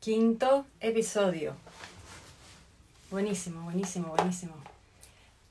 Quinto 0.00 0.64
episodio. 0.80 1.54
Buenísimo, 3.10 3.64
buenísimo, 3.64 4.14
buenísimo. 4.16 4.54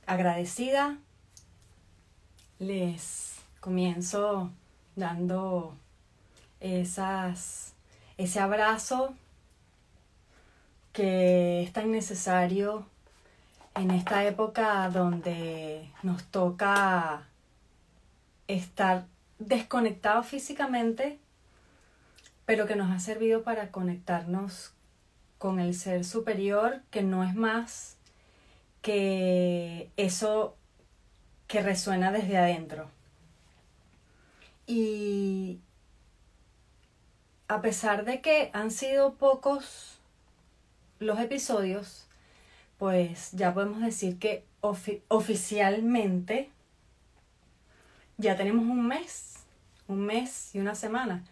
Agradecida. 0.07 0.97
Les 2.57 3.35
comienzo 3.59 4.49
dando 4.95 5.77
esas, 6.59 7.73
ese 8.17 8.39
abrazo 8.39 9.13
que 10.93 11.61
es 11.61 11.71
tan 11.71 11.91
necesario 11.91 12.87
en 13.75 13.91
esta 13.91 14.25
época 14.25 14.89
donde 14.89 15.87
nos 16.01 16.23
toca 16.23 17.27
estar 18.47 19.05
desconectados 19.37 20.25
físicamente, 20.25 21.19
pero 22.49 22.65
que 22.65 22.75
nos 22.75 22.89
ha 22.89 22.97
servido 22.97 23.43
para 23.43 23.69
conectarnos 23.69 24.73
con 25.37 25.59
el 25.59 25.75
ser 25.75 26.03
superior, 26.03 26.81
que 26.89 27.03
no 27.03 27.23
es 27.23 27.35
más 27.35 27.95
que 28.81 29.91
eso 29.97 30.57
que 31.45 31.61
resuena 31.61 32.11
desde 32.11 32.39
adentro. 32.39 32.89
Y 34.65 35.59
a 37.47 37.61
pesar 37.61 38.03
de 38.03 38.19
que 38.19 38.49
han 38.53 38.71
sido 38.71 39.13
pocos 39.13 39.99
los 40.97 41.19
episodios, 41.19 42.07
pues 42.79 43.29
ya 43.33 43.53
podemos 43.53 43.79
decir 43.79 44.17
que 44.17 44.43
oficialmente 44.61 46.49
ya 48.17 48.35
tenemos 48.35 48.63
un 48.63 48.87
mes, 48.87 49.35
un 49.87 49.99
mes 49.99 50.55
y 50.55 50.59
una 50.59 50.73
semana. 50.73 51.23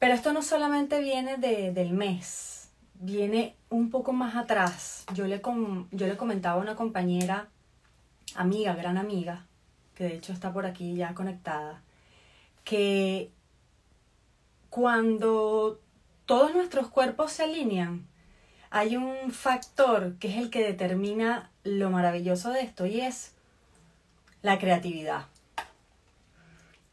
Pero 0.00 0.14
esto 0.14 0.32
no 0.32 0.40
solamente 0.40 0.98
viene 1.02 1.36
de, 1.36 1.72
del 1.72 1.92
mes, 1.92 2.70
viene 2.94 3.54
un 3.68 3.90
poco 3.90 4.14
más 4.14 4.34
atrás. 4.34 5.04
Yo 5.12 5.26
le, 5.26 5.42
yo 5.92 6.06
le 6.06 6.16
comentaba 6.16 6.58
a 6.58 6.62
una 6.62 6.74
compañera, 6.74 7.48
amiga, 8.34 8.74
gran 8.74 8.96
amiga, 8.96 9.46
que 9.94 10.04
de 10.04 10.14
hecho 10.14 10.32
está 10.32 10.54
por 10.54 10.64
aquí 10.64 10.96
ya 10.96 11.14
conectada, 11.14 11.82
que 12.64 13.30
cuando 14.70 15.78
todos 16.24 16.54
nuestros 16.54 16.88
cuerpos 16.88 17.32
se 17.32 17.42
alinean, 17.42 18.06
hay 18.70 18.96
un 18.96 19.30
factor 19.30 20.14
que 20.14 20.28
es 20.28 20.38
el 20.38 20.48
que 20.48 20.64
determina 20.64 21.50
lo 21.62 21.90
maravilloso 21.90 22.50
de 22.52 22.62
esto 22.62 22.86
y 22.86 23.02
es 23.02 23.34
la 24.40 24.58
creatividad. 24.58 25.26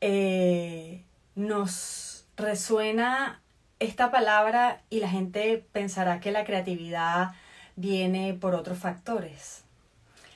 Eh, 0.02 1.04
nos 1.36 2.07
resuena 2.38 3.42
esta 3.80 4.12
palabra 4.12 4.82
y 4.90 5.00
la 5.00 5.10
gente 5.10 5.66
pensará 5.72 6.20
que 6.20 6.32
la 6.32 6.46
creatividad 6.46 7.32
viene 7.76 8.34
por 8.34 8.56
otros 8.56 8.78
factores. 8.78 9.64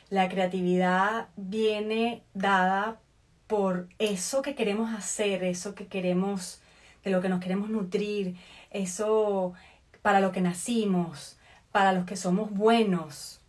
La 0.09 0.27
creatividad 0.27 1.29
viene 1.37 2.23
dada 2.33 2.99
por 3.47 3.87
eso 3.99 4.41
que 4.41 4.55
queremos 4.55 4.93
hacer, 4.93 5.43
eso 5.43 5.73
que 5.73 5.87
queremos, 5.87 6.61
de 7.03 7.11
lo 7.11 7.21
que 7.21 7.29
nos 7.29 7.39
queremos 7.39 7.69
nutrir, 7.69 8.35
eso 8.71 9.53
para 10.01 10.19
lo 10.19 10.31
que 10.31 10.41
nacimos, 10.41 11.37
para 11.71 11.93
los 11.93 12.05
que 12.05 12.15
somos 12.15 12.51
buenos. 12.51 13.41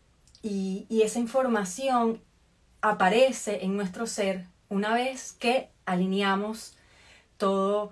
Y, 0.43 0.87
y 0.89 1.03
esa 1.03 1.19
información 1.19 2.21
aparece 2.81 3.65
en 3.65 3.77
nuestro 3.77 4.07
ser 4.07 4.47
una 4.69 4.95
vez 4.95 5.33
que 5.33 5.69
alineamos 5.87 6.77
todo, 7.37 7.91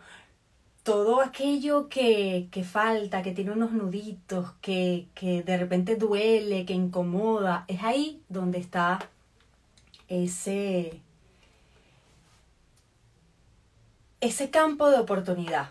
todo 0.91 1.21
aquello 1.21 1.89
que, 1.89 2.49
que, 2.51 2.65
falta, 2.65 3.23
que 3.23 3.31
tiene 3.31 3.53
unos 3.53 3.71
nuditos, 3.71 4.55
que, 4.61 5.07
que 5.15 5.45
de 5.45 5.57
repente 5.57 5.95
duele, 5.95 6.67
que 6.67 6.73
incomoda, 6.73 7.65
es 7.69 7.85
ahí 7.85 8.21
donde 8.29 8.59
está 8.59 8.99
ese, 10.09 11.01
ese 14.21 14.51
campo 14.51 14.91
de 14.91 14.99
oportunidad. 14.99 15.71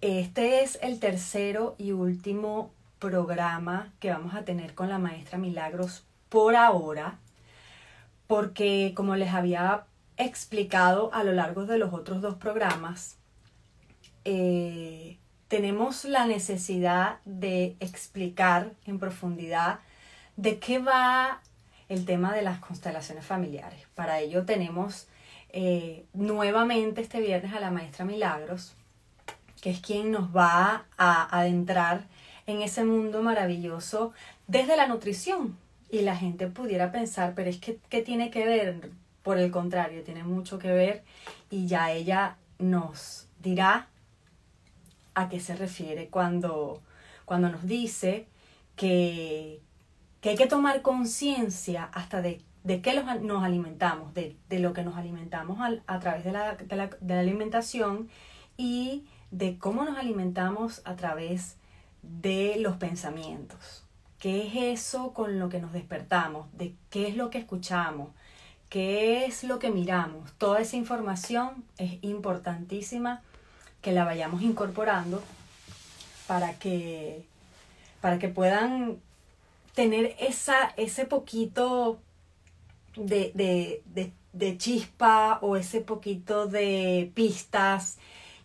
Este 0.00 0.64
es 0.64 0.76
el 0.82 0.98
tercero 0.98 1.76
y 1.78 1.92
último 1.92 2.72
programa 2.98 3.92
que 4.00 4.10
vamos 4.10 4.34
a 4.34 4.44
tener 4.44 4.74
con 4.74 4.88
la 4.88 4.98
maestra 4.98 5.38
Milagros 5.38 6.02
por 6.30 6.56
ahora, 6.56 7.20
porque 8.26 8.92
como 8.96 9.14
les 9.14 9.32
había 9.32 9.84
explicado 10.16 11.14
a 11.14 11.22
lo 11.22 11.30
largo 11.30 11.64
de 11.64 11.78
los 11.78 11.94
otros 11.94 12.20
dos 12.22 12.34
programas, 12.34 13.18
eh, 14.24 15.18
tenemos 15.48 16.04
la 16.04 16.26
necesidad 16.26 17.18
de 17.24 17.76
explicar 17.80 18.72
en 18.86 18.98
profundidad 18.98 19.80
de 20.36 20.58
qué 20.58 20.78
va 20.78 21.40
el 21.88 22.04
tema 22.04 22.34
de 22.34 22.42
las 22.42 22.58
constelaciones 22.58 23.24
familiares. 23.24 23.86
Para 23.94 24.20
ello 24.20 24.44
tenemos 24.44 25.06
eh, 25.50 26.06
nuevamente 26.12 27.02
este 27.02 27.20
viernes 27.20 27.54
a 27.54 27.60
la 27.60 27.70
maestra 27.70 28.04
Milagros, 28.04 28.74
que 29.60 29.70
es 29.70 29.80
quien 29.80 30.10
nos 30.10 30.34
va 30.34 30.86
a 30.98 31.38
adentrar 31.38 32.04
en 32.46 32.62
ese 32.62 32.84
mundo 32.84 33.22
maravilloso 33.22 34.12
desde 34.46 34.76
la 34.76 34.86
nutrición. 34.88 35.56
Y 35.90 36.00
la 36.00 36.16
gente 36.16 36.48
pudiera 36.48 36.90
pensar, 36.90 37.34
pero 37.36 37.50
es 37.50 37.58
que, 37.58 37.78
¿qué 37.88 38.02
tiene 38.02 38.30
que 38.30 38.44
ver? 38.44 38.90
Por 39.22 39.38
el 39.38 39.50
contrario, 39.50 40.02
tiene 40.02 40.24
mucho 40.24 40.58
que 40.58 40.72
ver 40.72 41.04
y 41.50 41.66
ya 41.66 41.92
ella 41.92 42.36
nos 42.58 43.28
dirá 43.40 43.88
a 45.14 45.28
qué 45.28 45.40
se 45.40 45.56
refiere 45.56 46.08
cuando, 46.08 46.82
cuando 47.24 47.48
nos 47.48 47.66
dice 47.66 48.26
que, 48.76 49.60
que 50.20 50.30
hay 50.30 50.36
que 50.36 50.46
tomar 50.46 50.82
conciencia 50.82 51.84
hasta 51.84 52.22
de, 52.22 52.40
de 52.64 52.80
qué 52.80 52.94
nos 53.22 53.44
alimentamos, 53.44 54.14
de, 54.14 54.36
de, 54.48 54.58
lo 54.58 54.72
que 54.72 54.84
nos 54.84 54.96
alimentamos 54.96 55.58
a, 55.86 56.00
través 56.00 56.24
de 56.24 56.32
la, 56.32 56.54
de 56.56 56.76
la, 56.76 56.86
de 56.88 57.14
la 57.14 57.20
alimentación 57.20 58.08
y 58.56 59.04
de 59.30 59.58
cómo 59.58 59.84
nos 59.84 59.98
alimentamos 59.98 60.82
a 60.84 60.96
través 60.96 61.56
de 62.02 62.56
los 62.58 62.76
pensamientos. 62.76 63.84
¿Qué 64.18 64.46
es 64.46 64.80
eso 64.80 65.12
con 65.12 65.38
lo 65.38 65.48
que 65.48 65.60
nos 65.60 65.72
despertamos? 65.72 66.46
¿De 66.56 66.74
qué 66.88 67.08
es 67.08 67.16
lo 67.16 67.30
que 67.30 67.38
escuchamos? 67.38 68.08
¿Qué 68.70 69.26
es 69.26 69.44
lo 69.44 69.58
que 69.58 69.70
miramos? 69.70 70.32
Toda 70.38 70.60
esa 70.60 70.76
información 70.76 71.64
es 71.76 71.98
importantísima 72.02 73.22
que 73.84 73.92
la 73.92 74.04
vayamos 74.04 74.40
incorporando 74.40 75.22
para 76.26 76.54
que, 76.54 77.26
para 78.00 78.18
que 78.18 78.28
puedan 78.28 78.96
tener 79.74 80.16
esa, 80.18 80.72
ese 80.78 81.04
poquito 81.04 82.00
de, 82.96 83.30
de, 83.34 83.82
de, 83.84 84.10
de 84.32 84.56
chispa 84.56 85.38
o 85.42 85.56
ese 85.56 85.82
poquito 85.82 86.46
de 86.46 87.12
pistas 87.14 87.98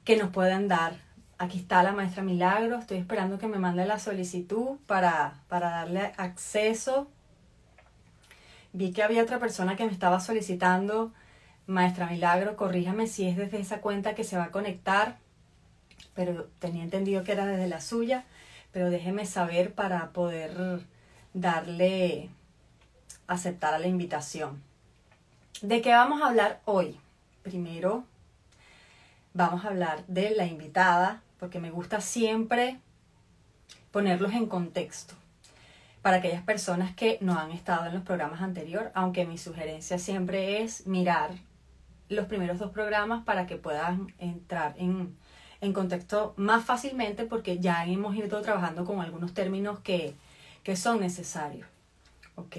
que 0.04 0.18
nos 0.18 0.30
puedan 0.30 0.68
dar. 0.68 0.98
Aquí 1.38 1.60
está 1.60 1.84
la 1.84 1.94
maestra 1.94 2.22
Milagro, 2.22 2.78
estoy 2.78 2.98
esperando 2.98 3.40
que 3.40 3.48
me 3.48 3.60
mande 3.60 3.86
la 3.86 3.98
solicitud 3.98 4.78
para, 4.88 5.36
para 5.48 5.70
darle 5.70 6.12
acceso. 6.18 7.08
Vi 8.74 8.92
que 8.92 9.04
había 9.04 9.24
otra 9.24 9.40
persona 9.40 9.78
que 9.78 9.86
me 9.86 9.94
estaba 9.94 10.20
solicitando, 10.20 11.14
maestra 11.66 12.08
Milagro, 12.08 12.58
corríjame 12.58 13.08
si 13.08 13.26
es 13.26 13.38
desde 13.38 13.62
esa 13.62 13.80
cuenta 13.80 14.16
que 14.16 14.26
se 14.26 14.36
va 14.36 14.46
a 14.46 14.52
conectar, 14.52 15.18
pero 16.20 16.50
tenía 16.60 16.84
entendido 16.84 17.24
que 17.24 17.32
era 17.32 17.46
desde 17.46 17.70
la 17.70 17.80
suya, 17.80 18.26
pero 18.74 18.90
déjeme 18.90 19.26
saber 19.26 19.74
para 19.74 20.10
poder 20.10 20.82
darle 21.34 22.30
aceptar 23.26 23.74
a 23.74 23.80
la 23.80 23.88
invitación. 23.88 24.62
¿De 25.62 25.82
qué 25.82 25.92
vamos 25.92 26.22
a 26.22 26.28
hablar 26.28 26.60
hoy? 26.66 27.00
Primero, 27.42 28.04
vamos 29.34 29.64
a 29.64 29.70
hablar 29.70 30.04
de 30.08 30.32
la 30.32 30.46
invitada, 30.46 31.22
porque 31.40 31.62
me 31.62 31.72
gusta 31.72 32.02
siempre 32.02 32.82
ponerlos 33.92 34.34
en 34.34 34.48
contexto 34.48 35.14
para 36.02 36.18
aquellas 36.18 36.44
personas 36.44 36.94
que 36.94 37.18
no 37.22 37.40
han 37.40 37.52
estado 37.52 37.86
en 37.86 37.94
los 37.94 38.04
programas 38.04 38.42
anteriores, 38.42 38.92
aunque 38.94 39.26
mi 39.26 39.38
sugerencia 39.38 39.98
siempre 39.98 40.64
es 40.64 40.86
mirar 40.86 41.32
los 42.10 42.26
primeros 42.26 42.60
dos 42.60 42.72
programas 42.72 43.24
para 43.24 43.48
que 43.48 43.56
puedan 43.56 44.14
entrar 44.18 44.76
en, 44.78 45.18
en 45.62 45.74
contexto 45.74 46.34
más 46.38 46.64
fácilmente 46.66 47.26
porque 47.26 47.60
ya 47.60 47.86
hemos 47.86 48.16
ido 48.16 48.42
trabajando 48.42 48.86
con 48.86 49.02
algunos 49.02 49.34
términos 49.34 49.80
que, 49.80 50.16
que 50.64 50.76
son 50.76 51.00
necesarios. 51.00 51.68
Ok, 52.36 52.56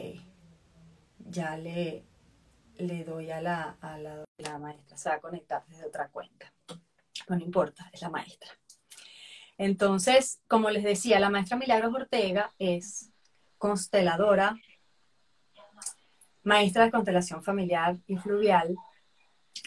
ya 1.19 1.56
le, 1.56 2.05
le 2.76 3.05
doy 3.05 3.31
a 3.31 3.41
la, 3.41 3.76
a 3.81 3.99
la, 3.99 4.58
maestra, 4.58 4.97
se 4.97 5.08
va 5.08 5.14
a 5.17 5.20
conectar 5.20 5.64
desde 5.69 5.87
otra 5.87 6.08
cuenta 6.08 6.52
no 7.37 7.44
importa, 7.44 7.88
es 7.93 8.02
la 8.02 8.11
maestra. 8.11 8.50
Entonces, 9.58 10.41
como 10.49 10.70
les 10.70 10.85
decía, 10.85 11.20
la 11.20 11.31
maestra 11.31 11.56
Milagros 11.56 11.94
Ortega 11.94 12.53
es 12.58 13.11
consteladora, 13.58 14.56
maestra 16.43 16.85
de 16.85 16.91
constelación 16.91 17.43
familiar 17.43 17.99
y 18.06 18.17
fluvial 18.17 18.75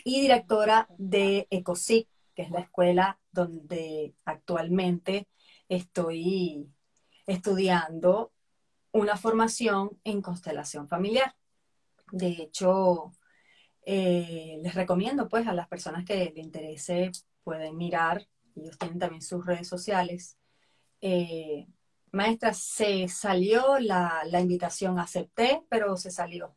y 0.04 0.22
directora 0.22 0.88
de 0.98 1.48
ECOSIC, 1.52 2.08
que 2.36 2.44
es 2.44 2.52
la 2.52 2.62
escuela 2.62 3.20
donde 3.32 4.16
actualmente 4.26 5.28
estoy 5.70 6.70
estudiando 7.26 8.32
una 8.92 9.18
formación 9.18 10.00
en 10.04 10.22
constelación 10.22 10.88
familiar. 10.88 11.36
De 12.12 12.28
hecho, 12.28 13.14
eh, 13.86 14.60
les 14.62 14.76
recomiendo 14.76 15.28
pues 15.28 15.48
a 15.48 15.54
las 15.54 15.68
personas 15.68 16.06
que 16.06 16.16
les 16.16 16.38
interese 16.38 17.12
pueden 17.44 17.76
mirar, 17.76 18.28
ellos 18.56 18.78
tienen 18.78 19.00
también 19.00 19.22
sus 19.22 19.46
redes 19.46 19.68
sociales. 19.68 20.38
Eh, 21.02 21.68
maestra, 22.12 22.54
se 22.54 23.08
salió 23.08 23.80
la, 23.80 24.24
la 24.26 24.40
invitación, 24.40 25.00
acepté, 25.00 25.64
pero 25.70 25.98
se 25.98 26.12
salió. 26.12 26.56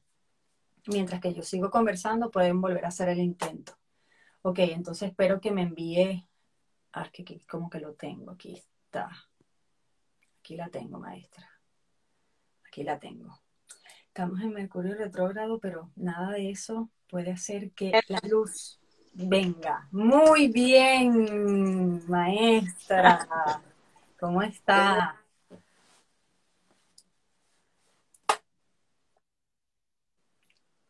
Mientras 0.87 1.21
que 1.21 1.35
yo 1.35 1.43
sigo 1.43 1.71
conversando, 1.71 2.31
pueden 2.31 2.61
volver 2.61 2.85
a 2.85 2.89
hacer 2.89 3.09
el 3.09 3.19
intento. 3.19 3.77
Ok, 4.49 4.61
entonces 4.61 5.09
espero 5.09 5.41
que 5.41 5.51
me 5.51 5.63
envíe. 5.63 6.25
Ah, 6.93 7.11
que, 7.13 7.25
que 7.25 7.41
como 7.49 7.69
que 7.69 7.81
lo 7.81 7.95
tengo, 7.95 8.31
aquí 8.31 8.55
está. 8.55 9.11
Aquí 10.39 10.55
la 10.55 10.69
tengo, 10.69 11.01
maestra. 11.01 11.51
Aquí 12.65 12.85
la 12.85 12.97
tengo. 13.01 13.41
Estamos 14.07 14.41
en 14.43 14.53
Mercurio 14.53 14.95
retrógrado, 14.95 15.59
pero 15.59 15.91
nada 15.97 16.31
de 16.31 16.51
eso 16.51 16.91
puede 17.09 17.33
hacer 17.33 17.73
que 17.73 17.91
la 18.07 18.21
luz 18.29 18.79
venga. 19.15 19.89
Muy 19.91 20.47
bien, 20.47 22.09
maestra. 22.09 23.27
¿Cómo 24.17 24.43
está? 24.43 25.21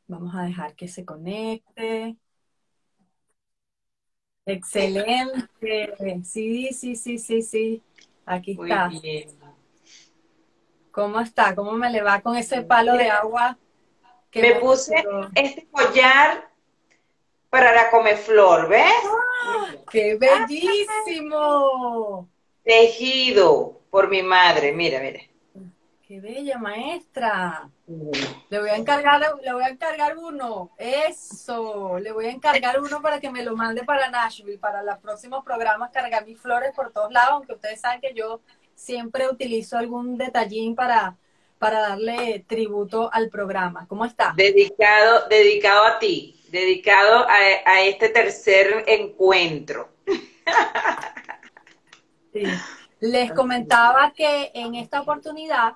Vamos 0.06 0.34
a 0.34 0.42
dejar 0.42 0.76
que 0.76 0.88
se 0.88 1.06
conecte. 1.06 2.18
Excelente. 4.46 5.48
Sí, 6.22 6.72
sí, 6.72 6.94
sí, 6.96 7.18
sí, 7.18 7.42
sí. 7.42 7.82
Aquí 8.24 8.52
está. 8.52 8.88
Muy 8.88 9.00
bien. 9.00 9.28
¿Cómo 10.90 11.20
está? 11.20 11.54
¿Cómo 11.54 11.72
me 11.72 11.90
le 11.90 12.00
va 12.00 12.22
con 12.22 12.36
ese 12.36 12.62
palo 12.62 12.96
de 12.96 13.10
agua? 13.10 13.58
me 14.34 14.54
puse 14.56 14.94
este 15.34 15.66
collar 15.70 16.48
para 17.50 17.72
la 17.72 17.90
comeflor, 17.90 18.68
¿ves? 18.68 18.92
¡Ah! 19.44 19.74
¡Qué 19.90 20.16
bellísimo! 20.16 20.68
Tejido 22.62 23.80
por 23.90 24.08
mi 24.08 24.22
madre, 24.22 24.72
mira, 24.72 25.00
mira. 25.00 25.20
¡Qué 26.06 26.20
bella 26.20 26.56
maestra! 26.56 27.68
Le 28.48 28.60
voy 28.60 28.68
a 28.70 28.76
encargar, 28.76 29.20
le 29.42 29.52
voy 29.52 29.64
a 29.64 29.70
encargar 29.70 30.16
uno. 30.16 30.70
Eso, 30.78 31.98
le 31.98 32.12
voy 32.12 32.26
a 32.26 32.30
encargar 32.30 32.80
uno 32.80 33.02
para 33.02 33.18
que 33.18 33.28
me 33.28 33.42
lo 33.42 33.56
mande 33.56 33.82
para 33.82 34.08
Nashville, 34.08 34.56
para 34.56 34.84
los 34.84 34.98
próximos 34.98 35.44
programas, 35.44 35.90
cargar 35.90 36.24
mis 36.24 36.40
flores 36.40 36.70
por 36.76 36.92
todos 36.92 37.10
lados, 37.10 37.32
aunque 37.32 37.54
ustedes 37.54 37.80
saben 37.80 38.00
que 38.00 38.14
yo 38.14 38.40
siempre 38.76 39.28
utilizo 39.28 39.78
algún 39.78 40.16
detallín 40.16 40.76
para, 40.76 41.16
para 41.58 41.80
darle 41.80 42.44
tributo 42.46 43.10
al 43.12 43.28
programa. 43.28 43.88
¿Cómo 43.88 44.04
está? 44.04 44.32
Dedicado, 44.36 45.26
dedicado 45.28 45.86
a 45.86 45.98
ti, 45.98 46.40
dedicado 46.50 47.26
a, 47.28 47.80
este 47.80 48.10
tercer 48.10 48.84
encuentro. 48.86 49.88
Les 53.00 53.32
comentaba 53.32 54.12
que 54.12 54.52
en 54.54 54.76
esta 54.76 55.00
oportunidad 55.00 55.74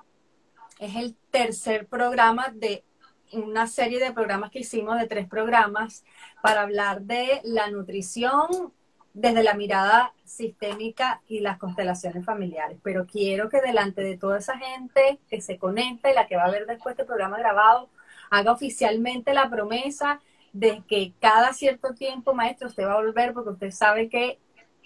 es 0.81 0.95
el 0.95 1.15
tercer 1.29 1.85
programa 1.85 2.51
de 2.53 2.83
una 3.31 3.67
serie 3.67 3.99
de 3.99 4.11
programas 4.11 4.49
que 4.49 4.59
hicimos, 4.59 4.99
de 4.99 5.07
tres 5.07 5.27
programas, 5.27 6.03
para 6.41 6.63
hablar 6.63 7.03
de 7.03 7.39
la 7.43 7.69
nutrición 7.69 8.73
desde 9.13 9.43
la 9.43 9.53
mirada 9.53 10.13
sistémica 10.25 11.21
y 11.27 11.41
las 11.41 11.59
constelaciones 11.59 12.25
familiares. 12.25 12.79
Pero 12.81 13.05
quiero 13.05 13.47
que 13.47 13.61
delante 13.61 14.01
de 14.01 14.17
toda 14.17 14.39
esa 14.39 14.57
gente 14.57 15.19
que 15.29 15.39
se 15.39 15.59
conecta 15.59 16.09
y 16.11 16.15
la 16.15 16.27
que 16.27 16.35
va 16.35 16.45
a 16.45 16.51
ver 16.51 16.65
después 16.65 16.93
este 16.93 17.05
programa 17.05 17.37
grabado, 17.37 17.89
haga 18.31 18.51
oficialmente 18.51 19.35
la 19.35 19.49
promesa 19.49 20.19
de 20.51 20.81
que 20.87 21.13
cada 21.21 21.53
cierto 21.53 21.93
tiempo, 21.93 22.33
maestro, 22.33 22.67
usted 22.67 22.85
va 22.85 22.93
a 22.93 23.01
volver 23.01 23.33
porque 23.33 23.51
usted 23.51 23.71
sabe 23.71 24.09
que 24.09 24.39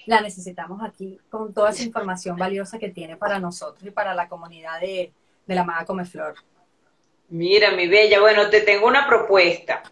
la 0.07 0.19
necesitamos 0.19 0.83
aquí 0.83 1.19
con 1.29 1.53
toda 1.53 1.69
esa 1.69 1.83
información 1.83 2.35
valiosa 2.35 2.79
que 2.79 2.89
tiene 2.89 3.15
para 3.15 3.39
nosotros 3.39 3.83
y 3.87 3.91
para 3.91 4.13
la 4.13 4.27
comunidad 4.27 4.81
de, 4.81 5.13
de 5.45 5.55
la 5.55 5.63
Maga 5.63 5.85
Comeflor. 5.85 6.35
Mira, 7.29 7.71
mi 7.71 7.87
bella, 7.87 8.19
bueno, 8.19 8.49
te 8.49 8.61
tengo 8.61 8.87
una 8.87 9.07
propuesta, 9.07 9.83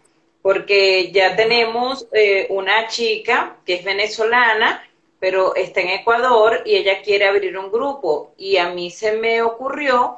porque 0.42 1.10
ya 1.12 1.34
tenemos 1.34 2.06
eh, 2.12 2.46
una 2.50 2.86
chica 2.86 3.56
que 3.64 3.74
es 3.74 3.84
venezolana, 3.84 4.88
pero 5.18 5.54
está 5.54 5.80
en 5.80 5.88
Ecuador 5.88 6.62
y 6.64 6.76
ella 6.76 7.02
quiere 7.02 7.26
abrir 7.26 7.56
un 7.58 7.72
grupo. 7.72 8.34
Y 8.36 8.56
a 8.56 8.70
mí 8.70 8.90
se 8.90 9.12
me 9.12 9.42
ocurrió 9.42 10.16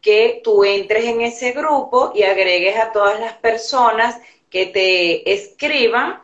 que 0.00 0.40
tú 0.44 0.64
entres 0.64 1.04
en 1.04 1.20
ese 1.22 1.52
grupo 1.52 2.12
y 2.14 2.22
agregues 2.22 2.76
a 2.76 2.92
todas 2.92 3.18
las 3.20 3.34
personas 3.34 4.20
que 4.48 4.66
te 4.66 5.32
escriban 5.32 6.22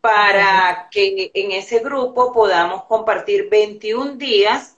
para 0.00 0.88
que 0.90 1.30
en 1.32 1.52
ese 1.52 1.78
grupo 1.78 2.32
podamos 2.32 2.84
compartir 2.84 3.48
21 3.48 4.16
días 4.16 4.76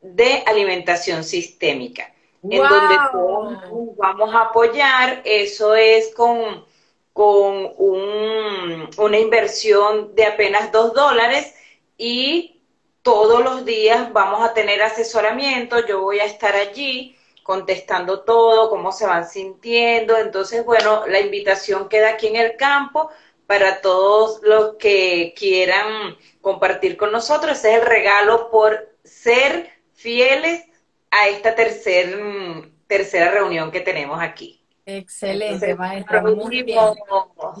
de 0.00 0.42
alimentación 0.46 1.22
sistémica 1.22 2.12
en 2.42 2.62
donde 2.62 2.96
todos 3.12 3.96
vamos 3.96 4.34
a 4.34 4.42
apoyar. 4.42 5.22
Eso 5.24 5.74
es 5.74 6.14
con, 6.14 6.64
con 7.12 7.72
un, 7.76 8.90
una 8.96 9.18
inversión 9.18 10.14
de 10.14 10.26
apenas 10.26 10.72
dos 10.72 10.94
dólares 10.94 11.54
y 11.96 12.62
todos 13.02 13.42
los 13.42 13.64
días 13.64 14.12
vamos 14.12 14.42
a 14.42 14.54
tener 14.54 14.82
asesoramiento. 14.82 15.86
Yo 15.86 16.02
voy 16.02 16.20
a 16.20 16.24
estar 16.24 16.54
allí 16.54 17.16
contestando 17.42 18.20
todo, 18.20 18.68
cómo 18.68 18.92
se 18.92 19.06
van 19.06 19.26
sintiendo. 19.26 20.16
Entonces, 20.18 20.64
bueno, 20.64 21.06
la 21.06 21.20
invitación 21.20 21.88
queda 21.88 22.10
aquí 22.10 22.26
en 22.26 22.36
el 22.36 22.56
campo 22.56 23.10
para 23.46 23.80
todos 23.80 24.42
los 24.42 24.74
que 24.74 25.32
quieran 25.34 26.18
compartir 26.42 26.98
con 26.98 27.10
nosotros. 27.10 27.58
Ese 27.58 27.70
es 27.70 27.80
el 27.80 27.86
regalo 27.86 28.50
por 28.50 28.90
ser 29.02 29.70
fieles 29.94 30.67
a 31.10 31.28
esta 31.28 31.54
tercer, 31.54 32.18
tercera 32.86 33.30
reunión 33.30 33.70
que 33.70 33.80
tenemos 33.80 34.20
aquí. 34.20 34.58
Excelente, 34.86 35.74
maestra. 35.74 36.22
Muy 36.22 36.62
bien. 36.62 36.78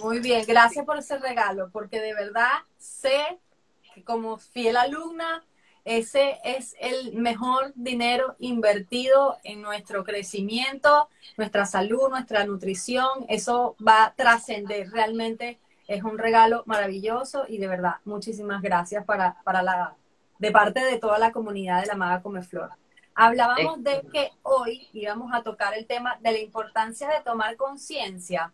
Muy 0.02 0.20
bien, 0.20 0.44
gracias 0.46 0.84
por 0.86 0.98
ese 0.98 1.18
regalo, 1.18 1.68
porque 1.70 2.00
de 2.00 2.14
verdad 2.14 2.48
sé 2.78 3.38
que 3.94 4.02
como 4.02 4.38
fiel 4.38 4.76
alumna, 4.76 5.44
ese 5.84 6.38
es 6.44 6.74
el 6.80 7.14
mejor 7.14 7.72
dinero 7.74 8.36
invertido 8.38 9.38
en 9.44 9.62
nuestro 9.62 10.04
crecimiento, 10.04 11.08
nuestra 11.36 11.66
salud, 11.66 12.08
nuestra 12.10 12.44
nutrición. 12.44 13.26
Eso 13.28 13.76
va 13.86 14.04
a 14.04 14.14
trascender. 14.14 14.90
Realmente 14.90 15.58
es 15.86 16.04
un 16.04 16.18
regalo 16.18 16.62
maravilloso 16.66 17.44
y 17.48 17.58
de 17.58 17.68
verdad, 17.68 17.96
muchísimas 18.04 18.60
gracias 18.62 19.04
para, 19.04 19.36
para 19.44 19.62
la, 19.62 19.94
de 20.38 20.50
parte 20.50 20.80
de 20.80 20.98
toda 20.98 21.18
la 21.18 21.32
comunidad 21.32 21.80
de 21.80 21.86
la 21.86 21.94
Maga 21.94 22.22
Comeflor. 22.22 22.70
Hablábamos 23.20 23.82
de 23.82 24.02
que 24.12 24.30
hoy 24.44 24.86
íbamos 24.92 25.34
a 25.34 25.42
tocar 25.42 25.74
el 25.74 25.88
tema 25.88 26.16
de 26.20 26.30
la 26.30 26.38
importancia 26.38 27.08
de 27.08 27.20
tomar 27.24 27.56
conciencia 27.56 28.52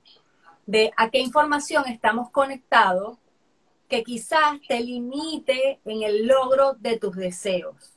de 0.64 0.90
a 0.96 1.10
qué 1.10 1.18
información 1.18 1.84
estamos 1.86 2.30
conectados 2.30 3.18
que 3.90 4.02
quizás 4.02 4.58
te 4.66 4.80
limite 4.80 5.80
en 5.84 6.02
el 6.02 6.26
logro 6.26 6.72
de 6.78 6.98
tus 6.98 7.14
deseos. 7.14 7.92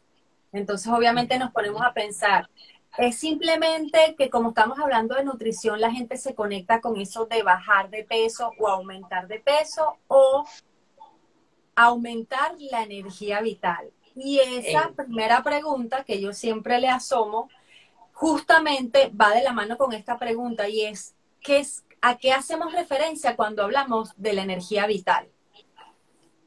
Entonces, 0.52 0.92
obviamente 0.92 1.40
nos 1.40 1.52
ponemos 1.52 1.82
a 1.82 1.94
pensar, 1.94 2.50
es 2.98 3.18
simplemente 3.18 4.16
que 4.18 4.30
como 4.30 4.50
estamos 4.50 4.78
hablando 4.78 5.16
de 5.16 5.24
nutrición, 5.24 5.80
la 5.80 5.92
gente 5.92 6.18
se 6.18 6.36
conecta 6.36 6.82
con 6.82 7.00
eso 7.00 7.28
de 7.28 7.44
bajar 7.44 7.90
de 7.90 8.04
peso 8.04 8.52
o 8.60 8.68
aumentar 8.68 9.30
de 9.30 9.40
peso 9.40 10.00
o 10.10 10.46
aumentar 11.76 12.56
la 12.60 12.84
energía 12.84 13.40
vital. 13.40 13.90
Y 14.18 14.40
esa 14.40 14.92
primera 14.96 15.44
pregunta 15.44 16.04
que 16.04 16.20
yo 16.20 16.34
siempre 16.34 16.80
le 16.80 16.90
asomo, 16.90 17.50
justamente 18.14 19.10
va 19.10 19.32
de 19.32 19.44
la 19.44 19.54
mano 19.54 19.78
con 19.78 19.94
esta 19.94 20.18
pregunta 20.18 20.68
y 20.68 20.86
es, 20.86 21.16
¿qué 21.40 21.60
es 21.60 21.84
¿a 22.02 22.18
qué 22.18 22.32
hacemos 22.32 22.74
referencia 22.74 23.36
cuando 23.36 23.64
hablamos 23.64 24.12
de 24.18 24.34
la 24.34 24.44
energía 24.44 24.88
vital? 24.88 25.28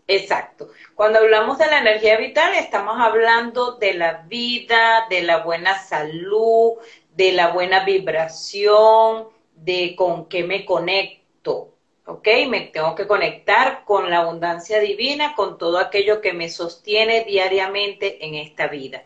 Exacto. 0.06 0.70
Cuando 0.94 1.20
hablamos 1.20 1.58
de 1.58 1.66
la 1.66 1.78
energía 1.78 2.16
vital, 2.16 2.54
estamos 2.54 2.96
hablando 2.98 3.76
de 3.76 3.94
la 3.94 4.22
vida, 4.22 5.06
de 5.08 5.22
la 5.22 5.38
buena 5.44 5.78
salud, 5.78 6.72
de 7.14 7.32
la 7.32 7.52
buena 7.52 7.84
vibración, 7.84 9.28
de 9.54 9.94
con 9.96 10.28
qué 10.28 10.42
me 10.42 10.64
conecto. 10.64 11.69
¿Ok? 12.10 12.28
Me 12.48 12.60
tengo 12.72 12.94
que 12.94 13.06
conectar 13.06 13.84
con 13.84 14.10
la 14.10 14.18
abundancia 14.18 14.80
divina, 14.80 15.34
con 15.34 15.58
todo 15.58 15.78
aquello 15.78 16.20
que 16.20 16.32
me 16.32 16.48
sostiene 16.48 17.24
diariamente 17.24 18.24
en 18.24 18.34
esta 18.34 18.66
vida. 18.66 19.04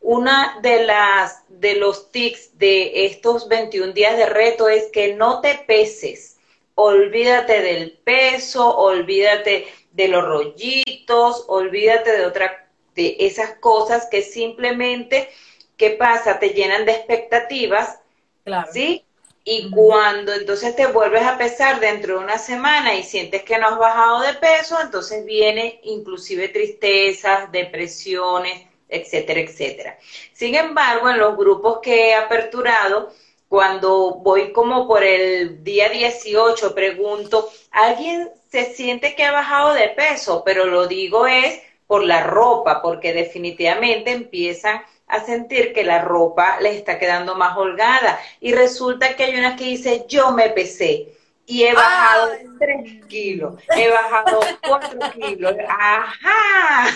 Una 0.00 0.58
de 0.62 0.84
las 0.84 1.44
de 1.48 1.76
los 1.76 2.12
tics 2.12 2.58
de 2.58 3.06
estos 3.06 3.48
21 3.48 3.92
días 3.92 4.16
de 4.16 4.26
reto 4.26 4.68
es 4.68 4.90
que 4.92 5.14
no 5.14 5.40
te 5.40 5.64
peses. 5.66 6.38
Olvídate 6.74 7.62
del 7.62 7.92
peso, 7.92 8.76
olvídate 8.76 9.66
de 9.92 10.08
los 10.08 10.24
rollitos, 10.24 11.44
olvídate 11.48 12.12
de 12.18 12.26
otra 12.26 12.68
de 12.94 13.16
esas 13.20 13.54
cosas 13.58 14.06
que 14.10 14.22
simplemente, 14.22 15.28
¿qué 15.76 15.90
pasa? 15.90 16.38
Te 16.38 16.50
llenan 16.50 16.84
de 16.84 16.92
expectativas, 16.92 18.00
claro. 18.44 18.70
¿sí? 18.72 19.04
Y 19.46 19.70
cuando 19.70 20.32
entonces 20.32 20.74
te 20.74 20.86
vuelves 20.86 21.22
a 21.22 21.36
pesar 21.36 21.78
dentro 21.78 22.18
de 22.18 22.24
una 22.24 22.38
semana 22.38 22.94
y 22.94 23.02
sientes 23.02 23.42
que 23.42 23.58
no 23.58 23.68
has 23.68 23.78
bajado 23.78 24.22
de 24.22 24.32
peso, 24.34 24.80
entonces 24.80 25.22
viene 25.26 25.80
inclusive 25.82 26.48
tristezas, 26.48 27.52
depresiones, 27.52 28.66
etcétera, 28.88 29.40
etcétera. 29.40 29.98
Sin 30.32 30.54
embargo, 30.54 31.10
en 31.10 31.18
los 31.18 31.36
grupos 31.36 31.80
que 31.82 32.08
he 32.08 32.14
aperturado, 32.14 33.12
cuando 33.48 34.14
voy 34.14 34.50
como 34.50 34.88
por 34.88 35.04
el 35.04 35.62
día 35.62 35.90
18, 35.90 36.74
pregunto, 36.74 37.50
¿alguien 37.70 38.30
se 38.50 38.72
siente 38.74 39.14
que 39.14 39.24
ha 39.24 39.32
bajado 39.32 39.74
de 39.74 39.88
peso? 39.90 40.42
Pero 40.42 40.64
lo 40.64 40.86
digo 40.86 41.26
es 41.26 41.60
por 41.86 42.02
la 42.02 42.22
ropa, 42.22 42.80
porque 42.80 43.12
definitivamente 43.12 44.10
empiezan 44.10 44.80
a 45.06 45.24
sentir 45.24 45.72
que 45.72 45.84
la 45.84 46.02
ropa 46.02 46.58
les 46.60 46.76
está 46.76 46.98
quedando 46.98 47.34
más 47.34 47.56
holgada. 47.56 48.18
Y 48.40 48.52
resulta 48.52 49.16
que 49.16 49.24
hay 49.24 49.36
una 49.36 49.56
que 49.56 49.64
dice, 49.64 50.04
yo 50.08 50.32
me 50.32 50.50
pesé 50.50 51.14
y 51.46 51.64
he 51.64 51.74
bajado 51.74 52.30
tres 52.58 53.04
kilos, 53.06 53.60
he 53.76 53.90
bajado 53.90 54.40
cuatro 54.66 54.98
kilos, 55.12 55.54
ajá. 55.68 56.88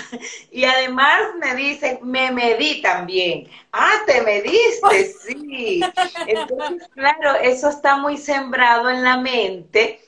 Y 0.50 0.64
además 0.64 1.20
me 1.38 1.54
dicen, 1.54 1.98
me 2.02 2.30
medí 2.30 2.80
también. 2.80 3.48
Ah, 3.72 4.02
te 4.06 4.22
mediste, 4.22 5.12
sí. 5.26 5.80
Entonces, 6.26 6.88
claro, 6.94 7.34
eso 7.42 7.68
está 7.68 7.96
muy 7.96 8.16
sembrado 8.16 8.88
en 8.88 9.04
la 9.04 9.18
mente 9.18 10.00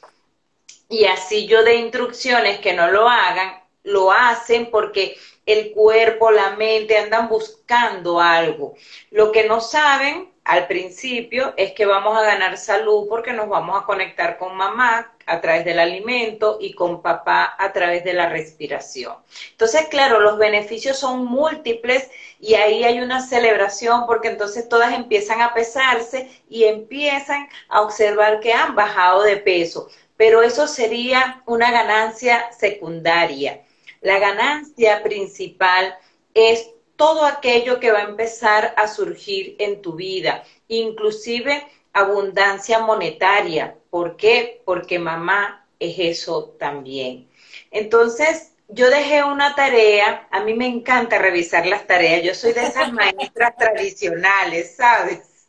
y 0.89 1.05
así 1.05 1.47
yo 1.47 1.63
de 1.63 1.77
instrucciones 1.77 2.61
que 2.61 2.73
no 2.73 2.91
lo 2.91 3.09
hagan, 3.09 3.61
lo 3.85 4.11
hacen 4.11 4.71
porque 4.71 5.17
el 5.53 5.73
cuerpo, 5.73 6.31
la 6.31 6.51
mente 6.57 6.97
andan 6.99 7.29
buscando 7.29 8.21
algo. 8.21 8.75
Lo 9.11 9.33
que 9.33 9.47
no 9.47 9.61
saben 9.61 10.31
al 10.45 10.67
principio 10.67 11.55
es 11.57 11.73
que 11.73 11.87
vamos 11.87 12.19
a 12.19 12.23
ganar 12.23 12.57
salud 12.57 13.07
porque 13.09 13.33
nos 13.33 13.49
vamos 13.49 13.81
a 13.81 13.85
conectar 13.85 14.39
con 14.39 14.57
mamá 14.57 15.13
a 15.27 15.41
través 15.41 15.65
del 15.65 15.79
alimento 15.79 16.59
y 16.61 16.73
con 16.73 17.03
papá 17.03 17.55
a 17.57 17.73
través 17.73 18.03
de 18.05 18.15
la 18.15 18.29
respiración. 18.29 19.15
Entonces, 19.53 19.87
claro, 19.89 20.19
los 20.19 20.39
beneficios 20.39 20.99
son 20.99 21.25
múltiples 21.25 22.11
y 22.41 22.55
ahí 22.55 22.83
hay 22.83 23.01
una 23.01 23.25
celebración 23.25 24.07
porque 24.07 24.29
entonces 24.29 24.69
todas 24.69 24.93
empiezan 24.93 25.41
a 25.41 25.55
pesarse 25.55 26.29
y 26.49 26.65
empiezan 26.65 27.49
a 27.69 27.83
observar 27.83 28.41
que 28.41 28.53
han 28.53 28.75
bajado 28.75 29.23
de 29.23 29.37
peso. 29.37 29.89
Pero 30.17 30.43
eso 30.43 30.67
sería 30.67 31.43
una 31.47 31.71
ganancia 31.71 32.51
secundaria. 32.53 33.63
La 34.01 34.19
ganancia 34.19 35.03
principal 35.03 35.97
es 36.35 36.71
todo 36.97 37.25
aquello 37.25 37.81
que 37.81 37.93
va 37.93 38.01
a 38.01 38.09
empezar 38.09 38.75
a 38.77 38.87
surgir 38.89 39.57
en 39.59 39.83
tu 39.83 39.95
vida, 39.95 40.45
inclusive 40.69 41.67
abundancia 41.93 42.79
monetaria. 42.81 43.77
¿Por 43.91 44.17
qué? 44.17 44.63
Porque 44.65 44.99
mamá 44.99 45.67
es 45.79 45.99
eso 45.99 46.57
también. 46.59 47.29
Entonces, 47.71 48.53
yo 48.69 48.89
dejé 48.91 49.25
una 49.25 49.55
tarea, 49.55 50.29
a 50.31 50.41
mí 50.41 50.55
me 50.55 50.67
encanta 50.67 51.19
revisar 51.19 51.67
las 51.67 51.87
tareas, 51.87 52.23
yo 52.23 52.35
soy 52.35 52.53
de 52.53 52.65
esas 52.65 52.93
maestras 52.93 53.57
tradicionales, 53.57 54.77
¿sabes? 54.77 55.49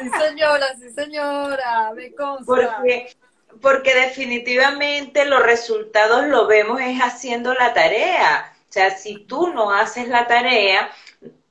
Sí, 0.00 0.08
señora, 0.18 0.66
sí, 0.78 0.90
señora, 0.90 1.92
me 1.94 2.14
consta. 2.14 2.44
Porque, 2.46 3.14
porque 3.62 3.94
definitivamente 3.94 5.24
los 5.24 5.42
resultados 5.42 6.26
lo 6.26 6.46
vemos 6.46 6.80
es 6.80 7.00
haciendo 7.00 7.54
la 7.54 7.72
tarea. 7.72 8.54
O 8.68 8.72
sea, 8.72 8.96
si 8.98 9.20
tú 9.20 9.48
no 9.48 9.70
haces 9.70 10.08
la 10.08 10.26
tarea 10.26 10.90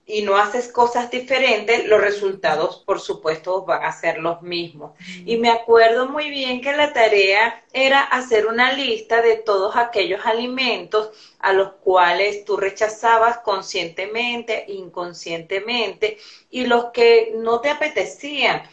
y 0.06 0.24
no 0.24 0.36
haces 0.36 0.68
cosas 0.68 1.10
diferentes, 1.10 1.86
los 1.86 2.02
resultados, 2.02 2.84
por 2.86 3.00
supuesto, 3.00 3.64
van 3.64 3.84
a 3.86 3.94
ser 3.94 4.18
los 4.18 4.42
mismos. 4.42 4.92
Y 5.26 5.38
me 5.38 5.50
acuerdo 5.50 6.10
muy 6.10 6.30
bien 6.30 6.60
que 6.60 6.74
la 6.74 6.92
tarea 6.92 7.64
era 7.72 8.02
hacer 8.02 8.46
una 8.46 8.74
lista 8.74 9.22
de 9.22 9.38
todos 9.38 9.78
aquellos 9.78 10.26
alimentos 10.26 11.12
a 11.40 11.54
los 11.54 11.74
cuales 11.74 12.44
tú 12.44 12.58
rechazabas 12.58 13.38
conscientemente, 13.38 14.66
inconscientemente, 14.68 16.18
y 16.50 16.66
los 16.66 16.86
que 16.92 17.32
no 17.38 17.62
te 17.62 17.70
apetecían. 17.70 18.64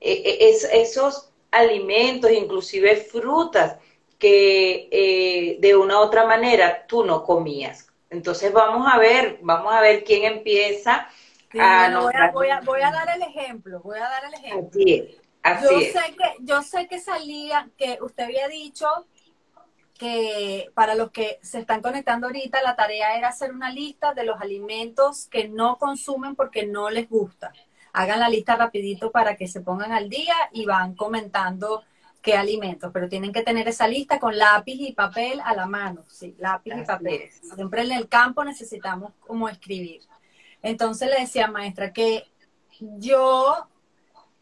E, 0.00 0.12
e, 0.12 0.80
esos 0.80 1.28
alimentos, 1.50 2.30
inclusive 2.30 2.96
frutas, 2.96 3.76
que 4.18 4.88
eh, 4.90 5.56
de 5.60 5.76
una 5.76 6.00
u 6.00 6.02
otra 6.02 6.26
manera 6.26 6.86
tú 6.86 7.04
no 7.04 7.22
comías. 7.22 7.88
Entonces 8.10 8.52
vamos 8.52 8.86
a 8.92 8.98
ver, 8.98 9.38
vamos 9.42 9.72
a 9.72 9.80
ver 9.80 10.02
quién 10.04 10.24
empieza. 10.24 11.08
a 11.58 12.00
voy, 12.32 12.48
a, 12.48 12.60
voy, 12.60 12.80
a, 12.80 12.90
dar 12.90 13.08
el 13.14 13.22
ejemplo, 13.22 13.80
voy 13.80 13.98
a 13.98 14.08
dar 14.08 14.24
el 14.24 14.34
ejemplo. 14.34 14.80
Así 15.42 15.68
yo 15.70 15.80
sé 15.80 16.16
que 16.16 16.36
yo 16.40 16.62
sé 16.62 16.88
que 16.88 16.98
salía, 16.98 17.68
que 17.76 17.98
usted 18.00 18.24
había 18.24 18.48
dicho 18.48 18.86
que 19.98 20.70
para 20.74 20.94
los 20.94 21.10
que 21.10 21.38
se 21.42 21.58
están 21.58 21.82
conectando 21.82 22.28
ahorita, 22.28 22.62
la 22.62 22.76
tarea 22.76 23.16
era 23.16 23.28
hacer 23.28 23.52
una 23.52 23.70
lista 23.70 24.14
de 24.14 24.24
los 24.24 24.40
alimentos 24.40 25.26
que 25.26 25.48
no 25.48 25.76
consumen 25.76 26.36
porque 26.36 26.66
no 26.66 26.88
les 26.88 27.08
gusta. 27.08 27.52
Hagan 27.98 28.20
la 28.20 28.28
lista 28.28 28.54
rapidito 28.54 29.10
para 29.10 29.36
que 29.36 29.48
se 29.48 29.60
pongan 29.60 29.90
al 29.90 30.08
día 30.08 30.36
y 30.52 30.66
van 30.66 30.94
comentando 30.94 31.82
qué 32.22 32.34
alimentos, 32.34 32.92
pero 32.94 33.08
tienen 33.08 33.32
que 33.32 33.42
tener 33.42 33.66
esa 33.66 33.88
lista 33.88 34.20
con 34.20 34.38
lápiz 34.38 34.76
y 34.78 34.92
papel 34.92 35.40
a 35.44 35.52
la 35.52 35.66
mano, 35.66 36.04
sí, 36.08 36.36
lápiz 36.38 36.74
y 36.76 36.84
papel. 36.84 37.28
Siempre 37.56 37.82
en 37.82 37.90
el 37.90 38.08
campo 38.08 38.44
necesitamos 38.44 39.14
como 39.26 39.48
escribir. 39.48 40.02
Entonces 40.62 41.10
le 41.10 41.22
decía 41.22 41.48
maestra 41.48 41.92
que 41.92 42.28
yo 42.78 43.66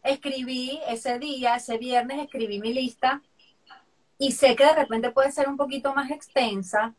escribí 0.03 0.79
ese 0.87 1.17
día, 1.17 1.55
ese 1.55 1.79
viernes 1.79 2.19
escribí 2.19 2.59
mi 2.59 2.75
lista 2.75 3.23
y 4.19 4.33
sé 4.33 4.55
que 4.55 4.65
de 4.65 4.75
repente 4.75 5.09
puede 5.09 5.31
ser 5.31 5.49
un 5.49 5.57
poquito 5.57 5.95
más 5.95 6.11
extensa, 6.11 6.93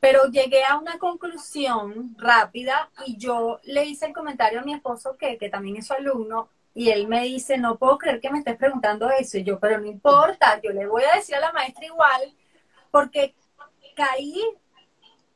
pero 0.00 0.26
llegué 0.26 0.64
a 0.64 0.78
una 0.78 0.98
conclusión 0.98 2.14
rápida 2.18 2.90
y 3.06 3.16
yo 3.16 3.60
le 3.64 3.84
hice 3.84 4.06
el 4.06 4.12
comentario 4.12 4.60
a 4.60 4.64
mi 4.64 4.74
esposo 4.74 5.16
que, 5.16 5.38
que 5.38 5.48
también 5.48 5.76
es 5.76 5.86
su 5.86 5.94
alumno 5.94 6.48
y 6.76 6.90
él 6.90 7.08
me 7.08 7.22
dice, 7.22 7.56
no 7.56 7.78
puedo 7.78 7.96
creer 7.96 8.20
que 8.20 8.30
me 8.30 8.38
estés 8.38 8.58
preguntando 8.58 9.08
eso. 9.08 9.38
Y 9.38 9.44
yo, 9.44 9.58
pero 9.58 9.78
no 9.78 9.86
importa, 9.86 10.60
yo 10.62 10.72
le 10.72 10.86
voy 10.86 11.04
a 11.04 11.16
decir 11.16 11.34
a 11.34 11.40
la 11.40 11.50
maestra 11.50 11.86
igual, 11.86 12.34
porque 12.90 13.34
caí 13.94 14.42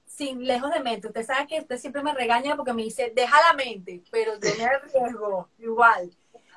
sin 0.04 0.44
lejos 0.44 0.70
de 0.70 0.80
mente. 0.80 1.06
Usted 1.06 1.24
sabe 1.24 1.46
que 1.46 1.60
usted 1.60 1.78
siempre 1.78 2.02
me 2.02 2.12
regaña 2.12 2.56
porque 2.56 2.74
me 2.74 2.82
dice, 2.82 3.10
deja 3.16 3.38
la 3.48 3.54
mente, 3.54 4.02
pero 4.10 4.34
yo 4.34 4.50
me 4.58 4.64
arriesgo 4.66 5.48
igual. 5.58 6.10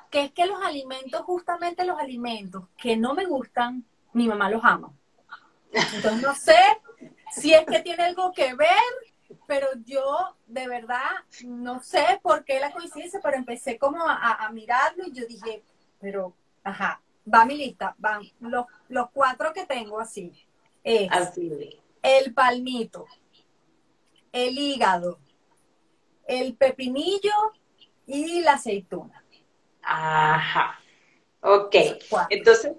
Que 0.10 0.26
es 0.26 0.32
que 0.34 0.46
los 0.46 0.62
alimentos, 0.62 1.22
justamente 1.22 1.86
los 1.86 1.98
alimentos 1.98 2.66
que 2.78 2.98
no 2.98 3.14
me 3.14 3.26
gustan, 3.26 3.86
mi 4.12 4.28
mamá 4.28 4.50
los 4.50 4.66
ama. 4.66 4.92
Entonces 5.72 6.22
no 6.22 6.36
sé 6.36 6.58
si 7.36 7.54
es 7.54 7.66
que 7.66 7.80
tiene 7.80 8.04
algo 8.04 8.32
que 8.32 8.54
ver 8.56 8.70
pero 9.48 9.68
yo 9.86 10.36
de 10.48 10.68
verdad 10.68 11.10
no 11.46 11.82
sé 11.82 12.20
por 12.22 12.44
qué 12.44 12.60
la 12.60 12.72
coincidencia, 12.72 13.20
pero 13.22 13.38
empecé 13.38 13.78
como 13.78 14.04
a, 14.06 14.50
mirarlo 14.52 15.06
y 15.06 15.12
yo 15.12 15.26
dije, 15.26 15.64
pero, 16.00 16.34
ajá, 16.64 17.02
va 17.32 17.46
mi 17.46 17.58
lista, 17.58 17.96
van 17.98 18.24
los, 18.40 18.66
los 18.90 19.10
cuatro 19.12 19.54
que 19.54 19.66
tengo 19.66 20.00
así. 20.00 20.32
Es 20.84 21.10
el 22.02 22.34
palmito, 22.34 23.06
el 24.32 24.58
hígado, 24.58 25.20
el 26.28 26.56
pepinillo 26.56 27.34
y 28.06 28.42
la 28.42 28.54
aceituna. 28.54 29.24
Ajá. 29.82 30.80
Ok. 31.42 31.76
Entonces, 32.30 32.74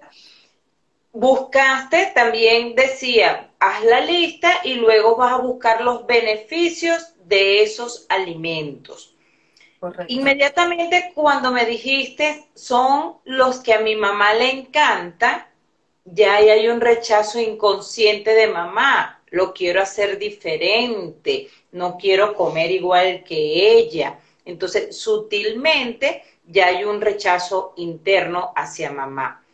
buscaste, 1.15 2.11
también 2.13 2.75
decía, 2.75 3.49
haz 3.59 3.83
la 3.85 4.01
lista 4.01 4.51
y 4.63 4.75
luego 4.75 5.15
vas 5.15 5.33
a 5.33 5.37
buscar 5.37 5.81
los 5.81 6.05
beneficios 6.05 7.13
de 7.23 7.63
esos 7.63 8.05
alimentos. 8.09 9.15
Inmediatamente 10.07 11.11
cuando 11.13 11.51
me 11.51 11.65
dijiste 11.65 12.47
son 12.53 13.17
los 13.23 13.59
que 13.59 13.73
a 13.73 13.79
mi 13.79 13.95
mamá 13.95 14.33
le 14.33 14.51
encanta, 14.51 15.49
ya 16.03 16.35
hay 16.35 16.67
un 16.67 16.81
rechazo 16.81 17.39
inconsciente 17.39 18.31
de 18.31 18.47
mamá, 18.47 19.21
lo 19.29 19.53
quiero 19.53 19.81
hacer 19.81 20.17
diferente, 20.19 21.49
no 21.71 21.97
quiero 21.97 22.35
comer 22.35 22.71
igual 22.71 23.23
que 23.23 23.77
ella. 23.77 24.19
Entonces, 24.43 24.97
sutilmente 24.97 26.23
ya 26.45 26.67
hay 26.67 26.83
un 26.83 27.01
rechazo 27.01 27.73
interno 27.77 28.53
hacia 28.55 28.91
mamá. 28.91 29.44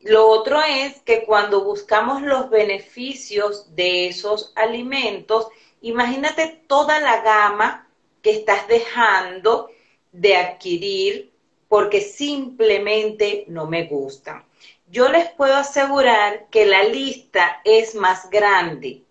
Lo 0.00 0.28
otro 0.28 0.62
es 0.62 1.00
que 1.00 1.24
cuando 1.24 1.62
buscamos 1.62 2.22
los 2.22 2.48
beneficios 2.48 3.74
de 3.76 4.08
esos 4.08 4.52
alimentos, 4.56 5.48
imagínate 5.82 6.62
toda 6.66 7.00
la 7.00 7.20
gama 7.20 7.86
que 8.22 8.30
estás 8.30 8.66
dejando 8.66 9.70
de 10.12 10.36
adquirir 10.36 11.30
porque 11.68 12.00
simplemente 12.00 13.44
no 13.48 13.66
me 13.66 13.84
gustan. 13.84 14.44
Yo 14.88 15.08
les 15.08 15.30
puedo 15.30 15.54
asegurar 15.54 16.46
que 16.50 16.66
la 16.66 16.82
lista 16.82 17.60
es 17.64 17.94
más 17.94 18.28
grande 18.30 19.04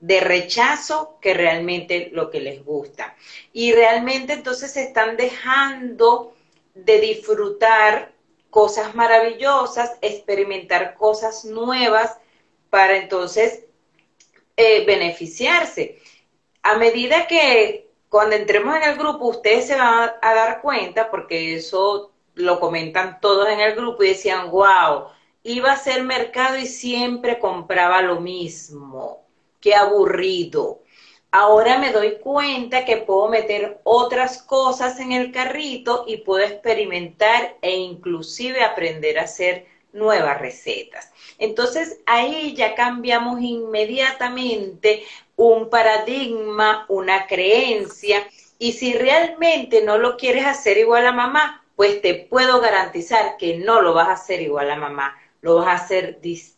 de 0.00 0.20
rechazo 0.20 1.18
que 1.20 1.34
realmente 1.34 2.10
lo 2.12 2.30
que 2.30 2.40
les 2.40 2.64
gusta. 2.64 3.16
Y 3.52 3.72
realmente 3.72 4.32
entonces 4.32 4.76
están 4.76 5.16
dejando 5.16 6.34
de 6.74 7.00
disfrutar 7.00 8.13
cosas 8.54 8.94
maravillosas, 8.94 9.98
experimentar 10.00 10.94
cosas 10.94 11.44
nuevas 11.44 12.16
para 12.70 12.96
entonces 12.98 13.64
eh, 14.56 14.86
beneficiarse. 14.86 15.98
A 16.62 16.76
medida 16.76 17.26
que 17.26 17.90
cuando 18.08 18.36
entremos 18.36 18.76
en 18.76 18.84
el 18.84 18.96
grupo, 18.96 19.26
ustedes 19.26 19.66
se 19.66 19.74
van 19.74 20.12
a 20.22 20.34
dar 20.34 20.62
cuenta, 20.62 21.10
porque 21.10 21.56
eso 21.56 22.12
lo 22.34 22.60
comentan 22.60 23.18
todos 23.20 23.48
en 23.48 23.58
el 23.58 23.74
grupo 23.74 24.04
y 24.04 24.10
decían, 24.10 24.52
wow, 24.52 25.08
iba 25.42 25.72
a 25.72 25.76
ser 25.76 26.04
mercado 26.04 26.56
y 26.56 26.66
siempre 26.66 27.40
compraba 27.40 28.02
lo 28.02 28.20
mismo 28.20 29.24
qué 29.60 29.74
aburrido. 29.74 30.83
Ahora 31.36 31.78
me 31.78 31.90
doy 31.90 32.18
cuenta 32.20 32.84
que 32.84 32.98
puedo 32.98 33.26
meter 33.26 33.80
otras 33.82 34.40
cosas 34.40 35.00
en 35.00 35.10
el 35.10 35.32
carrito 35.32 36.04
y 36.06 36.18
puedo 36.18 36.44
experimentar 36.44 37.56
e 37.60 37.72
inclusive 37.72 38.62
aprender 38.62 39.18
a 39.18 39.24
hacer 39.24 39.66
nuevas 39.92 40.40
recetas. 40.40 41.10
Entonces 41.38 41.98
ahí 42.06 42.54
ya 42.54 42.76
cambiamos 42.76 43.40
inmediatamente 43.40 45.02
un 45.34 45.70
paradigma, 45.70 46.86
una 46.88 47.26
creencia 47.26 48.24
y 48.60 48.70
si 48.70 48.92
realmente 48.92 49.82
no 49.82 49.98
lo 49.98 50.16
quieres 50.16 50.46
hacer 50.46 50.78
igual 50.78 51.04
a 51.04 51.12
mamá, 51.12 51.64
pues 51.74 52.00
te 52.00 52.14
puedo 52.14 52.60
garantizar 52.60 53.36
que 53.38 53.56
no 53.56 53.82
lo 53.82 53.92
vas 53.92 54.06
a 54.06 54.12
hacer 54.12 54.40
igual 54.40 54.70
a 54.70 54.76
mamá, 54.76 55.16
lo 55.40 55.56
vas 55.56 55.66
a 55.66 55.84
hacer 55.84 56.20
distinto. 56.20 56.53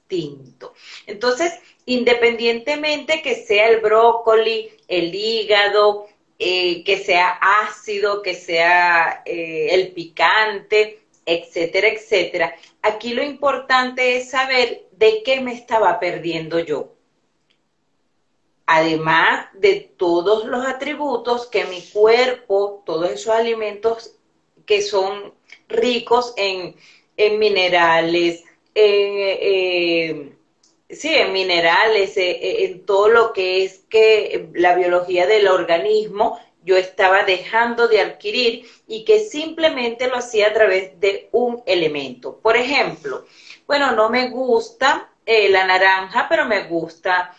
Entonces, 1.06 1.52
independientemente 1.84 3.22
que 3.22 3.34
sea 3.34 3.68
el 3.68 3.80
brócoli, 3.80 4.70
el 4.88 5.14
hígado, 5.14 6.06
eh, 6.38 6.84
que 6.84 6.98
sea 6.98 7.38
ácido, 7.40 8.22
que 8.22 8.34
sea 8.34 9.22
eh, 9.24 9.68
el 9.70 9.92
picante, 9.92 11.00
etcétera, 11.24 11.88
etcétera. 11.88 12.54
Aquí 12.82 13.14
lo 13.14 13.22
importante 13.22 14.16
es 14.16 14.30
saber 14.30 14.86
de 14.92 15.22
qué 15.24 15.40
me 15.40 15.52
estaba 15.52 15.98
perdiendo 15.98 16.60
yo. 16.60 16.92
Además 18.66 19.46
de 19.54 19.92
todos 19.96 20.44
los 20.44 20.64
atributos 20.66 21.46
que 21.46 21.64
mi 21.64 21.82
cuerpo, 21.82 22.82
todos 22.84 23.10
esos 23.10 23.34
alimentos 23.34 24.16
que 24.66 24.82
son 24.82 25.34
ricos 25.68 26.34
en, 26.36 26.76
minerales, 27.38 28.44
en, 28.76 29.38
eh, 29.40 30.36
sí, 30.90 31.14
en 31.14 31.32
minerales, 31.32 32.16
eh, 32.18 32.30
eh, 32.30 32.64
en 32.66 32.84
todo 32.84 33.08
lo 33.08 33.32
que 33.32 33.64
es 33.64 33.78
que 33.88 34.50
la 34.52 34.74
biología 34.74 35.26
del 35.26 35.48
organismo 35.48 36.38
yo 36.62 36.76
estaba 36.76 37.22
dejando 37.24 37.88
de 37.88 38.00
adquirir 38.00 38.66
y 38.86 39.04
que 39.04 39.20
simplemente 39.20 40.08
lo 40.08 40.16
hacía 40.16 40.48
a 40.48 40.52
través 40.52 41.00
de 41.00 41.28
un 41.32 41.62
elemento. 41.64 42.38
Por 42.42 42.56
ejemplo, 42.56 43.24
bueno, 43.66 43.92
no 43.92 44.10
me 44.10 44.28
gusta 44.28 45.10
la 45.26 45.64
naranja, 45.64 46.26
pero 46.28 46.44
me 46.44 46.64
gusta 46.64 47.34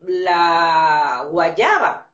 la 0.00 1.26
guayaba. 1.30 2.10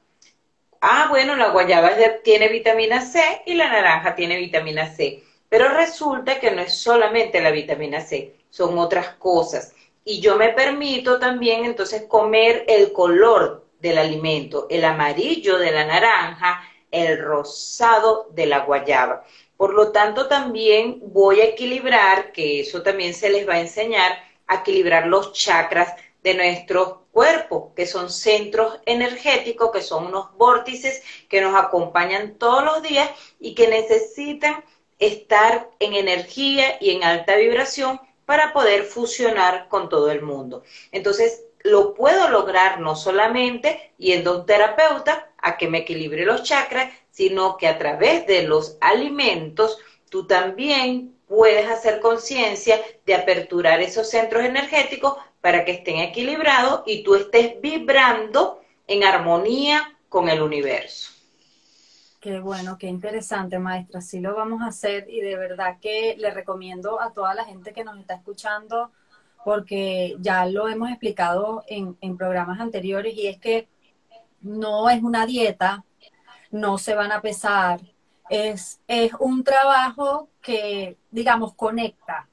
Ah, 0.81 1.07
bueno, 1.09 1.37
la 1.37 1.51
guayaba 1.51 1.93
tiene 2.25 2.49
vitamina 2.49 3.01
C 3.01 3.21
y 3.47 3.55
la 3.55 3.69
naranja 3.69 4.17
tiene 4.17 4.37
vitamina 4.37 4.89
C. 4.95 5.23
Pero 5.49 5.69
resulta 5.69 6.41
que 6.41 6.51
no 6.51 6.63
es 6.63 6.77
solamente 6.77 7.41
la 7.41 7.51
vitamina 7.51 8.01
C 8.01 8.37
son 8.51 8.79
otras 8.79 9.11
cosas. 9.15 9.73
Y 10.05 10.21
yo 10.21 10.37
me 10.37 10.51
permito 10.51 11.19
también 11.19 11.65
entonces 11.65 12.05
comer 12.09 12.65
el 12.69 12.93
color 12.93 13.67
del 13.81 13.99
alimento, 13.99 14.67
el 14.71 14.85
amarillo 14.85 15.59
de 15.59 15.73
la 15.73 15.85
naranja, 15.85 16.63
el 16.91 17.19
rosado 17.19 18.29
de 18.33 18.47
la 18.47 18.61
guayaba. 18.61 19.25
Por 19.57 19.75
lo 19.75 19.91
tanto, 19.91 20.27
también 20.27 21.01
voy 21.03 21.41
a 21.41 21.47
equilibrar, 21.47 22.33
que 22.33 22.61
eso 22.61 22.83
también 22.83 23.15
se 23.15 23.31
les 23.31 23.49
va 23.49 23.55
a 23.55 23.61
enseñar, 23.61 24.13
a 24.47 24.57
equilibrar 24.57 25.07
los 25.07 25.33
chakras 25.33 25.95
de 26.23 26.35
nuestro 26.35 27.07
cuerpo, 27.11 27.73
que 27.75 27.87
son 27.87 28.11
centros 28.11 28.79
energéticos, 28.85 29.71
que 29.71 29.81
son 29.81 30.07
unos 30.07 30.37
vórtices 30.37 31.03
que 31.29 31.41
nos 31.41 31.55
acompañan 31.55 32.35
todos 32.35 32.65
los 32.65 32.83
días 32.83 33.11
y 33.41 33.55
que 33.55 33.69
necesitan 33.69 34.63
estar 34.99 35.71
en 35.79 35.95
energía 35.95 36.79
y 36.81 36.91
en 36.91 37.05
alta 37.05 37.37
vibración 37.37 38.01
para 38.25 38.53
poder 38.53 38.85
fusionar 38.85 39.69
con 39.69 39.89
todo 39.89 40.11
el 40.11 40.23
mundo. 40.23 40.65
Entonces, 40.93 41.45
lo 41.63 41.95
puedo 41.95 42.29
lograr 42.29 42.81
no 42.81 42.97
solamente 42.97 43.93
yendo 43.99 44.31
a 44.31 44.37
un 44.39 44.47
terapeuta 44.47 45.31
a 45.39 45.57
que 45.57 45.69
me 45.69 45.79
equilibre 45.79 46.25
los 46.25 46.43
chakras, 46.43 46.93
sino 47.11 47.57
que 47.57 47.67
a 47.67 47.79
través 47.79 48.27
de 48.27 48.43
los 48.43 48.77
alimentos 48.81 49.79
tú 50.11 50.27
también 50.27 51.17
puedes 51.27 51.69
hacer 51.69 52.01
conciencia 52.01 52.81
de 53.05 53.15
aperturar 53.15 53.81
esos 53.81 54.09
centros 54.09 54.45
energéticos 54.45 55.17
para 55.41 55.65
que 55.65 55.73
estén 55.73 55.99
equilibrados 55.99 56.83
y 56.87 57.03
tú 57.03 57.15
estés 57.15 57.61
vibrando 57.61 58.61
en 58.87 59.05
armonía 59.05 59.99
con 60.09 60.29
el 60.29 60.41
universo. 60.41 61.16
Qué 62.27 62.41
bueno, 62.41 62.77
qué 62.77 62.89
interesante, 62.89 63.61
maestra. 63.61 64.01
Sí 64.01 64.19
lo 64.19 64.35
vamos 64.35 64.61
a 64.61 64.67
hacer 64.67 65.09
y 65.09 65.21
de 65.21 65.37
verdad 65.37 65.79
que 65.81 66.17
le 66.19 66.33
recomiendo 66.33 67.01
a 67.01 67.13
toda 67.13 67.35
la 67.35 67.45
gente 67.45 67.73
que 67.73 67.85
nos 67.85 68.01
está 68.01 68.15
escuchando, 68.15 68.91
porque 69.45 70.17
ya 70.19 70.45
lo 70.45 70.67
hemos 70.67 70.91
explicado 70.91 71.63
en, 71.69 71.97
en 72.01 72.17
programas 72.17 72.59
anteriores, 72.59 73.15
y 73.15 73.29
es 73.29 73.39
que 73.39 73.69
no 74.41 74.91
es 74.91 75.05
una 75.05 75.25
dieta, 75.25 75.85
no 76.51 76.79
se 76.79 76.97
van 76.97 77.13
a 77.13 77.21
pesar, 77.21 77.79
es, 78.29 78.81
es 78.89 79.13
un 79.21 79.45
trabajo 79.45 80.29
que, 80.43 80.97
digamos, 81.13 81.55
conecta, 81.55 82.29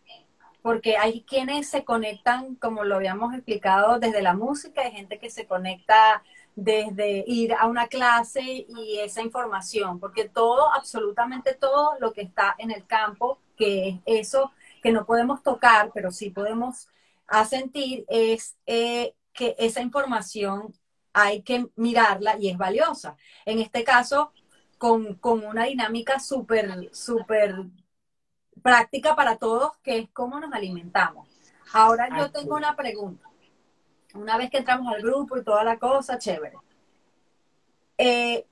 porque 0.63 0.97
hay 0.97 1.21
quienes 1.21 1.69
se 1.69 1.83
conectan, 1.83 2.55
como 2.55 2.83
lo 2.83 2.95
habíamos 2.95 3.35
explicado, 3.35 3.99
desde 3.99 4.23
la 4.23 4.33
música, 4.33 4.81
hay 4.81 4.91
gente 4.91 5.19
que 5.19 5.29
se 5.29 5.45
conecta 5.45 6.23
desde 6.55 7.23
ir 7.27 7.53
a 7.53 7.65
una 7.67 7.87
clase 7.87 8.41
y 8.41 8.99
esa 8.99 9.21
información, 9.21 9.99
porque 9.99 10.29
todo, 10.29 10.71
absolutamente 10.73 11.55
todo 11.55 11.97
lo 11.99 12.13
que 12.13 12.21
está 12.21 12.55
en 12.57 12.71
el 12.71 12.85
campo, 12.85 13.39
que 13.57 13.89
es 13.89 13.99
eso 14.05 14.51
que 14.81 14.91
no 14.91 15.05
podemos 15.05 15.41
tocar, 15.41 15.91
pero 15.93 16.11
sí 16.11 16.29
podemos 16.29 16.89
sentir, 17.47 18.05
es 18.09 18.57
eh, 18.65 19.15
que 19.33 19.55
esa 19.57 19.81
información 19.81 20.73
hay 21.13 21.41
que 21.41 21.67
mirarla 21.75 22.37
y 22.37 22.49
es 22.49 22.57
valiosa. 22.57 23.15
En 23.45 23.59
este 23.59 23.83
caso, 23.83 24.31
con, 24.77 25.15
con 25.15 25.45
una 25.45 25.65
dinámica 25.65 26.19
súper, 26.19 26.89
súper 26.93 27.55
práctica 28.61 29.15
para 29.15 29.37
todos, 29.37 29.77
que 29.81 29.99
es 29.99 30.09
cómo 30.11 30.39
nos 30.39 30.53
alimentamos. 30.53 31.27
Ahora 31.73 32.09
yo 32.17 32.31
tengo 32.31 32.55
una 32.55 32.75
pregunta 32.75 33.32
una 34.13 34.37
vez 34.37 34.49
que 34.49 34.57
entramos 34.57 34.93
al 34.93 35.01
grupo 35.01 35.37
y 35.37 35.43
toda 35.43 35.63
la 35.63 35.77
cosa, 35.77 36.17
chévere. 36.17 36.57
Eh, 37.97 38.45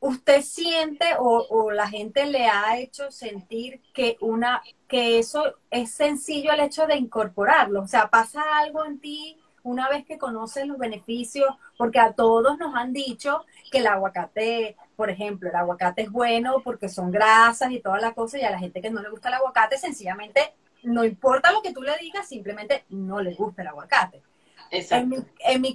¿Usted 0.00 0.42
siente 0.42 1.06
o, 1.18 1.70
la 1.70 1.88
gente 1.88 2.26
le 2.26 2.46
ha 2.46 2.78
hecho 2.78 3.10
sentir 3.10 3.80
que 3.94 4.18
una 4.20 4.62
que 4.86 5.18
eso 5.18 5.54
es 5.70 5.92
sencillo 5.92 6.52
el 6.52 6.60
hecho 6.60 6.86
de 6.86 6.96
incorporarlo? 6.96 7.80
O 7.80 7.86
sea, 7.88 8.10
pasa 8.10 8.42
algo 8.58 8.84
en 8.84 9.00
ti 9.00 9.40
una 9.62 9.88
vez 9.88 10.04
que 10.04 10.18
conoces 10.18 10.66
los 10.66 10.76
beneficios, 10.76 11.48
porque 11.78 11.98
a 11.98 12.12
todos 12.12 12.58
nos 12.58 12.74
han 12.74 12.92
dicho 12.92 13.46
que 13.72 13.78
el 13.78 13.86
aguacate, 13.86 14.76
por 14.94 15.08
ejemplo, 15.08 15.48
el 15.48 15.56
aguacate 15.56 16.02
es 16.02 16.10
bueno 16.10 16.60
porque 16.62 16.90
son 16.90 17.10
grasas 17.10 17.70
y 17.70 17.80
toda 17.80 17.98
la 17.98 18.12
cosa, 18.12 18.38
y 18.38 18.42
a 18.42 18.50
la 18.50 18.58
gente 18.58 18.82
que 18.82 18.90
no 18.90 19.00
le 19.00 19.08
gusta 19.08 19.28
el 19.28 19.36
aguacate 19.36 19.78
sencillamente 19.78 20.52
no 20.84 21.04
importa 21.04 21.52
lo 21.52 21.62
que 21.62 21.72
tú 21.72 21.82
le 21.82 21.96
digas, 21.98 22.28
simplemente 22.28 22.84
no 22.90 23.20
le 23.20 23.34
gusta 23.34 23.62
el 23.62 23.68
aguacate. 23.68 24.22
Exacto. 24.70 25.24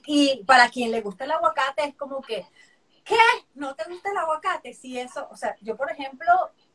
y 0.07 0.43
para 0.45 0.69
quien 0.69 0.91
le 0.91 1.01
gusta 1.01 1.23
el 1.23 1.31
aguacate 1.31 1.85
es 1.85 1.95
como 1.95 2.21
que, 2.21 2.45
¿qué? 3.03 3.15
¿No 3.55 3.75
te 3.75 3.89
gusta 3.89 4.11
el 4.11 4.17
aguacate? 4.17 4.73
Si 4.73 4.99
eso, 4.99 5.27
o 5.31 5.37
sea, 5.37 5.55
yo 5.61 5.77
por 5.77 5.91
ejemplo, 5.91 6.27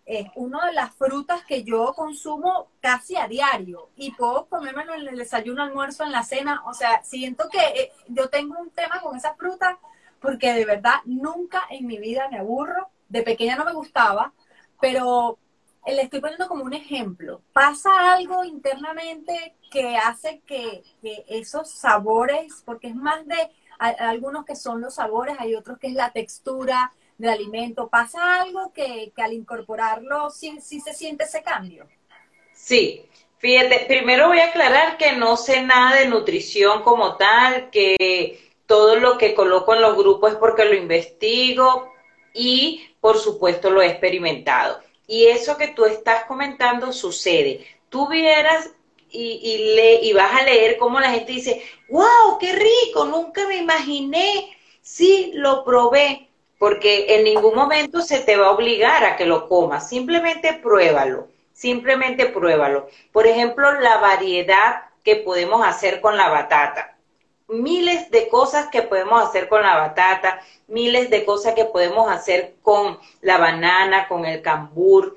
es 0.06 0.26
una 0.34 0.66
de 0.66 0.72
las 0.72 0.94
frutas 0.94 1.44
que 1.44 1.64
yo 1.64 1.94
consumo 1.94 2.68
casi 2.80 3.16
a 3.16 3.26
diario 3.26 3.88
y 3.96 4.10
puedo 4.12 4.46
comérmelo 4.46 4.94
en 4.94 5.08
el 5.08 5.16
desayuno, 5.16 5.62
almuerzo, 5.62 6.04
en 6.04 6.12
la 6.12 6.22
cena. 6.22 6.62
O 6.66 6.74
sea, 6.74 7.02
siento 7.02 7.48
que 7.50 7.58
eh, 7.58 7.92
yo 8.08 8.28
tengo 8.28 8.58
un 8.58 8.70
tema 8.70 9.00
con 9.00 9.16
esa 9.16 9.34
fruta 9.34 9.78
porque 10.20 10.52
de 10.52 10.64
verdad 10.64 10.96
nunca 11.04 11.62
en 11.70 11.86
mi 11.86 11.98
vida 11.98 12.28
me 12.30 12.38
aburro. 12.38 12.90
De 13.08 13.22
pequeña 13.22 13.56
no 13.56 13.64
me 13.64 13.72
gustaba, 13.72 14.32
pero 14.80 15.38
le 15.86 16.02
estoy 16.02 16.20
poniendo 16.20 16.48
como 16.48 16.64
un 16.64 16.72
ejemplo. 16.72 17.42
Pasa 17.52 18.12
algo 18.14 18.44
internamente 18.44 19.54
que 19.70 19.96
hace 19.96 20.40
que, 20.46 20.82
esos 21.28 21.70
sabores, 21.70 22.62
porque 22.64 22.88
es 22.88 22.94
más 22.94 23.26
de 23.26 23.50
algunos 23.78 24.44
que 24.44 24.56
son 24.56 24.80
los 24.80 24.94
sabores, 24.94 25.36
hay 25.38 25.54
otros 25.54 25.78
que 25.78 25.88
es 25.88 25.94
la 25.94 26.12
textura 26.12 26.92
del 27.18 27.30
alimento. 27.30 27.88
¿Pasa 27.88 28.42
algo 28.42 28.72
que, 28.72 29.12
al 29.16 29.32
incorporarlo 29.32 30.30
sí, 30.30 30.58
sí 30.60 30.80
se 30.80 30.94
siente 30.94 31.24
ese 31.24 31.42
cambio? 31.42 31.86
Sí, 32.52 33.08
Fíjate, 33.44 33.84
primero 33.86 34.28
voy 34.28 34.38
a 34.38 34.46
aclarar 34.46 34.96
que 34.96 35.12
no 35.12 35.36
sé 35.36 35.60
nada 35.60 35.96
de 35.96 36.08
nutrición 36.08 36.82
como 36.82 37.16
tal, 37.16 37.68
que 37.68 38.40
todo 38.64 38.96
lo 38.96 39.18
que 39.18 39.34
coloco 39.34 39.74
en 39.74 39.82
los 39.82 39.98
grupos 39.98 40.32
es 40.32 40.38
porque 40.38 40.64
lo 40.64 40.74
investigo 40.74 41.92
y 42.32 42.88
por 43.00 43.18
supuesto 43.18 43.68
lo 43.68 43.82
he 43.82 43.88
experimentado. 43.88 44.80
Y 45.06 45.26
eso 45.26 45.56
que 45.56 45.68
tú 45.68 45.84
estás 45.84 46.24
comentando 46.24 46.92
sucede. 46.92 47.66
Tú 47.88 48.08
vieras 48.08 48.70
y, 49.10 49.40
y, 49.42 49.74
le, 49.76 49.94
y 50.02 50.12
vas 50.12 50.32
a 50.32 50.44
leer 50.44 50.76
cómo 50.76 50.98
la 51.00 51.10
gente 51.10 51.32
dice, 51.32 51.62
wow, 51.88 52.38
qué 52.40 52.52
rico, 52.52 53.04
nunca 53.04 53.46
me 53.46 53.56
imaginé, 53.56 54.56
sí, 54.82 55.30
lo 55.34 55.64
probé, 55.64 56.28
porque 56.58 57.14
en 57.16 57.24
ningún 57.24 57.54
momento 57.54 58.00
se 58.02 58.20
te 58.20 58.36
va 58.36 58.48
a 58.48 58.52
obligar 58.52 59.04
a 59.04 59.16
que 59.16 59.26
lo 59.26 59.48
comas, 59.48 59.88
simplemente 59.88 60.54
pruébalo, 60.54 61.28
simplemente 61.52 62.26
pruébalo. 62.26 62.88
Por 63.12 63.26
ejemplo, 63.26 63.80
la 63.80 63.98
variedad 63.98 64.82
que 65.04 65.16
podemos 65.16 65.64
hacer 65.64 66.00
con 66.00 66.16
la 66.16 66.28
batata. 66.30 66.93
Miles 67.48 68.10
de 68.10 68.28
cosas 68.28 68.68
que 68.68 68.82
podemos 68.82 69.22
hacer 69.22 69.48
con 69.48 69.62
la 69.62 69.76
batata, 69.76 70.40
miles 70.66 71.10
de 71.10 71.24
cosas 71.24 71.54
que 71.54 71.66
podemos 71.66 72.10
hacer 72.10 72.56
con 72.62 72.98
la 73.20 73.38
banana, 73.38 74.08
con 74.08 74.24
el 74.24 74.40
cambur. 74.42 75.16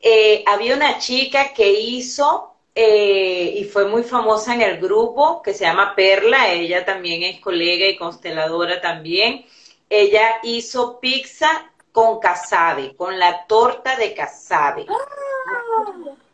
Eh, 0.00 0.42
había 0.46 0.74
una 0.74 0.98
chica 0.98 1.52
que 1.52 1.72
hizo 1.72 2.54
eh, 2.74 3.54
y 3.56 3.64
fue 3.64 3.86
muy 3.86 4.02
famosa 4.02 4.54
en 4.54 4.60
el 4.60 4.78
grupo 4.78 5.40
que 5.42 5.54
se 5.54 5.64
llama 5.64 5.94
Perla, 5.96 6.52
ella 6.52 6.84
también 6.84 7.22
es 7.22 7.40
colega 7.40 7.86
y 7.86 7.96
consteladora 7.96 8.80
también. 8.80 9.46
Ella 9.88 10.40
hizo 10.42 11.00
pizza 11.00 11.72
con 11.92 12.18
casabe, 12.18 12.94
con 12.94 13.18
la 13.18 13.46
torta 13.46 13.96
de 13.96 14.12
casabe. 14.12 14.84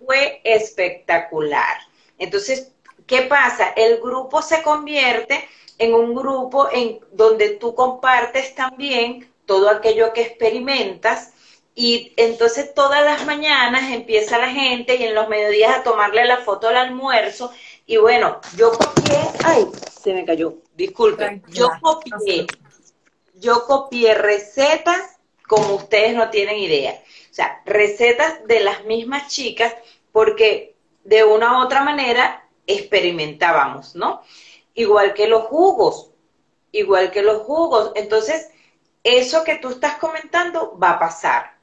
Fue 0.05 0.41
espectacular. 0.43 1.79
Entonces, 2.19 2.73
¿qué 3.13 3.21
pasa? 3.25 3.75
El 3.77 4.01
grupo 4.01 4.41
se 4.41 4.63
convierte 4.63 5.47
en 5.77 5.93
un 5.93 6.15
grupo 6.15 6.71
en 6.73 6.99
donde 7.13 7.51
tú 7.51 7.75
compartes 7.75 8.55
también 8.55 9.31
todo 9.45 9.69
aquello 9.69 10.15
que 10.15 10.23
experimentas 10.23 11.35
y 11.75 12.15
entonces 12.17 12.73
todas 12.73 13.05
las 13.05 13.27
mañanas 13.27 13.93
empieza 13.93 14.39
la 14.39 14.49
gente 14.49 14.97
y 14.97 15.03
en 15.03 15.15
los 15.15 15.29
mediodías 15.29 15.77
a 15.77 15.83
tomarle 15.83 16.25
la 16.25 16.39
foto 16.39 16.69
al 16.69 16.79
almuerzo 16.79 17.53
y 17.85 17.99
bueno, 17.99 18.41
yo 18.57 18.73
copié, 18.73 19.19
ay, 19.45 19.67
se 20.01 20.15
me 20.15 20.25
cayó, 20.25 20.55
disculpen, 20.75 21.43
yo 21.49 21.69
copié, 21.83 22.47
yo 23.35 23.67
copié 23.67 24.15
recetas 24.15 25.19
como 25.47 25.75
ustedes 25.75 26.15
no 26.15 26.31
tienen 26.31 26.57
idea. 26.57 26.93
O 27.31 27.35
sea, 27.35 27.61
recetas 27.67 28.47
de 28.47 28.61
las 28.61 28.87
mismas 28.87 29.29
chicas 29.31 29.75
porque 30.13 30.77
de 31.05 31.25
una 31.25 31.59
u 31.59 31.65
otra 31.67 31.83
manera 31.85 32.42
experimentábamos, 32.75 33.95
¿no? 33.95 34.23
Igual 34.75 35.15
que 35.15 35.27
los 35.27 35.45
jugos, 35.45 36.11
igual 36.73 37.11
que 37.11 37.23
los 37.23 37.43
jugos. 37.43 37.93
Entonces, 37.95 38.51
eso 39.03 39.45
que 39.45 39.57
tú 39.57 39.71
estás 39.71 39.97
comentando 39.97 40.79
va 40.79 40.91
a 40.93 40.99
pasar. 40.99 41.59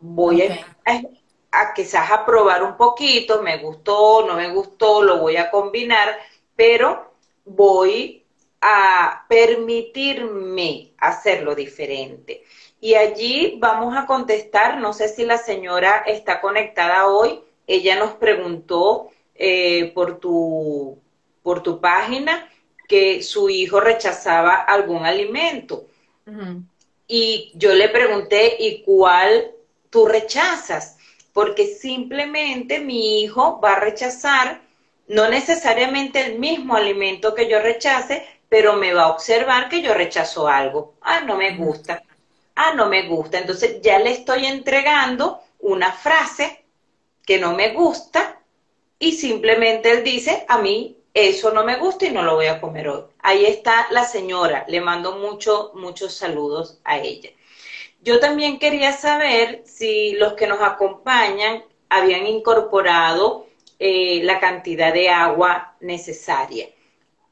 Voy 0.00 0.42
a, 0.42 1.74
quizás 1.74 2.10
a 2.10 2.24
probar 2.24 2.62
un 2.62 2.76
poquito, 2.76 3.42
me 3.42 3.58
gustó, 3.58 4.26
no 4.26 4.34
me 4.34 4.50
gustó, 4.50 5.02
lo 5.02 5.18
voy 5.18 5.36
a 5.36 5.50
combinar, 5.50 6.18
pero 6.54 7.14
voy 7.44 8.24
a 8.60 9.24
permitirme 9.28 10.92
hacerlo 10.98 11.54
diferente. 11.54 12.44
Y 12.80 12.94
allí 12.94 13.58
vamos 13.58 13.96
a 13.96 14.06
contestar, 14.06 14.78
no 14.78 14.92
sé 14.92 15.08
si 15.08 15.24
la 15.24 15.38
señora 15.38 16.04
está 16.06 16.40
conectada 16.40 17.08
hoy, 17.08 17.42
ella 17.66 17.96
nos 17.96 18.14
preguntó 18.14 19.10
eh, 19.38 19.92
por, 19.94 20.18
tu, 20.18 20.98
por 21.42 21.62
tu 21.62 21.80
página 21.80 22.48
que 22.88 23.22
su 23.22 23.48
hijo 23.48 23.80
rechazaba 23.80 24.56
algún 24.56 25.06
alimento. 25.06 25.86
Y 27.06 27.52
yo 27.54 27.72
le 27.72 27.88
pregunté, 27.88 28.56
¿y 28.58 28.82
cuál 28.82 29.52
tú 29.88 30.06
rechazas? 30.06 30.98
Porque 31.32 31.66
simplemente 31.66 32.80
mi 32.80 33.22
hijo 33.22 33.60
va 33.60 33.74
a 33.74 33.80
rechazar 33.80 34.60
no 35.06 35.28
necesariamente 35.28 36.20
el 36.20 36.38
mismo 36.38 36.76
alimento 36.76 37.34
que 37.34 37.48
yo 37.48 37.60
rechace, 37.60 38.26
pero 38.48 38.74
me 38.74 38.92
va 38.92 39.04
a 39.04 39.10
observar 39.12 39.68
que 39.68 39.80
yo 39.80 39.94
rechazo 39.94 40.48
algo. 40.48 40.94
Ah, 41.00 41.20
no 41.20 41.36
me 41.36 41.56
gusta. 41.56 42.02
Ah, 42.54 42.74
no 42.74 42.88
me 42.88 43.06
gusta. 43.08 43.38
Entonces 43.38 43.80
ya 43.80 43.98
le 43.98 44.10
estoy 44.10 44.46
entregando 44.46 45.40
una 45.60 45.92
frase 45.92 46.64
que 47.24 47.38
no 47.38 47.54
me 47.54 47.72
gusta 47.72 48.37
y 48.98 49.12
simplemente 49.12 49.90
él 49.90 50.04
dice, 50.04 50.44
a 50.48 50.58
mí 50.58 50.96
eso 51.14 51.52
no 51.52 51.64
me 51.64 51.76
gusta 51.76 52.06
y 52.06 52.10
no 52.10 52.22
lo 52.22 52.34
voy 52.34 52.46
a 52.46 52.60
comer 52.60 52.88
hoy. 52.88 53.02
Ahí 53.20 53.44
está 53.44 53.86
la 53.90 54.04
señora, 54.04 54.64
le 54.68 54.80
mando 54.80 55.18
mucho, 55.18 55.72
muchos 55.74 56.14
saludos 56.14 56.80
a 56.84 56.98
ella. 56.98 57.30
Yo 58.00 58.20
también 58.20 58.58
quería 58.58 58.92
saber 58.92 59.62
si 59.64 60.12
los 60.12 60.34
que 60.34 60.46
nos 60.46 60.60
acompañan 60.62 61.64
habían 61.88 62.26
incorporado 62.26 63.46
eh, 63.78 64.20
la 64.24 64.40
cantidad 64.40 64.92
de 64.92 65.08
agua 65.08 65.76
necesaria. 65.80 66.68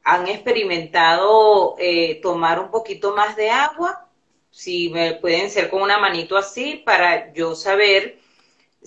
¿Han 0.03 0.27
experimentado 0.27 1.75
eh, 1.79 2.19
tomar 2.21 2.59
un 2.59 2.71
poquito 2.71 3.13
más 3.15 3.35
de 3.35 3.49
agua? 3.49 4.07
Si 4.51 4.89
me 4.89 5.13
pueden 5.13 5.49
ser 5.51 5.69
con 5.69 5.81
una 5.81 5.97
manito 5.97 6.37
así 6.37 6.81
para 6.85 7.33
yo 7.33 7.55
saber 7.55 8.19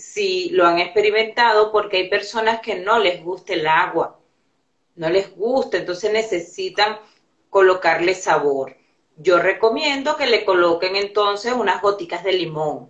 si 0.01 0.51
lo 0.51 0.67
han 0.67 0.79
experimentado, 0.79 1.71
porque 1.71 1.99
hay 1.99 2.09
personas 2.09 2.61
que 2.61 2.77
no 2.77 2.99
les 2.99 3.23
gusta 3.23 3.53
el 3.53 3.67
agua, 3.67 4.19
no 4.97 5.09
les 5.11 5.35
gusta, 5.37 5.79
entonces 5.79 6.13
necesitan 6.13 6.99
colocarle 7.49 8.15
sabor. 8.15 8.77
Yo 9.17 9.39
recomiendo 9.39 10.17
que 10.17 10.27
le 10.27 10.45
coloquen 10.45 10.97
entonces 10.97 11.53
unas 11.53 11.83
goticas 11.83 12.25
de 12.25 12.33
limón, 12.33 12.89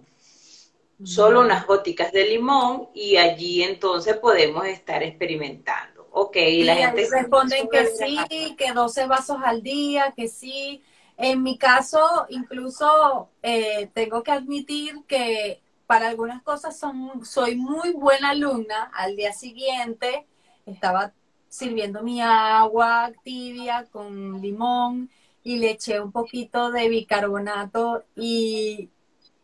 solo 1.02 1.40
unas 1.40 1.66
goticas 1.66 2.12
de 2.12 2.26
limón 2.26 2.88
y 2.94 3.16
allí 3.16 3.62
entonces 3.62 4.16
podemos 4.16 4.66
estar 4.66 5.02
experimentando. 5.02 6.08
Ok, 6.12 6.36
y 6.36 6.64
la 6.64 6.74
gente 6.74 7.08
responden 7.10 7.68
que 7.68 7.86
sí, 7.86 8.54
que 8.56 8.72
12 8.72 9.06
vasos 9.06 9.38
al 9.44 9.62
día, 9.62 10.12
que 10.16 10.28
sí. 10.28 10.82
En 11.16 11.42
mi 11.42 11.58
caso, 11.58 12.26
incluso 12.30 13.28
eh, 13.42 13.90
tengo 13.92 14.22
que 14.22 14.32
admitir 14.32 14.94
que 15.06 15.60
para 15.90 16.06
algunas 16.06 16.40
cosas 16.42 16.78
son, 16.78 17.26
soy 17.26 17.56
muy 17.56 17.90
buena 17.94 18.30
alumna. 18.30 18.92
Al 18.94 19.16
día 19.16 19.32
siguiente 19.32 20.24
estaba 20.64 21.12
sirviendo 21.48 22.04
mi 22.04 22.22
agua 22.22 23.10
tibia 23.24 23.84
con 23.90 24.40
limón 24.40 25.10
y 25.42 25.58
le 25.58 25.72
eché 25.72 26.00
un 26.00 26.12
poquito 26.12 26.70
de 26.70 26.88
bicarbonato 26.88 28.04
y, 28.14 28.88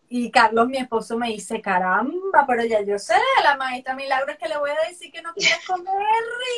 y 0.09 0.31
Carlos, 0.31 0.69
mi 0.69 0.77
esposo, 0.77 1.19
me 1.19 1.31
dice, 1.31 1.61
caramba, 1.61 2.45
pero 2.47 2.65
ya 2.65 2.81
yo 2.81 2.97
sé, 2.97 3.17
la 3.43 3.57
maestra 3.57 3.97
Milagro 3.97 4.39
que 4.39 4.47
le 4.47 4.57
voy 4.57 4.71
a 4.71 4.89
decir 4.89 5.11
que 5.11 5.23
no 5.23 5.35
quieres 5.35 5.67
comer 5.67 5.97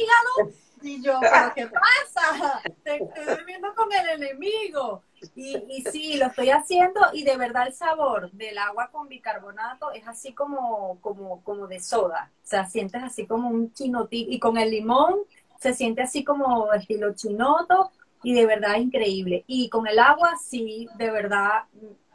hígado. 0.03 0.53
Y 0.83 1.03
yo, 1.03 1.19
¿pero 1.19 1.55
qué 1.55 1.67
pasa? 1.67 2.61
Te 2.85 2.97
estoy 2.97 3.25
durmiendo 3.25 3.75
con 3.75 3.91
el 3.91 4.23
enemigo. 4.23 5.03
Y, 5.35 5.83
sí, 5.91 6.17
lo 6.17 6.27
estoy 6.27 6.51
haciendo 6.51 7.01
y 7.13 7.25
de 7.25 7.37
verdad 7.37 7.67
el 7.67 7.73
sabor 7.73 8.31
del 8.33 8.59
agua 8.59 8.89
con 8.91 9.09
bicarbonato 9.09 9.93
es 9.93 10.07
así 10.07 10.33
como, 10.33 10.99
como, 11.01 11.43
como 11.43 11.67
de 11.67 11.81
soda. 11.81 12.31
O 12.45 12.47
sea, 12.47 12.67
sientes 12.67 13.03
así 13.03 13.27
como 13.27 13.49
un 13.49 13.73
chinotito 13.73 14.31
y 14.31 14.39
con 14.39 14.57
el 14.59 14.71
limón 14.71 15.17
se 15.61 15.75
siente 15.75 16.03
así 16.03 16.25
como 16.25 16.73
estilo 16.73 17.15
chinoto 17.15 17.91
y 18.23 18.35
de 18.35 18.47
verdad 18.47 18.77
increíble. 18.77 19.45
Y 19.47 19.69
con 19.69 19.87
el 19.87 19.99
agua 19.99 20.37
sí, 20.37 20.89
de 20.97 21.11
verdad 21.11 21.65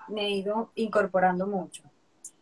me 0.07 0.25
he 0.25 0.29
ido 0.31 0.71
incorporando 0.75 1.47
mucho. 1.47 1.83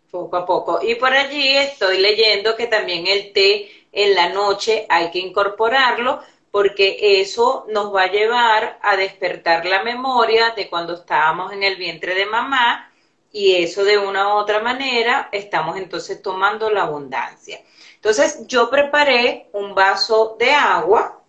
Poco 0.09 0.35
a 0.35 0.45
poco. 0.45 0.79
Y 0.81 0.95
por 0.95 1.13
allí 1.13 1.57
estoy 1.57 1.99
leyendo 1.99 2.55
que 2.55 2.67
también 2.67 3.07
el 3.07 3.31
té 3.33 3.69
en 3.91 4.15
la 4.15 4.29
noche 4.29 4.85
hay 4.89 5.09
que 5.11 5.19
incorporarlo 5.19 6.21
porque 6.51 7.21
eso 7.21 7.65
nos 7.69 7.95
va 7.95 8.03
a 8.03 8.11
llevar 8.11 8.77
a 8.81 8.97
despertar 8.97 9.65
la 9.65 9.83
memoria 9.83 10.51
de 10.51 10.69
cuando 10.69 10.95
estábamos 10.95 11.53
en 11.53 11.63
el 11.63 11.77
vientre 11.77 12.13
de 12.13 12.25
mamá 12.25 12.91
y 13.31 13.55
eso 13.55 13.85
de 13.85 13.97
una 13.97 14.27
u 14.27 14.37
otra 14.37 14.59
manera 14.59 15.29
estamos 15.31 15.77
entonces 15.77 16.21
tomando 16.21 16.69
la 16.69 16.83
abundancia. 16.83 17.61
Entonces 17.95 18.45
yo 18.47 18.69
preparé 18.69 19.49
un 19.53 19.73
vaso 19.73 20.35
de 20.37 20.51
agua 20.51 21.21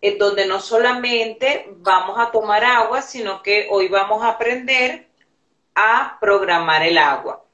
en 0.00 0.16
donde 0.18 0.46
no 0.46 0.60
solamente 0.60 1.66
vamos 1.76 2.18
a 2.18 2.30
tomar 2.30 2.64
agua, 2.64 3.02
sino 3.02 3.42
que 3.42 3.66
hoy 3.70 3.88
vamos 3.88 4.22
a 4.22 4.28
aprender 4.28 5.08
a 5.74 6.16
programar 6.20 6.82
el 6.82 6.96
agua. 6.96 7.44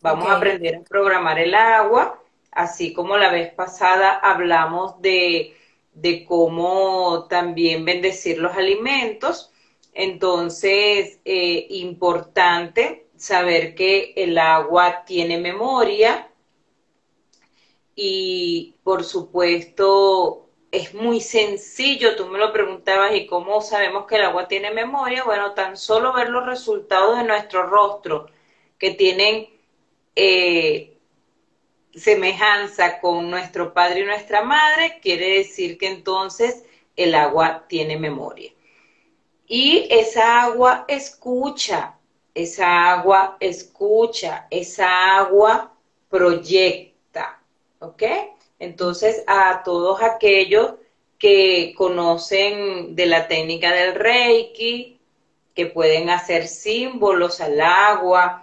Vamos 0.00 0.28
a 0.28 0.36
aprender 0.36 0.76
a 0.76 0.82
programar 0.82 1.38
el 1.38 1.54
agua, 1.54 2.20
así 2.50 2.92
como 2.92 3.16
la 3.16 3.30
vez 3.30 3.52
pasada 3.52 4.10
hablamos 4.10 5.00
de, 5.00 5.56
de 5.92 6.24
cómo 6.24 7.26
también 7.28 7.84
bendecir 7.84 8.38
los 8.38 8.56
alimentos. 8.56 9.52
Entonces, 9.92 11.20
eh, 11.24 11.66
importante 11.70 13.06
saber 13.16 13.74
que 13.74 14.14
el 14.16 14.38
agua 14.38 15.04
tiene 15.04 15.38
memoria, 15.38 16.28
y 17.94 18.76
por 18.82 19.04
supuesto 19.04 20.48
es 20.70 20.94
muy 20.94 21.20
sencillo, 21.20 22.16
tú 22.16 22.26
me 22.26 22.38
lo 22.38 22.52
preguntabas, 22.52 23.14
¿y 23.14 23.26
cómo 23.26 23.60
sabemos 23.60 24.06
que 24.06 24.16
el 24.16 24.24
agua 24.24 24.48
tiene 24.48 24.70
memoria? 24.70 25.24
Bueno, 25.24 25.52
tan 25.52 25.76
solo 25.76 26.14
ver 26.14 26.30
los 26.30 26.46
resultados 26.46 27.18
de 27.18 27.24
nuestro 27.24 27.66
rostro, 27.66 28.26
que 28.78 28.92
tienen 28.92 29.48
eh, 30.16 30.98
semejanza 31.94 33.00
con 33.00 33.30
nuestro 33.30 33.72
padre 33.72 34.00
y 34.00 34.04
nuestra 34.04 34.42
madre, 34.42 34.98
quiere 35.02 35.38
decir 35.38 35.78
que 35.78 35.88
entonces 35.88 36.64
el 36.96 37.14
agua 37.14 37.64
tiene 37.68 37.98
memoria. 37.98 38.52
Y 39.46 39.86
esa 39.90 40.42
agua 40.44 40.84
escucha, 40.88 41.96
esa 42.34 42.92
agua 42.92 43.36
escucha, 43.40 44.46
esa 44.50 45.18
agua 45.18 45.72
proyecta, 46.08 47.40
¿ok? 47.78 48.02
Entonces, 48.58 49.24
a 49.26 49.62
todos 49.64 50.02
aquellos 50.02 50.74
que 51.18 51.74
conocen 51.76 52.96
de 52.96 53.06
la 53.06 53.28
técnica 53.28 53.72
del 53.72 53.94
Reiki, 53.94 55.00
que 55.54 55.66
pueden 55.66 56.10
hacer 56.10 56.48
símbolos 56.48 57.40
al 57.40 57.60
agua, 57.60 58.41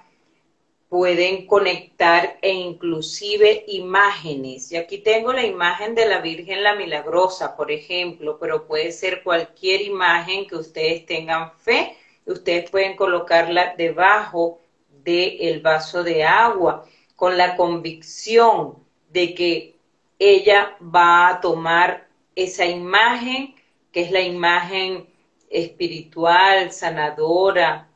pueden 0.90 1.46
conectar 1.46 2.38
e 2.42 2.52
inclusive 2.52 3.64
imágenes. 3.68 4.72
Y 4.72 4.78
aquí 4.78 4.98
tengo 4.98 5.32
la 5.32 5.46
imagen 5.46 5.94
de 5.94 6.08
la 6.08 6.20
Virgen 6.20 6.64
la 6.64 6.76
Milagrosa, 6.76 7.56
por 7.56 7.72
ejemplo, 7.72 8.40
pero 8.40 8.66
puede 8.66 8.92
ser 8.92 9.24
cualquier 9.24 9.82
imagen 9.82 10.48
que 10.48 10.56
ustedes 10.56 11.06
tengan 11.06 11.52
fe. 11.60 11.96
Ustedes 12.26 12.70
pueden 12.72 12.96
colocarla 12.96 13.76
debajo 13.78 14.62
del 15.04 15.62
vaso 15.62 16.04
de 16.04 16.24
agua 16.24 16.86
con 17.16 17.38
la 17.38 17.56
convicción 17.56 18.84
de 19.10 19.36
que 19.36 19.76
ella 20.18 20.76
va 20.82 21.30
a 21.30 21.42
tomar 21.42 22.08
esa 22.36 22.66
imagen, 22.66 23.56
que 23.92 24.02
es 24.02 24.12
la 24.12 24.22
imagen 24.22 25.08
espiritual, 25.50 26.72
sanadora, 26.72 27.89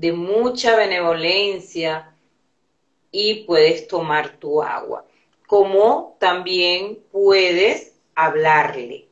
de 0.00 0.12
mucha 0.12 0.76
benevolencia 0.76 2.16
y 3.10 3.44
puedes 3.44 3.86
tomar 3.86 4.38
tu 4.38 4.62
agua. 4.62 5.04
Como 5.46 6.16
también 6.18 7.04
puedes 7.12 7.92
hablarle, 8.14 9.08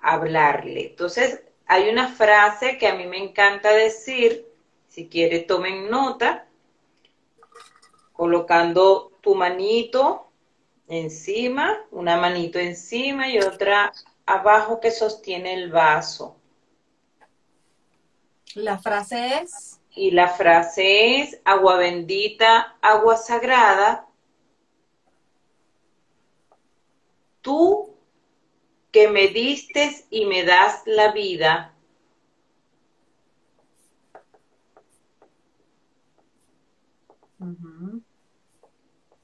hablarle. 0.00 0.86
Entonces, 0.86 1.44
hay 1.66 1.88
una 1.88 2.08
frase 2.08 2.76
que 2.76 2.88
a 2.88 2.96
mí 2.96 3.06
me 3.06 3.18
encanta 3.18 3.70
decir, 3.70 4.44
si 4.88 5.08
quiere 5.08 5.38
tomen 5.38 5.88
nota, 5.88 6.48
colocando 8.12 9.12
tu 9.20 9.36
manito 9.36 10.26
encima, 10.88 11.86
una 11.92 12.16
manito 12.16 12.58
encima 12.58 13.28
y 13.28 13.38
otra 13.38 13.92
abajo 14.26 14.80
que 14.80 14.90
sostiene 14.90 15.54
el 15.54 15.70
vaso. 15.70 16.36
La 18.56 18.78
frase 18.78 19.40
es 19.40 19.78
y 19.94 20.10
la 20.10 20.28
frase 20.28 21.20
es 21.20 21.40
agua 21.44 21.76
bendita, 21.76 22.76
agua 22.80 23.16
sagrada. 23.16 24.06
Tú 27.40 27.94
que 28.90 29.08
me 29.08 29.28
diste 29.28 30.06
y 30.10 30.26
me 30.26 30.44
das 30.44 30.82
la 30.86 31.12
vida. 31.12 31.74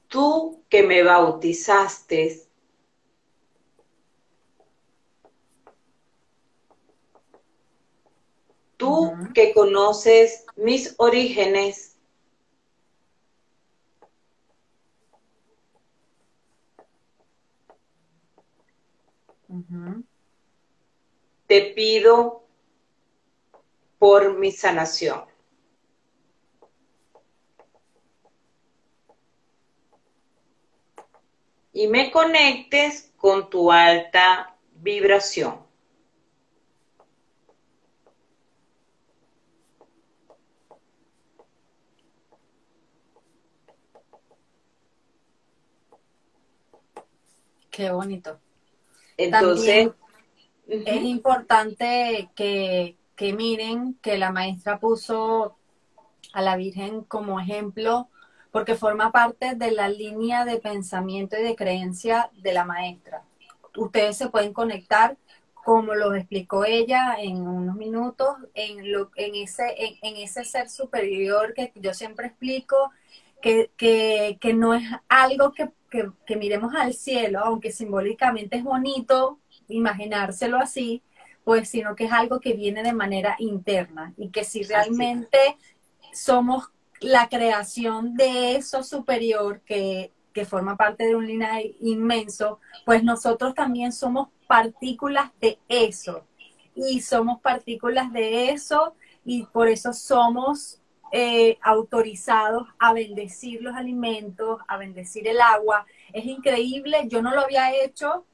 Tú 0.07 0.63
que 0.69 0.83
me 0.83 1.03
bautizaste 1.03 2.48
Tú 8.79 9.13
que 9.33 9.53
conoces 9.53 10.45
mis 10.55 10.95
orígenes, 10.99 11.97
te 21.45 21.73
pido 21.75 22.45
por 23.97 24.37
mi 24.39 24.53
sanación. 24.53 25.25
Y 31.73 31.87
me 31.87 32.11
conectes 32.11 33.11
con 33.17 33.49
tu 33.49 33.73
alta 33.73 34.55
vibración. 34.75 35.68
Qué 47.79 47.91
bonito. 47.91 48.37
Entonces, 49.15 49.91
es 50.67 51.01
importante 51.01 52.29
que, 52.35 52.97
que 53.15 53.31
miren 53.31 53.93
que 54.01 54.17
la 54.17 54.33
maestra 54.33 54.81
puso 54.81 55.55
a 56.33 56.41
la 56.41 56.57
Virgen 56.57 57.05
como 57.05 57.39
ejemplo 57.39 58.09
porque 58.51 58.75
forma 58.75 59.13
parte 59.13 59.55
de 59.55 59.71
la 59.71 59.87
línea 59.87 60.43
de 60.43 60.59
pensamiento 60.59 61.37
y 61.39 61.43
de 61.43 61.55
creencia 61.55 62.29
de 62.33 62.51
la 62.51 62.65
maestra. 62.65 63.23
Ustedes 63.77 64.17
se 64.17 64.27
pueden 64.27 64.51
conectar, 64.51 65.15
como 65.53 65.95
lo 65.95 66.13
explicó 66.15 66.65
ella 66.65 67.15
en 67.17 67.47
unos 67.47 67.77
minutos, 67.77 68.35
en, 68.55 68.91
lo, 68.91 69.09
en, 69.15 69.35
ese, 69.35 69.73
en 70.01 70.17
ese 70.17 70.43
ser 70.43 70.69
superior 70.69 71.53
que 71.53 71.71
yo 71.75 71.93
siempre 71.93 72.27
explico, 72.27 72.91
que, 73.41 74.39
no 74.53 74.73
es 74.73 74.83
algo 75.07 75.53
que, 75.53 75.69
miremos 76.37 76.73
al 76.75 76.93
cielo, 76.93 77.39
aunque 77.39 77.71
simbólicamente 77.71 78.57
es 78.57 78.63
bonito 78.63 79.39
imaginárselo 79.67 80.57
así, 80.57 81.01
pues 81.43 81.69
sino 81.69 81.95
que 81.95 82.05
es 82.05 82.11
algo 82.11 82.39
que 82.39 82.53
viene 82.53 82.83
de 82.83 82.93
manera 82.93 83.35
interna 83.39 84.13
y 84.17 84.29
que 84.29 84.43
si 84.43 84.63
realmente 84.63 85.57
somos 86.13 86.69
la 86.99 87.29
creación 87.29 88.15
de 88.15 88.55
eso 88.55 88.83
superior 88.83 89.61
que, 89.61 90.11
que 90.33 90.45
forma 90.45 90.75
parte 90.75 91.05
de 91.05 91.15
un 91.15 91.27
linaje 91.27 91.75
inmenso, 91.79 92.59
pues 92.85 93.03
nosotros 93.03 93.55
también 93.55 93.91
somos 93.91 94.29
partículas 94.47 95.31
de 95.39 95.59
eso. 95.67 96.25
Y 96.75 97.01
somos 97.01 97.41
partículas 97.41 98.11
de 98.13 98.51
eso 98.51 98.95
y 99.25 99.43
por 99.43 99.67
eso 99.67 99.93
somos 99.93 100.78
eh, 101.11 101.57
autorizados 101.61 102.67
a 102.77 102.93
bendecir 102.93 103.61
los 103.61 103.75
alimentos, 103.75 104.61
a 104.67 104.77
bendecir 104.77 105.27
el 105.27 105.41
agua. 105.41 105.85
Es 106.13 106.25
increíble, 106.25 107.07
yo 107.07 107.21
no 107.21 107.33
lo 107.33 107.41
había 107.41 107.73
hecho, 107.75 108.25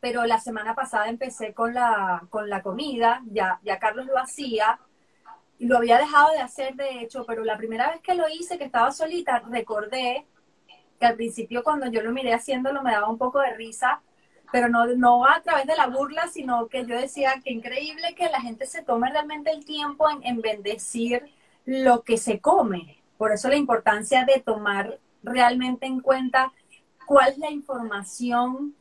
pero 0.00 0.24
la 0.24 0.40
semana 0.40 0.74
pasada 0.74 1.08
empecé 1.08 1.52
con 1.52 1.74
la, 1.74 2.26
con 2.30 2.48
la 2.48 2.62
comida, 2.62 3.22
ya, 3.26 3.60
ya 3.62 3.78
Carlos 3.78 4.06
lo 4.06 4.18
hacía, 4.18 4.80
y 5.58 5.66
lo 5.66 5.76
había 5.76 5.98
dejado 5.98 6.30
de 6.32 6.38
hacer 6.38 6.76
de 6.76 7.00
hecho, 7.00 7.24
pero 7.26 7.44
la 7.44 7.56
primera 7.56 7.90
vez 7.90 8.00
que 8.00 8.14
lo 8.14 8.28
hice, 8.28 8.58
que 8.58 8.64
estaba 8.64 8.92
solita, 8.92 9.42
recordé 9.50 10.26
que 11.00 11.06
al 11.06 11.16
principio 11.16 11.62
cuando 11.62 11.88
yo 11.88 12.02
lo 12.02 12.12
miré 12.12 12.32
haciéndolo 12.32 12.82
me 12.82 12.92
daba 12.92 13.08
un 13.08 13.18
poco 13.18 13.40
de 13.40 13.54
risa, 13.54 14.00
pero 14.50 14.68
no, 14.68 14.86
no 14.86 15.26
a 15.26 15.42
través 15.42 15.66
de 15.66 15.76
la 15.76 15.88
burla, 15.88 16.28
sino 16.28 16.68
que 16.68 16.86
yo 16.86 16.96
decía 16.96 17.40
que 17.44 17.52
increíble 17.52 18.14
que 18.14 18.30
la 18.30 18.40
gente 18.40 18.66
se 18.66 18.82
tome 18.82 19.10
realmente 19.10 19.50
el 19.50 19.64
tiempo 19.64 20.08
en, 20.08 20.24
en 20.24 20.40
bendecir 20.40 21.28
lo 21.68 22.02
que 22.02 22.16
se 22.16 22.40
come. 22.40 23.02
Por 23.18 23.30
eso 23.30 23.50
la 23.50 23.56
importancia 23.56 24.24
de 24.24 24.40
tomar 24.40 24.98
realmente 25.22 25.84
en 25.84 26.00
cuenta 26.00 26.50
cuál 27.06 27.32
es 27.32 27.38
la 27.38 27.50
información 27.50 28.74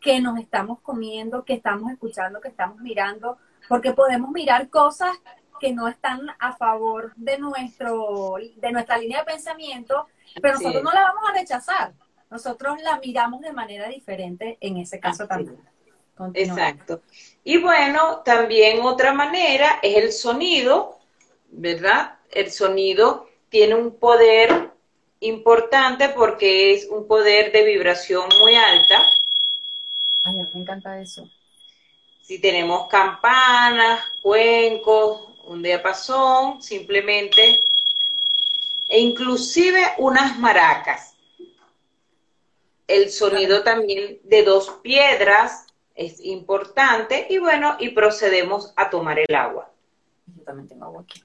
que 0.00 0.20
nos 0.20 0.38
estamos 0.38 0.78
comiendo, 0.80 1.44
que 1.44 1.54
estamos 1.54 1.90
escuchando, 1.90 2.40
que 2.40 2.46
estamos 2.46 2.78
mirando, 2.78 3.36
porque 3.68 3.94
podemos 3.94 4.30
mirar 4.30 4.70
cosas 4.70 5.10
que 5.58 5.72
no 5.72 5.88
están 5.88 6.20
a 6.38 6.52
favor 6.52 7.12
de 7.16 7.36
nuestro 7.38 8.36
de 8.56 8.70
nuestra 8.70 8.96
línea 8.96 9.18
de 9.18 9.24
pensamiento, 9.24 10.06
pero 10.40 10.54
nosotros 10.54 10.84
no 10.84 10.92
la 10.92 11.02
vamos 11.02 11.28
a 11.28 11.32
rechazar. 11.32 11.94
Nosotros 12.30 12.80
la 12.80 13.00
miramos 13.00 13.40
de 13.40 13.52
manera 13.52 13.88
diferente 13.88 14.56
en 14.60 14.76
ese 14.76 15.00
caso 15.00 15.26
también. 15.26 15.58
Exacto. 16.34 17.02
Y 17.42 17.58
bueno, 17.58 18.20
también 18.20 18.82
otra 18.82 19.12
manera 19.12 19.80
es 19.82 19.96
el 19.96 20.12
sonido, 20.12 21.00
¿verdad? 21.50 22.19
El 22.32 22.50
sonido 22.50 23.28
tiene 23.48 23.74
un 23.74 23.98
poder 23.98 24.70
importante 25.20 26.08
porque 26.10 26.72
es 26.72 26.88
un 26.88 27.06
poder 27.06 27.52
de 27.52 27.64
vibración 27.64 28.28
muy 28.40 28.54
alta. 28.54 29.02
Ay, 30.24 30.34
me 30.54 30.60
encanta 30.60 31.00
eso. 31.00 31.28
Si 32.22 32.40
tenemos 32.40 32.88
campanas, 32.88 34.00
cuencos, 34.22 35.30
un 35.44 35.62
diapasón, 35.62 36.62
simplemente, 36.62 37.64
e 38.88 39.00
inclusive 39.00 39.80
unas 39.98 40.38
maracas. 40.38 41.08
el 42.86 43.10
sonido 43.10 43.62
también 43.62 44.18
de 44.24 44.42
dos 44.42 44.68
piedras 44.82 45.66
es 45.94 46.18
importante 46.24 47.26
y 47.30 47.38
bueno, 47.38 47.76
y 47.78 47.90
procedemos 47.90 48.72
a 48.74 48.90
tomar 48.90 49.16
el 49.20 49.32
agua. 49.32 49.70
Yo 50.26 50.42
también 50.42 50.68
tengo 50.68 50.86
agua 50.86 51.02
aquí. 51.02 51.22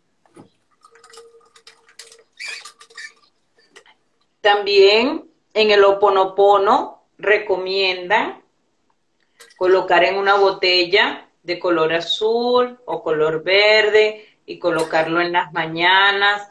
También 4.45 5.27
en 5.55 5.71
el 5.71 5.83
oponopono 5.83 7.01
recomiendan 7.17 8.43
colocar 9.57 10.03
en 10.03 10.17
una 10.17 10.35
botella 10.35 11.27
de 11.41 11.57
color 11.57 11.91
azul 11.93 12.79
o 12.85 13.01
color 13.01 13.41
verde 13.41 14.37
y 14.45 14.59
colocarlo 14.59 15.19
en 15.19 15.31
las 15.31 15.51
mañanas 15.51 16.47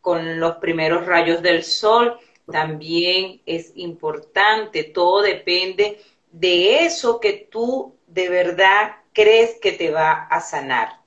con 0.00 0.38
los 0.38 0.58
primeros 0.58 1.04
rayos 1.04 1.42
del 1.42 1.64
sol. 1.64 2.16
También 2.48 3.42
es 3.44 3.72
importante, 3.74 4.84
todo 4.84 5.22
depende 5.22 6.00
de 6.30 6.84
eso 6.84 7.18
que 7.18 7.48
tú 7.50 7.96
de 8.06 8.28
verdad 8.28 8.98
crees 9.12 9.58
que 9.60 9.72
te 9.72 9.90
va 9.90 10.12
a 10.12 10.40
sanar. 10.40 11.00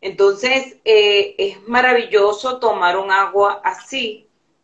Entonces, 0.00 0.78
eh, 0.86 1.34
es 1.36 1.68
maravilloso 1.68 2.58
tomar 2.58 2.96
un 2.96 3.10
agua 3.10 3.60
así, 3.62 4.21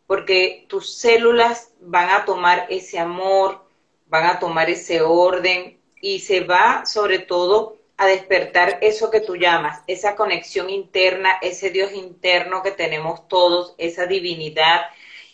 porque 0.08 0.64
tus 0.68 0.96
células 0.96 1.74
van 1.80 2.08
a 2.08 2.24
tomar 2.24 2.66
ese 2.70 2.98
amor, 2.98 3.62
van 4.06 4.24
a 4.24 4.38
tomar 4.38 4.70
ese 4.70 5.02
orden 5.02 5.78
y 6.00 6.20
se 6.20 6.40
va 6.40 6.86
sobre 6.86 7.18
todo 7.18 7.76
a 7.98 8.06
despertar 8.06 8.78
eso 8.80 9.10
que 9.10 9.20
tú 9.20 9.36
llamas, 9.36 9.82
esa 9.86 10.16
conexión 10.16 10.70
interna, 10.70 11.32
ese 11.42 11.68
Dios 11.68 11.92
interno 11.92 12.62
que 12.62 12.70
tenemos 12.70 13.28
todos, 13.28 13.74
esa 13.76 14.06
divinidad. 14.06 14.80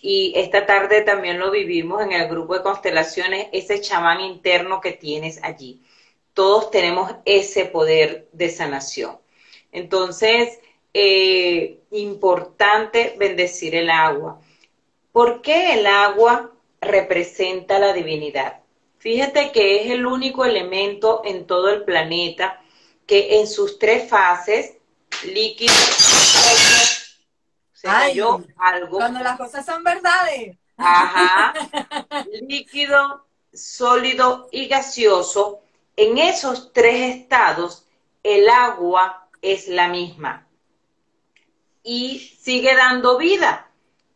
Y 0.02 0.32
esta 0.34 0.66
tarde 0.66 1.02
también 1.02 1.38
lo 1.38 1.52
vivimos 1.52 2.02
en 2.02 2.10
el 2.10 2.26
grupo 2.28 2.54
de 2.54 2.64
constelaciones, 2.64 3.46
ese 3.52 3.80
chamán 3.80 4.20
interno 4.22 4.80
que 4.80 4.90
tienes 4.90 5.38
allí. 5.44 5.82
Todos 6.32 6.72
tenemos 6.72 7.14
ese 7.24 7.66
poder 7.66 8.26
de 8.32 8.50
sanación. 8.50 9.18
Entonces, 9.70 10.58
eh, 10.92 11.78
importante 11.92 13.14
bendecir 13.16 13.76
el 13.76 13.88
agua. 13.88 14.40
¿Por 15.14 15.42
qué 15.42 15.74
el 15.74 15.86
agua 15.86 16.50
representa 16.80 17.78
la 17.78 17.92
divinidad? 17.92 18.62
Fíjate 18.98 19.52
que 19.52 19.80
es 19.80 19.92
el 19.92 20.06
único 20.06 20.44
elemento 20.44 21.22
en 21.24 21.46
todo 21.46 21.68
el 21.68 21.84
planeta 21.84 22.60
que 23.06 23.38
en 23.38 23.46
sus 23.46 23.78
tres 23.78 24.10
fases, 24.10 24.74
líquido, 25.22 25.72
se 27.72 27.86
cayó 27.86 28.44
algo. 28.56 28.96
Cuando 28.98 29.20
las 29.20 29.38
cosas 29.38 29.64
son 29.64 29.84
verdades. 29.84 30.56
Ajá. 30.76 31.54
líquido, 32.48 33.24
sólido 33.52 34.48
y 34.50 34.66
gaseoso. 34.66 35.60
En 35.94 36.18
esos 36.18 36.72
tres 36.72 37.14
estados, 37.14 37.86
el 38.24 38.48
agua 38.48 39.28
es 39.40 39.68
la 39.68 39.86
misma. 39.86 40.48
Y 41.84 42.18
sigue 42.18 42.74
dando 42.74 43.16
vida. 43.16 43.70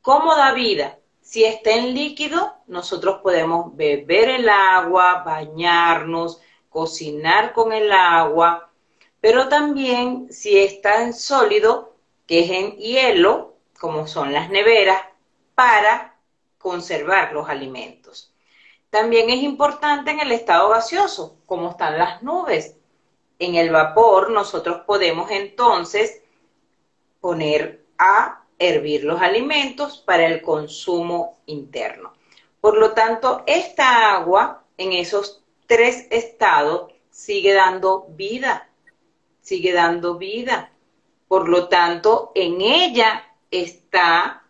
¿Cómo 0.08 0.34
da 0.34 0.54
vida? 0.54 0.98
Si 1.20 1.44
está 1.44 1.72
en 1.72 1.92
líquido, 1.92 2.54
nosotros 2.66 3.20
podemos 3.22 3.76
beber 3.76 4.30
el 4.30 4.48
agua, 4.48 5.22
bañarnos, 5.22 6.40
cocinar 6.70 7.52
con 7.52 7.74
el 7.74 7.92
agua, 7.92 8.70
pero 9.20 9.50
también 9.50 10.32
si 10.32 10.56
está 10.56 11.02
en 11.02 11.12
sólido, 11.12 11.94
que 12.26 12.40
es 12.40 12.50
en 12.50 12.76
hielo, 12.78 13.56
como 13.78 14.06
son 14.06 14.32
las 14.32 14.48
neveras, 14.48 14.98
para 15.54 16.16
conservar 16.56 17.34
los 17.34 17.50
alimentos. 17.50 18.32
También 18.88 19.28
es 19.28 19.42
importante 19.42 20.10
en 20.10 20.20
el 20.20 20.32
estado 20.32 20.70
gaseoso, 20.70 21.36
como 21.44 21.72
están 21.72 21.98
las 21.98 22.22
nubes. 22.22 22.76
En 23.38 23.56
el 23.56 23.70
vapor 23.70 24.30
nosotros 24.30 24.84
podemos 24.86 25.30
entonces 25.30 26.22
poner 27.20 27.84
a 27.98 28.37
hervir 28.58 29.04
los 29.04 29.20
alimentos 29.20 29.98
para 29.98 30.26
el 30.26 30.42
consumo 30.42 31.38
interno. 31.46 32.14
Por 32.60 32.76
lo 32.76 32.92
tanto, 32.92 33.44
esta 33.46 34.14
agua 34.14 34.64
en 34.76 34.92
esos 34.92 35.42
tres 35.66 36.06
estados 36.10 36.92
sigue 37.10 37.52
dando 37.52 38.06
vida, 38.10 38.68
sigue 39.40 39.72
dando 39.72 40.18
vida. 40.18 40.72
Por 41.28 41.48
lo 41.48 41.68
tanto, 41.68 42.32
en 42.34 42.60
ella 42.60 43.24
está 43.50 44.44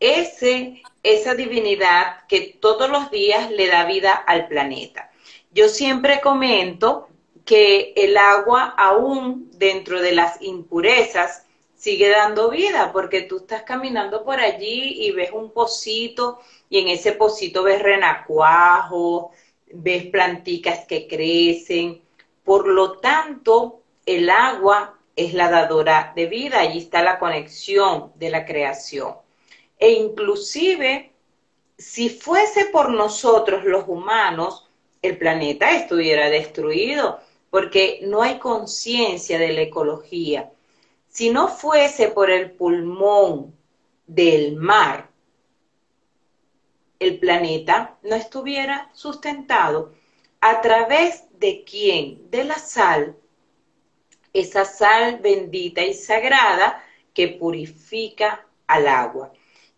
ese, 0.00 0.82
esa 1.02 1.34
divinidad 1.34 2.26
que 2.28 2.56
todos 2.60 2.90
los 2.90 3.10
días 3.10 3.50
le 3.50 3.68
da 3.68 3.84
vida 3.84 4.12
al 4.12 4.48
planeta. 4.48 5.10
Yo 5.50 5.68
siempre 5.68 6.20
comento 6.20 7.08
que 7.44 7.92
el 7.96 8.16
agua, 8.16 8.74
aún 8.76 9.50
dentro 9.52 10.00
de 10.00 10.12
las 10.12 10.40
impurezas, 10.42 11.43
sigue 11.84 12.08
dando 12.08 12.48
vida, 12.48 12.92
porque 12.94 13.20
tú 13.20 13.36
estás 13.36 13.62
caminando 13.62 14.24
por 14.24 14.40
allí 14.40 15.04
y 15.04 15.10
ves 15.10 15.32
un 15.32 15.50
pocito 15.50 16.40
y 16.70 16.78
en 16.78 16.88
ese 16.88 17.12
pocito 17.12 17.62
ves 17.62 17.82
renacuajo, 17.82 19.32
ves 19.70 20.06
planticas 20.06 20.86
que 20.86 21.06
crecen. 21.06 22.00
Por 22.42 22.68
lo 22.68 23.00
tanto, 23.00 23.82
el 24.06 24.30
agua 24.30 24.98
es 25.14 25.34
la 25.34 25.50
dadora 25.50 26.14
de 26.16 26.24
vida, 26.24 26.60
allí 26.60 26.78
está 26.78 27.02
la 27.02 27.18
conexión 27.18 28.12
de 28.14 28.30
la 28.30 28.46
creación. 28.46 29.16
E 29.78 29.90
inclusive, 29.90 31.12
si 31.76 32.08
fuese 32.08 32.64
por 32.66 32.94
nosotros 32.94 33.62
los 33.64 33.86
humanos, 33.88 34.70
el 35.02 35.18
planeta 35.18 35.72
estuviera 35.72 36.30
destruido, 36.30 37.20
porque 37.50 38.00
no 38.04 38.22
hay 38.22 38.38
conciencia 38.38 39.38
de 39.38 39.52
la 39.52 39.60
ecología 39.60 40.50
si 41.14 41.30
no 41.30 41.46
fuese 41.46 42.08
por 42.08 42.28
el 42.28 42.50
pulmón 42.50 43.54
del 44.04 44.56
mar, 44.56 45.10
el 46.98 47.20
planeta 47.20 47.96
no 48.02 48.16
estuviera 48.16 48.90
sustentado. 48.94 49.92
¿A 50.40 50.60
través 50.60 51.26
de 51.38 51.62
quién? 51.62 52.28
De 52.32 52.42
la 52.42 52.58
sal. 52.58 53.16
Esa 54.32 54.64
sal 54.64 55.20
bendita 55.20 55.82
y 55.84 55.94
sagrada 55.94 56.82
que 57.14 57.28
purifica 57.28 58.44
al 58.66 58.88
agua. 58.88 59.32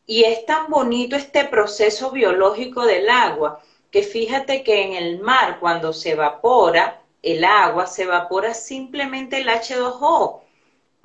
Y 0.07 0.25
es 0.25 0.47
tan 0.47 0.71
bonito 0.71 1.17
este 1.17 1.45
proceso 1.45 2.13
biológico 2.13 2.87
del 2.87 3.11
agua, 3.11 3.61
que 3.91 4.03
fíjate 4.03 4.65
que 4.65 4.85
en 4.85 4.95
el 4.95 5.21
mar 5.21 5.61
cuando 5.61 5.93
se 5.93 6.13
evapora 6.13 7.03
el 7.23 7.45
agua, 7.45 7.87
se 7.87 8.05
evapora 8.05 8.55
simplemente 8.55 9.43
el 9.43 9.49
H2O 9.49 10.46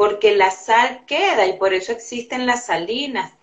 porque 0.02 0.36
la 0.36 0.50
sal 0.50 1.06
queda 1.06 1.46
y 1.46 1.58
por 1.60 1.76
eso 1.76 1.92
existen 1.92 2.48
las 2.48 2.66
salinas. 2.66 3.36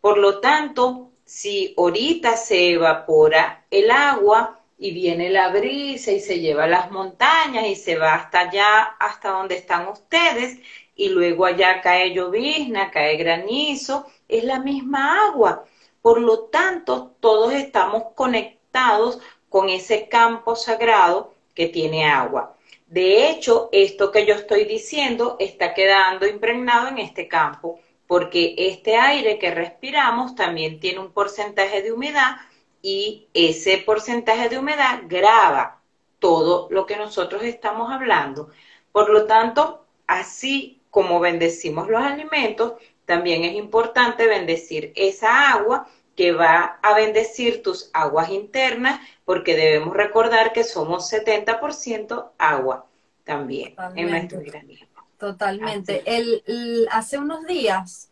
Por 0.00 0.16
lo 0.16 0.38
tanto, 0.38 1.10
si 1.24 1.74
ahorita 1.76 2.36
se 2.36 2.70
evapora 2.74 3.66
el 3.68 3.90
agua 3.90 4.60
y 4.78 4.92
viene 4.92 5.28
la 5.28 5.48
brisa 5.48 6.12
y 6.12 6.20
se 6.20 6.38
lleva 6.38 6.68
las 6.68 6.92
montañas 6.92 7.66
y 7.66 7.74
se 7.74 7.96
va 7.96 8.14
hasta 8.14 8.42
allá, 8.42 8.94
hasta 9.00 9.30
donde 9.30 9.56
están 9.56 9.88
ustedes, 9.88 10.60
y 10.94 11.08
luego 11.08 11.46
allá 11.46 11.80
cae 11.80 12.14
llovizna, 12.14 12.92
cae 12.92 13.16
granizo, 13.16 14.06
es 14.28 14.44
la 14.44 14.60
misma 14.60 15.26
agua. 15.26 15.64
Por 16.00 16.20
lo 16.20 16.44
tanto, 16.44 17.16
todos 17.18 17.52
estamos 17.54 18.04
conectados 18.14 19.18
con 19.48 19.68
ese 19.68 20.08
campo 20.08 20.54
sagrado 20.54 21.34
que 21.56 21.66
tiene 21.66 22.04
agua. 22.04 22.53
De 22.94 23.28
hecho, 23.28 23.70
esto 23.72 24.12
que 24.12 24.24
yo 24.24 24.36
estoy 24.36 24.66
diciendo 24.66 25.34
está 25.40 25.74
quedando 25.74 26.28
impregnado 26.28 26.86
en 26.86 26.98
este 26.98 27.26
campo, 27.26 27.80
porque 28.06 28.54
este 28.56 28.94
aire 28.94 29.36
que 29.40 29.50
respiramos 29.50 30.36
también 30.36 30.78
tiene 30.78 31.00
un 31.00 31.10
porcentaje 31.10 31.82
de 31.82 31.90
humedad 31.90 32.36
y 32.82 33.26
ese 33.34 33.78
porcentaje 33.78 34.48
de 34.48 34.58
humedad 34.58 35.00
graba 35.08 35.82
todo 36.20 36.68
lo 36.70 36.86
que 36.86 36.94
nosotros 36.94 37.42
estamos 37.42 37.90
hablando. 37.90 38.50
Por 38.92 39.10
lo 39.10 39.26
tanto, 39.26 39.84
así 40.06 40.80
como 40.90 41.18
bendecimos 41.18 41.88
los 41.88 42.00
alimentos, 42.00 42.74
también 43.06 43.42
es 43.42 43.56
importante 43.56 44.28
bendecir 44.28 44.92
esa 44.94 45.50
agua 45.50 45.88
que 46.16 46.32
va 46.32 46.78
a 46.82 46.94
bendecir 46.94 47.62
tus 47.62 47.90
aguas 47.92 48.30
internas, 48.30 49.00
porque 49.24 49.56
debemos 49.56 49.94
recordar 49.94 50.52
que 50.52 50.64
somos 50.64 51.12
70% 51.12 52.30
agua 52.38 52.86
también 53.24 53.74
en 53.96 54.10
nuestro 54.10 54.38
organismo. 54.38 54.88
Totalmente. 55.18 56.02
El, 56.04 56.88
hace 56.90 57.18
unos 57.18 57.46
días, 57.46 58.10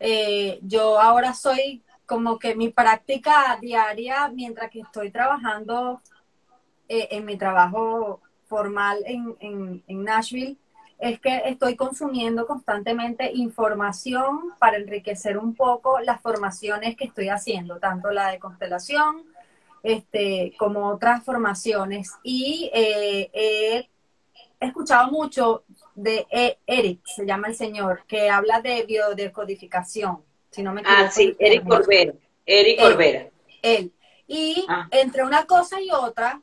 eh, 0.00 0.58
yo 0.62 1.00
ahora 1.00 1.32
soy 1.34 1.82
como 2.06 2.38
que 2.38 2.54
mi 2.54 2.70
práctica 2.70 3.58
diaria, 3.60 4.28
mientras 4.28 4.70
que 4.70 4.80
estoy 4.80 5.10
trabajando 5.10 6.00
eh, 6.88 7.08
en 7.10 7.24
mi 7.24 7.36
trabajo 7.36 8.20
formal 8.46 9.02
en, 9.04 9.36
en, 9.40 9.84
en 9.86 10.04
Nashville, 10.04 10.56
es 10.98 11.20
que 11.20 11.42
estoy 11.46 11.76
consumiendo 11.76 12.46
constantemente 12.46 13.30
información 13.32 14.52
para 14.58 14.78
enriquecer 14.78 15.38
un 15.38 15.54
poco 15.54 16.00
las 16.00 16.20
formaciones 16.20 16.96
que 16.96 17.04
estoy 17.04 17.28
haciendo, 17.28 17.78
tanto 17.78 18.10
la 18.10 18.30
de 18.30 18.38
constelación 18.38 19.24
este, 19.82 20.54
como 20.58 20.88
otras 20.88 21.24
formaciones. 21.24 22.12
Y 22.24 22.68
eh, 22.74 23.30
he 23.32 23.88
escuchado 24.60 25.10
mucho 25.10 25.62
de 25.94 26.26
e, 26.30 26.58
Eric, 26.66 27.00
se 27.04 27.24
llama 27.24 27.48
el 27.48 27.54
señor, 27.54 28.02
que 28.08 28.28
habla 28.28 28.60
de 28.60 28.84
biodecodificación, 28.84 30.22
si 30.50 30.62
no 30.62 30.72
me 30.72 30.80
equivoco. 30.80 31.02
Ah, 31.04 31.10
sí, 31.10 31.36
Eric 31.38 31.66
Corbera. 31.66 32.12
Eric 32.44 32.80
Corbera. 32.80 33.28
Él. 33.62 33.92
Y 34.26 34.66
ah. 34.68 34.88
entre 34.90 35.24
una 35.24 35.46
cosa 35.46 35.80
y 35.80 35.90
otra, 35.90 36.42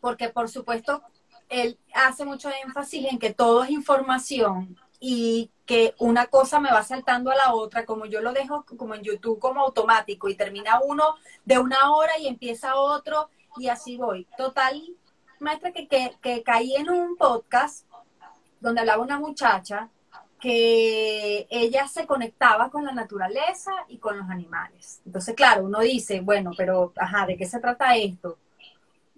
porque 0.00 0.30
por 0.30 0.48
supuesto 0.48 1.02
él 1.48 1.78
hace 1.94 2.24
mucho 2.24 2.50
énfasis 2.64 3.06
en 3.10 3.18
que 3.18 3.32
todo 3.32 3.64
es 3.64 3.70
información 3.70 4.76
y 5.00 5.50
que 5.64 5.94
una 5.98 6.26
cosa 6.26 6.60
me 6.60 6.70
va 6.70 6.82
saltando 6.82 7.30
a 7.30 7.36
la 7.36 7.54
otra, 7.54 7.84
como 7.84 8.06
yo 8.06 8.20
lo 8.20 8.32
dejo 8.32 8.64
como 8.76 8.94
en 8.94 9.02
YouTube 9.02 9.38
como 9.38 9.60
automático 9.60 10.28
y 10.28 10.34
termina 10.34 10.80
uno 10.80 11.14
de 11.44 11.58
una 11.58 11.92
hora 11.92 12.18
y 12.18 12.26
empieza 12.26 12.76
otro 12.76 13.28
y 13.56 13.68
así 13.68 13.96
voy. 13.96 14.26
Total, 14.36 14.82
maestra, 15.40 15.72
que, 15.72 15.86
que, 15.86 16.16
que 16.20 16.42
caí 16.42 16.74
en 16.74 16.90
un 16.90 17.16
podcast 17.16 17.86
donde 18.60 18.80
hablaba 18.80 19.02
una 19.02 19.18
muchacha 19.18 19.88
que 20.40 21.46
ella 21.50 21.88
se 21.88 22.06
conectaba 22.06 22.70
con 22.70 22.84
la 22.84 22.92
naturaleza 22.92 23.72
y 23.88 23.98
con 23.98 24.18
los 24.18 24.30
animales. 24.30 25.00
Entonces, 25.04 25.34
claro, 25.34 25.64
uno 25.64 25.80
dice, 25.80 26.20
bueno, 26.20 26.52
pero, 26.56 26.92
ajá, 26.96 27.26
¿de 27.26 27.36
qué 27.36 27.46
se 27.46 27.60
trata 27.60 27.96
esto? 27.96 28.38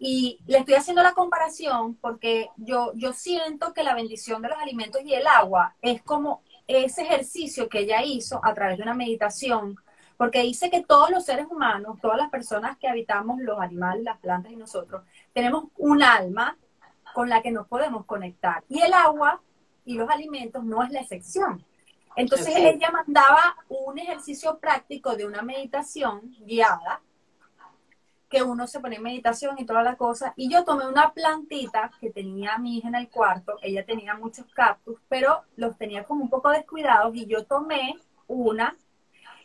Y 0.03 0.41
le 0.47 0.59
estoy 0.59 0.77
haciendo 0.77 1.03
la 1.03 1.13
comparación 1.13 1.95
porque 1.97 2.49
yo, 2.57 2.91
yo 2.95 3.13
siento 3.13 3.75
que 3.75 3.83
la 3.83 3.95
bendición 3.95 4.41
de 4.41 4.49
los 4.49 4.59
alimentos 4.59 5.03
y 5.05 5.13
el 5.13 5.27
agua 5.27 5.77
es 5.83 6.03
como 6.03 6.43
ese 6.67 7.03
ejercicio 7.03 7.69
que 7.69 7.81
ella 7.81 8.03
hizo 8.03 8.41
a 8.43 8.55
través 8.55 8.79
de 8.79 8.85
una 8.85 8.95
meditación, 8.95 9.77
porque 10.17 10.41
dice 10.41 10.71
que 10.71 10.83
todos 10.83 11.11
los 11.11 11.27
seres 11.27 11.47
humanos, 11.51 11.99
todas 12.01 12.17
las 12.17 12.31
personas 12.31 12.79
que 12.79 12.89
habitamos 12.89 13.41
los 13.41 13.61
animales, 13.61 14.03
las 14.03 14.19
plantas 14.19 14.51
y 14.51 14.57
nosotros, 14.57 15.03
tenemos 15.35 15.65
un 15.77 16.03
alma 16.03 16.57
con 17.13 17.29
la 17.29 17.43
que 17.43 17.51
nos 17.51 17.67
podemos 17.67 18.07
conectar. 18.07 18.65
Y 18.71 18.81
el 18.81 18.95
agua 18.95 19.43
y 19.85 19.97
los 19.97 20.09
alimentos 20.09 20.65
no 20.65 20.83
es 20.83 20.91
la 20.93 21.01
excepción. 21.01 21.63
Entonces 22.17 22.55
ella 22.57 22.91
mandaba 22.91 23.55
un 23.69 23.99
ejercicio 23.99 24.59
práctico 24.59 25.15
de 25.15 25.27
una 25.27 25.43
meditación 25.43 26.35
guiada, 26.41 27.03
que 28.31 28.43
uno 28.45 28.69
se 28.69 28.79
pone 28.79 28.97
en 28.97 29.03
meditación 29.03 29.59
y 29.59 29.67
toda 29.67 29.83
la 29.83 29.97
cosa, 29.97 30.33
y 30.37 30.49
yo 30.49 30.65
tomé 30.65 30.87
una 30.87 31.13
plantita 31.13 31.91
que 32.01 32.11
tenía 32.11 32.57
mi 32.59 32.79
hija 32.79 32.89
en 32.89 32.95
el 32.95 33.11
cuarto, 33.11 33.59
ella 33.61 33.85
tenía 33.85 34.15
muchos 34.15 34.47
cactus, 34.55 35.01
pero 35.09 35.43
los 35.57 35.77
tenía 35.77 36.05
como 36.05 36.23
un 36.23 36.31
poco 36.31 36.49
descuidados, 36.51 37.15
y 37.17 37.27
yo 37.27 37.45
tomé 37.45 37.99
una 38.29 38.77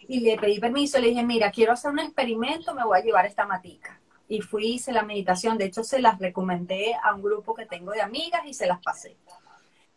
y 0.07 0.19
le 0.19 0.37
pedí 0.37 0.59
permiso, 0.59 0.99
le 0.99 1.07
dije, 1.07 1.23
mira, 1.23 1.49
quiero 1.51 1.73
hacer 1.73 1.91
un 1.91 1.99
experimento, 1.99 2.75
me 2.75 2.85
voy 2.85 2.99
a 2.99 3.03
llevar 3.03 3.25
esta 3.25 3.47
matica. 3.47 3.99
Y 4.27 4.41
fui, 4.41 4.73
hice 4.73 4.91
la 4.91 5.01
meditación, 5.01 5.57
de 5.57 5.65
hecho 5.65 5.83
se 5.83 5.99
las 5.99 6.19
recomendé 6.19 6.93
a 7.01 7.15
un 7.15 7.23
grupo 7.23 7.55
que 7.55 7.65
tengo 7.65 7.91
de 7.91 8.01
amigas 8.01 8.43
y 8.45 8.53
se 8.53 8.67
las 8.67 8.81
pasé 8.81 9.17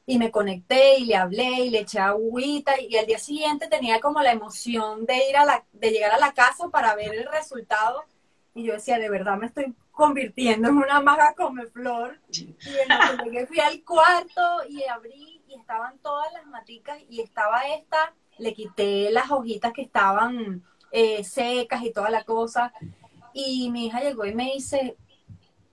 y 0.07 0.19
me 0.19 0.31
conecté 0.31 0.97
y 1.01 1.05
le 1.05 1.17
hablé 1.17 1.67
y 1.67 1.69
le 1.69 1.81
eché 1.81 1.99
agüita 1.99 2.81
y, 2.81 2.97
al 2.97 3.05
día 3.05 3.19
siguiente 3.19 3.69
tenía 3.69 4.01
como 4.01 4.23
la 4.23 4.33
emoción 4.33 5.05
de 5.05 5.29
ir 5.29 5.37
a 5.37 5.45
la, 5.45 5.65
de 5.73 5.91
llegar 5.91 6.13
a 6.13 6.19
la 6.19 6.33
casa 6.33 6.69
para 6.71 6.95
ver 6.95 7.15
el 7.15 7.27
resultado 7.31 8.07
y 8.59 8.65
yo 8.65 8.73
decía, 8.75 8.99
de 8.99 9.09
verdad 9.09 9.39
me 9.39 9.47
estoy 9.47 9.73
convirtiendo 9.93 10.69
en 10.69 10.77
una 10.77 11.01
maga 11.01 11.35
come 11.37 11.67
flor 11.67 12.19
y 12.31 12.57
en 12.67 13.25
llegué 13.25 13.47
fui 13.47 13.61
al 13.61 13.83
cuarto 13.85 14.43
y 14.69 14.85
abrí 14.85 15.43
y 15.47 15.55
estaban 15.55 15.99
todas 15.99 16.33
las 16.33 16.45
maticas 16.47 16.99
y 17.09 17.21
estaba 17.21 17.63
esta, 17.69 18.15
le 18.39 18.53
quité 18.55 19.11
las 19.11 19.31
hojitas 19.31 19.73
que 19.73 19.83
estaban 19.83 20.65
eh, 20.91 21.23
secas 21.23 21.83
y 21.85 21.93
toda 21.93 22.11
la 22.11 22.25
cosa. 22.25 22.73
Y 23.33 23.71
mi 23.71 23.87
hija 23.87 24.01
llegó 24.01 24.25
y 24.25 24.35
me 24.35 24.53
dice, 24.55 24.97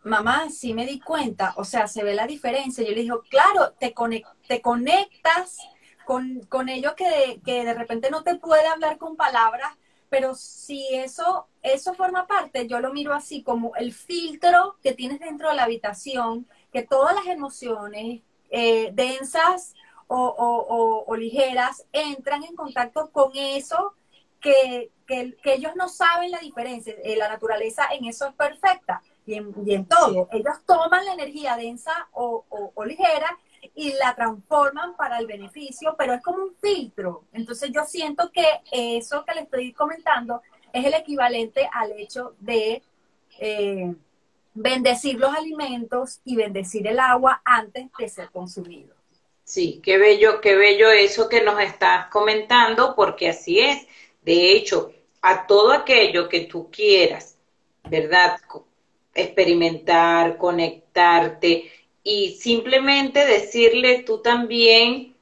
mamá, 0.03 0.49
sí 0.51 0.73
me 0.73 0.85
di 0.85 0.99
cuenta, 0.99 1.53
o 1.57 1.63
sea, 1.63 1.87
se 1.87 2.03
ve 2.03 2.13
la 2.13 2.27
diferencia. 2.27 2.83
Yo 2.83 2.91
le 2.91 3.01
dije, 3.01 3.15
claro, 3.29 3.71
te, 3.79 3.95
te 4.47 4.61
conectas 4.61 5.57
con, 6.05 6.41
con 6.49 6.69
ellos 6.69 6.93
que, 6.93 7.41
que, 7.43 7.65
de 7.65 7.73
repente 7.73 8.11
no 8.11 8.23
te 8.23 8.35
puede 8.35 8.67
hablar 8.67 8.97
con 8.99 9.15
palabras, 9.15 9.75
pero 10.15 10.33
si 10.33 10.95
eso, 10.95 11.45
eso 11.61 11.93
forma 11.93 12.25
parte, 12.25 12.69
yo 12.69 12.79
lo 12.79 12.93
miro 12.93 13.13
así 13.13 13.43
como 13.43 13.75
el 13.75 13.91
filtro 13.91 14.77
que 14.81 14.93
tienes 14.93 15.19
dentro 15.19 15.49
de 15.49 15.55
la 15.55 15.65
habitación, 15.65 16.47
que 16.71 16.83
todas 16.83 17.13
las 17.13 17.25
emociones 17.27 18.21
eh, 18.49 18.91
densas 18.93 19.73
o, 20.07 21.03
o, 21.05 21.15
ligeras 21.17 21.85
entran 21.91 22.45
en 22.45 22.55
contacto 22.55 23.11
con 23.11 23.31
eso 23.35 23.93
que, 24.39 24.89
que, 25.05 25.35
que 25.43 25.55
ellos 25.55 25.73
no 25.75 25.89
saben 25.89 26.31
la 26.31 26.39
diferencia. 26.39 26.95
Eh, 27.03 27.17
la 27.17 27.27
naturaleza 27.27 27.83
en 27.91 28.05
eso 28.05 28.29
es 28.29 28.35
perfecta 28.35 29.01
y 29.25 29.33
en, 29.35 29.85
todo. 29.85 30.29
Ellos 30.31 30.55
toman 30.65 31.03
la 31.03 31.11
energía 31.11 31.57
densa 31.57 32.07
o, 32.13 32.45
ligera 32.85 33.37
y 33.75 33.93
la 33.93 34.15
transforman 34.15 34.95
para 34.95 35.19
el 35.19 35.27
beneficio, 35.27 35.95
pero 35.97 36.13
es 36.13 36.21
como 36.21 36.43
un 36.43 36.55
filtro. 36.55 37.23
Entonces 37.33 37.71
yo 37.73 37.83
siento 37.85 38.31
que 38.31 38.45
eso 38.71 39.23
que 39.25 39.35
le 39.35 39.41
estoy 39.41 39.73
comentando 39.73 40.41
es 40.71 40.85
el 40.85 40.93
equivalente 40.93 41.69
al 41.71 41.93
hecho 41.93 42.35
de 42.39 42.83
eh, 43.39 43.93
bendecir 44.53 45.19
los 45.19 45.33
alimentos 45.33 46.19
y 46.25 46.35
bendecir 46.35 46.87
el 46.87 46.99
agua 46.99 47.41
antes 47.43 47.87
de 47.97 48.09
ser 48.09 48.29
consumido. 48.31 48.93
Sí, 49.43 49.79
qué 49.83 49.97
bello, 49.97 50.41
qué 50.41 50.55
bello 50.55 50.89
eso 50.89 51.29
que 51.29 51.43
nos 51.43 51.59
estás 51.59 52.07
comentando, 52.07 52.95
porque 52.95 53.29
así 53.29 53.59
es. 53.59 53.85
De 54.23 54.53
hecho, 54.53 54.91
a 55.21 55.45
todo 55.45 55.71
aquello 55.71 56.27
que 56.27 56.41
tú 56.41 56.69
quieras, 56.71 57.37
¿verdad? 57.83 58.39
experimentar, 59.15 60.37
conectarte 60.37 61.71
y 62.05 62.35
simplemente 62.35 63.25
decirle 63.25 64.03
tú 64.03 64.19
también 64.19 65.15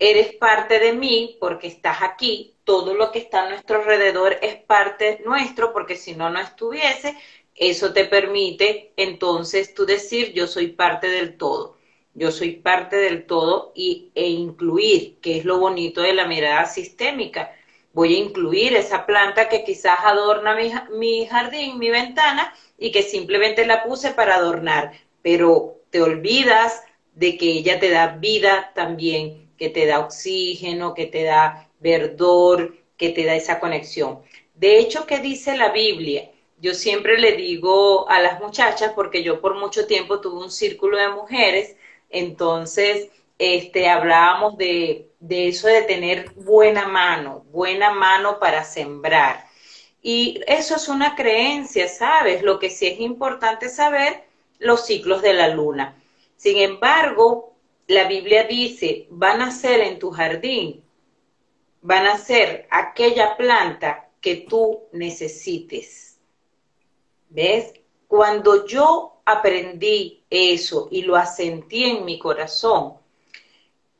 eres 0.00 0.34
parte 0.34 0.80
de 0.80 0.92
mí 0.92 1.36
porque 1.40 1.68
estás 1.68 2.02
aquí, 2.02 2.56
todo 2.64 2.94
lo 2.94 3.12
que 3.12 3.20
está 3.20 3.44
a 3.44 3.48
nuestro 3.48 3.78
alrededor 3.78 4.38
es 4.42 4.56
parte 4.56 5.22
nuestro 5.24 5.72
porque 5.72 5.94
si 5.94 6.16
no, 6.16 6.30
no 6.30 6.40
estuviese, 6.40 7.16
eso 7.54 7.92
te 7.92 8.04
permite 8.06 8.92
entonces 8.96 9.72
tú 9.72 9.86
decir 9.86 10.32
yo 10.32 10.48
soy 10.48 10.66
parte 10.66 11.08
del 11.08 11.36
todo, 11.36 11.78
yo 12.12 12.32
soy 12.32 12.56
parte 12.56 12.96
del 12.96 13.24
todo 13.24 13.70
y, 13.76 14.10
e 14.16 14.26
incluir, 14.26 15.18
que 15.20 15.38
es 15.38 15.44
lo 15.44 15.58
bonito 15.60 16.02
de 16.02 16.12
la 16.12 16.26
mirada 16.26 16.66
sistémica. 16.66 17.54
Voy 17.92 18.16
a 18.16 18.18
incluir 18.18 18.74
esa 18.74 19.06
planta 19.06 19.48
que 19.48 19.62
quizás 19.62 20.00
adorna 20.04 20.56
mi, 20.56 20.72
mi 20.98 21.26
jardín, 21.26 21.78
mi 21.78 21.90
ventana, 21.90 22.52
y 22.76 22.90
que 22.90 23.02
simplemente 23.02 23.64
la 23.66 23.84
puse 23.84 24.10
para 24.12 24.36
adornar, 24.36 24.92
pero 25.22 25.80
te 25.90 26.02
olvidas 26.02 26.82
de 27.14 27.36
que 27.36 27.46
ella 27.46 27.80
te 27.80 27.90
da 27.90 28.16
vida 28.16 28.72
también, 28.74 29.50
que 29.56 29.68
te 29.68 29.86
da 29.86 30.00
oxígeno, 30.00 30.94
que 30.94 31.06
te 31.06 31.24
da 31.24 31.68
verdor, 31.80 32.76
que 32.96 33.10
te 33.10 33.24
da 33.24 33.34
esa 33.34 33.60
conexión. 33.60 34.20
De 34.54 34.78
hecho, 34.78 35.06
¿qué 35.06 35.18
dice 35.18 35.56
la 35.56 35.70
Biblia? 35.70 36.30
Yo 36.60 36.74
siempre 36.74 37.18
le 37.18 37.32
digo 37.32 38.08
a 38.08 38.20
las 38.20 38.40
muchachas, 38.40 38.92
porque 38.94 39.22
yo 39.22 39.40
por 39.40 39.56
mucho 39.56 39.86
tiempo 39.86 40.20
tuve 40.20 40.44
un 40.44 40.50
círculo 40.50 40.98
de 40.98 41.08
mujeres, 41.08 41.76
entonces 42.10 43.08
este, 43.38 43.88
hablábamos 43.88 44.56
de, 44.56 45.10
de 45.20 45.48
eso 45.48 45.68
de 45.68 45.82
tener 45.82 46.30
buena 46.34 46.86
mano, 46.88 47.44
buena 47.50 47.92
mano 47.92 48.38
para 48.38 48.64
sembrar. 48.64 49.44
Y 50.02 50.40
eso 50.46 50.76
es 50.76 50.88
una 50.88 51.14
creencia, 51.16 51.88
¿sabes? 51.88 52.42
Lo 52.42 52.58
que 52.58 52.70
sí 52.70 52.86
es 52.86 53.00
importante 53.00 53.68
saber 53.68 54.27
los 54.58 54.86
ciclos 54.86 55.22
de 55.22 55.34
la 55.34 55.48
luna. 55.48 56.00
Sin 56.36 56.58
embargo, 56.58 57.54
la 57.86 58.08
Biblia 58.08 58.44
dice, 58.44 59.06
van 59.10 59.42
a 59.42 59.50
ser 59.50 59.80
en 59.80 59.98
tu 59.98 60.10
jardín, 60.10 60.82
van 61.82 62.06
a 62.06 62.18
ser 62.18 62.66
aquella 62.70 63.36
planta 63.36 64.08
que 64.20 64.46
tú 64.48 64.84
necesites. 64.92 66.18
¿Ves? 67.30 67.74
Cuando 68.06 68.66
yo 68.66 69.20
aprendí 69.24 70.24
eso 70.30 70.88
y 70.90 71.02
lo 71.02 71.16
asentí 71.16 71.84
en 71.84 72.04
mi 72.04 72.18
corazón, 72.18 72.94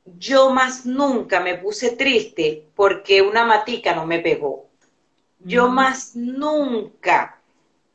yo 0.05 0.51
más 0.51 0.87
nunca 0.87 1.41
me 1.41 1.57
puse 1.57 1.91
triste 1.91 2.65
porque 2.75 3.21
una 3.21 3.45
matica 3.45 3.95
no 3.95 4.07
me 4.07 4.21
pegó 4.21 4.69
yo 5.41 5.69
más 5.69 6.17
nunca 6.17 7.38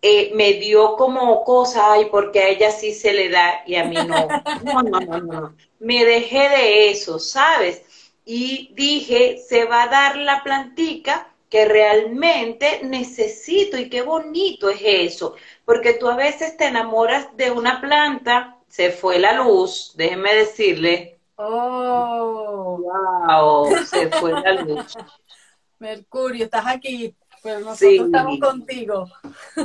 eh, 0.05 0.31
me 0.35 0.53
dio 0.55 0.97
como 0.97 1.45
cosa, 1.45 1.93
ay, 1.93 2.07
porque 2.11 2.39
a 2.41 2.49
ella 2.49 2.71
sí 2.71 2.93
se 2.93 3.13
le 3.13 3.29
da 3.29 3.63
y 3.65 3.75
a 3.75 3.85
mí 3.85 3.95
no. 3.95 4.27
No, 4.63 4.81
no, 4.81 4.99
no, 4.99 5.19
no. 5.21 5.55
Me 5.79 6.03
dejé 6.03 6.49
de 6.49 6.89
eso, 6.89 7.19
¿sabes? 7.19 7.83
Y 8.25 8.73
dije, 8.73 9.37
se 9.37 9.63
va 9.63 9.83
a 9.83 9.87
dar 9.87 10.17
la 10.17 10.43
plantica 10.43 11.33
que 11.49 11.65
realmente 11.65 12.81
necesito 12.83 13.77
y 13.77 13.89
qué 13.89 14.01
bonito 14.01 14.69
es 14.69 14.81
eso, 14.81 15.35
porque 15.65 15.93
tú 15.93 16.09
a 16.09 16.15
veces 16.17 16.57
te 16.57 16.65
enamoras 16.65 17.35
de 17.37 17.51
una 17.51 17.79
planta, 17.79 18.57
se 18.67 18.91
fue 18.91 19.19
la 19.19 19.33
luz, 19.33 19.93
déjeme 19.95 20.35
decirle. 20.35 21.19
Oh, 21.37 22.77
wow, 22.79 23.77
se 23.85 24.09
fue 24.09 24.33
la 24.33 24.53
luz. 24.53 24.85
Mercurio, 25.79 26.45
estás 26.45 26.65
aquí. 26.65 27.15
Pero 27.43 27.59
nosotros 27.59 28.05
estamos 28.05 28.39
contigo. 28.39 29.09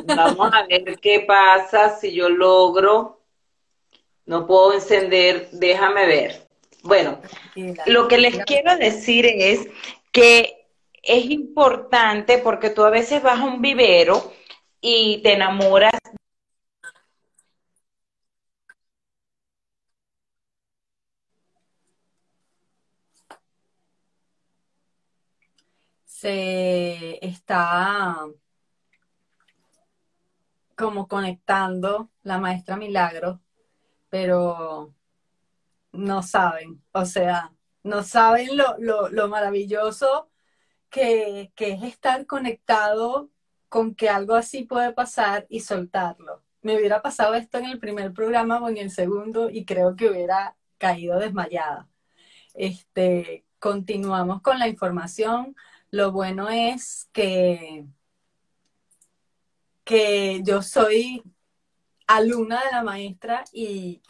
Vamos 0.05 0.51
a 0.53 0.66
ver 0.66 0.99
qué 1.01 1.20
pasa 1.20 1.97
si 1.97 2.12
yo 2.12 2.29
logro. 2.29 3.20
No 4.26 4.47
puedo 4.47 4.74
encender, 4.74 5.49
déjame 5.53 6.07
ver. 6.07 6.49
Bueno, 6.83 7.20
lo 7.87 8.09
que 8.09 8.18
les 8.18 8.45
quiero 8.45 8.76
decir 8.76 9.26
es 9.26 9.68
que 10.12 10.66
es 11.03 11.26
importante 11.26 12.39
porque 12.39 12.70
tú 12.70 12.85
a 12.85 12.91
veces 12.91 13.22
vas 13.22 13.41
a 13.41 13.45
un 13.45 13.62
vivero 13.62 14.33
y 14.81 15.22
te 15.22 15.35
enamoras 15.35 15.93
se 26.21 27.25
está 27.25 28.27
como 30.77 31.07
conectando 31.07 32.11
la 32.23 32.39
maestra 32.39 32.77
Milagro, 32.77 33.41
pero 34.09 34.95
no 35.93 36.23
saben, 36.25 36.83
o 36.93 37.05
sea, 37.05 37.53
no 37.85 38.03
saben 38.03 38.49
lo, 38.57 39.29
maravilloso 39.29 40.29
que, 40.91 41.53
que, 41.55 41.75
es 41.75 41.83
estar 41.85 42.27
conectado 42.27 43.31
con 43.69 43.95
que 43.95 44.09
algo 44.09 44.35
así 44.35 44.64
puede 44.64 44.93
pasar 44.93 45.47
y 45.49 45.61
soltarlo. 45.61 46.43
Me 46.62 46.77
hubiera 46.77 47.01
pasado 47.01 47.35
esto 47.35 47.59
en 47.59 47.66
el 47.66 47.79
primer 47.79 48.12
programa 48.12 48.59
o 48.61 48.69
en 48.69 48.79
el 48.79 48.91
segundo 48.91 49.51
y 49.51 49.64
creo 49.64 49.95
que 49.95 50.11
hubiera 50.11 50.57
caído 50.79 51.19
desmayada. 51.21 51.89
Este, 52.55 53.45
continuamos 53.61 54.43
con 54.43 54.59
la 54.59 54.69
información. 54.69 55.55
Lo 55.91 56.12
bueno 56.12 56.49
es 56.51 57.09
que, 57.12 57.86
que 59.84 60.43
yo 60.45 60.62
soy 60.62 61.22
alumna 62.07 62.62
de 62.64 62.70
la 62.72 62.82
maestra 62.82 63.45
y, 63.53 64.03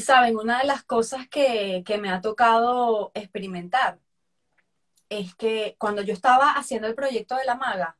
saben, 0.00 0.36
una 0.36 0.58
de 0.58 0.66
las 0.66 0.82
cosas 0.84 1.28
que, 1.28 1.82
que 1.84 1.98
me 1.98 2.10
ha 2.10 2.20
tocado 2.20 3.12
experimentar 3.14 4.00
es 5.08 5.34
que 5.34 5.76
cuando 5.78 6.02
yo 6.02 6.12
estaba 6.12 6.52
haciendo 6.52 6.88
el 6.88 6.94
proyecto 6.94 7.36
de 7.36 7.44
la 7.44 7.56
maga, 7.56 7.98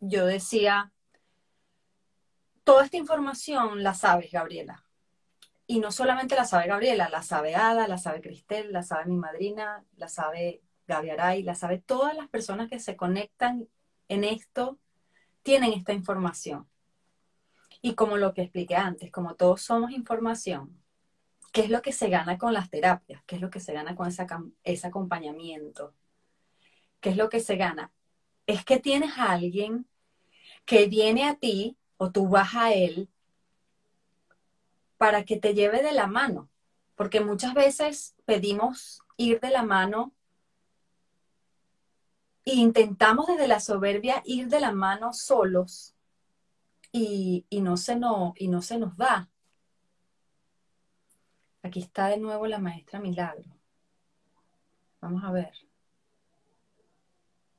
yo 0.00 0.26
decía, 0.26 0.92
toda 2.64 2.84
esta 2.84 2.96
información 2.96 3.82
la 3.82 3.94
sabes, 3.94 4.30
Gabriela. 4.32 4.84
Y 5.66 5.80
no 5.80 5.92
solamente 5.92 6.36
la 6.36 6.44
sabe 6.44 6.66
Gabriela, 6.66 7.08
la 7.08 7.22
sabe 7.22 7.54
Ada, 7.54 7.88
la 7.88 7.96
sabe 7.96 8.20
Cristel, 8.20 8.72
la 8.72 8.82
sabe 8.82 9.06
mi 9.06 9.16
madrina, 9.16 9.84
la 9.96 10.08
sabe 10.08 10.62
Gaviaray, 10.86 11.42
la 11.42 11.54
sabe, 11.54 11.78
todas 11.78 12.14
las 12.16 12.28
personas 12.28 12.68
que 12.68 12.78
se 12.78 12.96
conectan 12.96 13.68
en 14.08 14.24
esto 14.24 14.78
tienen 15.42 15.72
esta 15.72 15.92
información. 15.92 16.68
Y 17.82 17.94
como 17.94 18.16
lo 18.16 18.32
que 18.34 18.42
expliqué 18.42 18.76
antes, 18.76 19.10
como 19.10 19.34
todos 19.34 19.62
somos 19.62 19.90
información, 19.90 20.82
¿qué 21.52 21.62
es 21.62 21.70
lo 21.70 21.82
que 21.82 21.92
se 21.92 22.08
gana 22.08 22.38
con 22.38 22.52
las 22.52 22.70
terapias? 22.70 23.22
¿Qué 23.26 23.36
es 23.36 23.42
lo 23.42 23.50
que 23.50 23.60
se 23.60 23.72
gana 23.72 23.94
con 23.94 24.08
ese 24.08 24.86
acompañamiento? 24.86 25.94
¿Qué 27.00 27.10
es 27.10 27.16
lo 27.16 27.28
que 27.28 27.40
se 27.40 27.56
gana? 27.56 27.92
Es 28.46 28.64
que 28.64 28.78
tienes 28.78 29.18
a 29.18 29.32
alguien 29.32 29.86
que 30.64 30.86
viene 30.86 31.28
a 31.28 31.34
ti 31.34 31.76
o 31.96 32.10
tú 32.10 32.28
vas 32.28 32.54
a 32.54 32.72
él 32.72 33.08
para 34.96 35.24
que 35.24 35.36
te 35.36 35.54
lleve 35.54 35.82
de 35.82 35.92
la 35.92 36.06
mano. 36.06 36.48
Porque 36.94 37.20
muchas 37.20 37.54
veces 37.54 38.14
pedimos 38.24 39.02
ir 39.16 39.40
de 39.40 39.50
la 39.50 39.62
mano 39.62 40.14
intentamos 42.44 43.26
desde 43.26 43.48
la 43.48 43.60
soberbia 43.60 44.22
ir 44.24 44.48
de 44.48 44.60
la 44.60 44.72
mano 44.72 45.12
solos 45.12 45.94
y, 46.92 47.44
no 47.50 47.76
se 47.76 47.96
no, 47.96 48.34
y 48.36 48.48
no 48.48 48.62
se 48.62 48.78
nos 48.78 48.96
da. 48.96 49.28
Aquí 51.62 51.80
está 51.80 52.08
de 52.08 52.18
nuevo 52.18 52.46
la 52.46 52.58
maestra 52.58 53.00
Milagro. 53.00 53.50
Vamos 55.00 55.24
a 55.24 55.32
ver. 55.32 55.52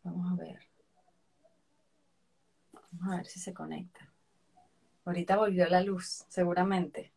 Vamos 0.04 0.32
a 0.32 0.36
ver. 0.36 0.60
Vamos 2.92 3.14
a 3.14 3.18
ver 3.18 3.26
si 3.26 3.40
se 3.40 3.54
conecta. 3.54 4.12
Ahorita 5.04 5.36
volvió 5.36 5.68
la 5.68 5.82
luz, 5.82 6.26
seguramente. 6.30 7.12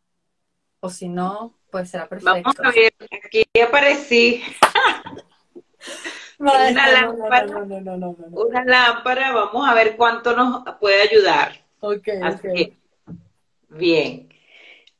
O 0.81 0.89
si 0.89 1.07
no, 1.07 1.55
pues 1.71 1.89
será 1.89 2.09
perfecto. 2.09 2.41
Vamos 2.43 2.59
a 2.59 2.71
ver, 2.71 2.93
aquí 3.23 3.43
aparecí. 3.61 4.43
una 6.39 6.91
lámpara, 6.91 7.45
una 8.31 8.63
lámpara, 8.63 9.31
vamos 9.33 9.67
a 9.67 9.73
ver 9.73 9.95
cuánto 9.97 10.35
nos 10.35 10.63
puede 10.79 11.01
ayudar. 11.01 11.53
Ok, 11.81 12.07
bien. 13.69 14.29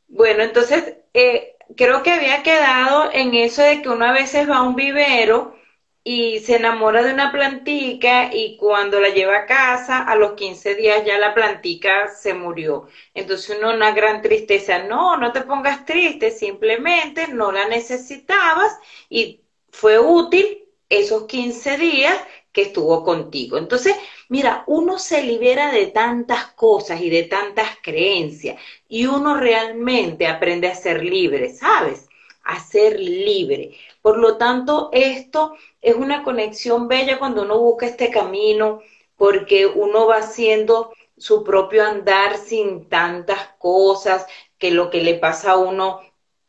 Bueno, 0.08 0.44
entonces, 0.44 0.98
eh, 1.14 1.56
creo 1.78 2.04
que 2.04 2.12
había 2.12 2.44
quedado 2.44 3.10
en 3.14 3.34
eso 3.36 3.62
de 3.64 3.82
que 3.82 3.90
uno 3.90 4.06
a 4.06 4.14
veces 4.14 4.50
va 4.50 4.58
a 4.58 4.64
un 4.64 4.76
vivero 4.76 5.56
y 6.04 6.40
se 6.40 6.56
enamora 6.56 7.04
de 7.04 7.14
una 7.14 7.32
plantica 7.32 8.34
y 8.34 8.58
cuando 8.58 9.00
la 9.00 9.10
lleva 9.10 9.38
a 9.38 9.46
casa, 9.46 10.04
a 10.04 10.16
los 10.16 10.34
15 10.34 10.76
días 10.76 11.06
ya 11.06 11.20
la 11.20 11.34
plantica 11.36 12.10
se 12.10 12.34
murió. 12.34 12.88
Entonces 13.14 13.58
uno 13.58 13.74
una 13.74 13.92
gran 13.92 14.22
tristeza, 14.22 14.84
no, 14.84 15.18
no 15.18 15.32
te 15.32 15.42
pongas 15.42 15.86
triste, 15.86 16.32
simplemente 16.32 17.28
no 17.28 17.52
la 17.52 17.68
necesitabas 17.68 18.78
y 19.10 19.42
fue 19.70 20.00
útil 20.00 20.69
esos 20.90 21.26
15 21.26 21.78
días 21.78 22.20
que 22.52 22.64
estuvo 22.64 23.04
contigo. 23.04 23.58
Entonces, 23.58 23.96
mira, 24.28 24.64
uno 24.68 25.00
se 25.00 25.24
libera 25.24 25.72
de 25.72 25.88
tantas 25.88 26.48
cosas 26.54 27.02
y 27.02 27.10
de 27.10 27.24
tantas 27.24 27.78
creencias 27.82 28.60
y 28.88 29.06
uno 29.06 29.38
realmente 29.38 30.28
aprende 30.28 30.68
a 30.68 30.76
ser 30.76 31.04
libre, 31.04 31.54
¿sabes? 31.54 32.10
A 32.44 32.60
ser 32.60 33.00
libre. 33.00 33.78
Por 34.02 34.18
lo 34.18 34.38
tanto, 34.38 34.90
esto 34.92 35.54
es 35.82 35.96
una 35.96 36.24
conexión 36.24 36.88
bella 36.88 37.20
cuando 37.20 37.44
uno 37.44 37.60
busca 37.60 37.86
este 37.86 38.10
camino 38.10 38.82
porque 39.16 39.68
uno 39.68 40.08
va 40.08 40.18
haciendo 40.18 40.94
su 41.18 41.44
propio 41.44 41.86
andar 41.86 42.38
sin 42.38 42.88
tantas 42.88 43.50
cosas, 43.60 44.26
que 44.58 44.72
lo 44.72 44.90
que 44.90 45.02
le 45.04 45.16
pasa 45.16 45.52
a 45.52 45.58
uno 45.58 46.00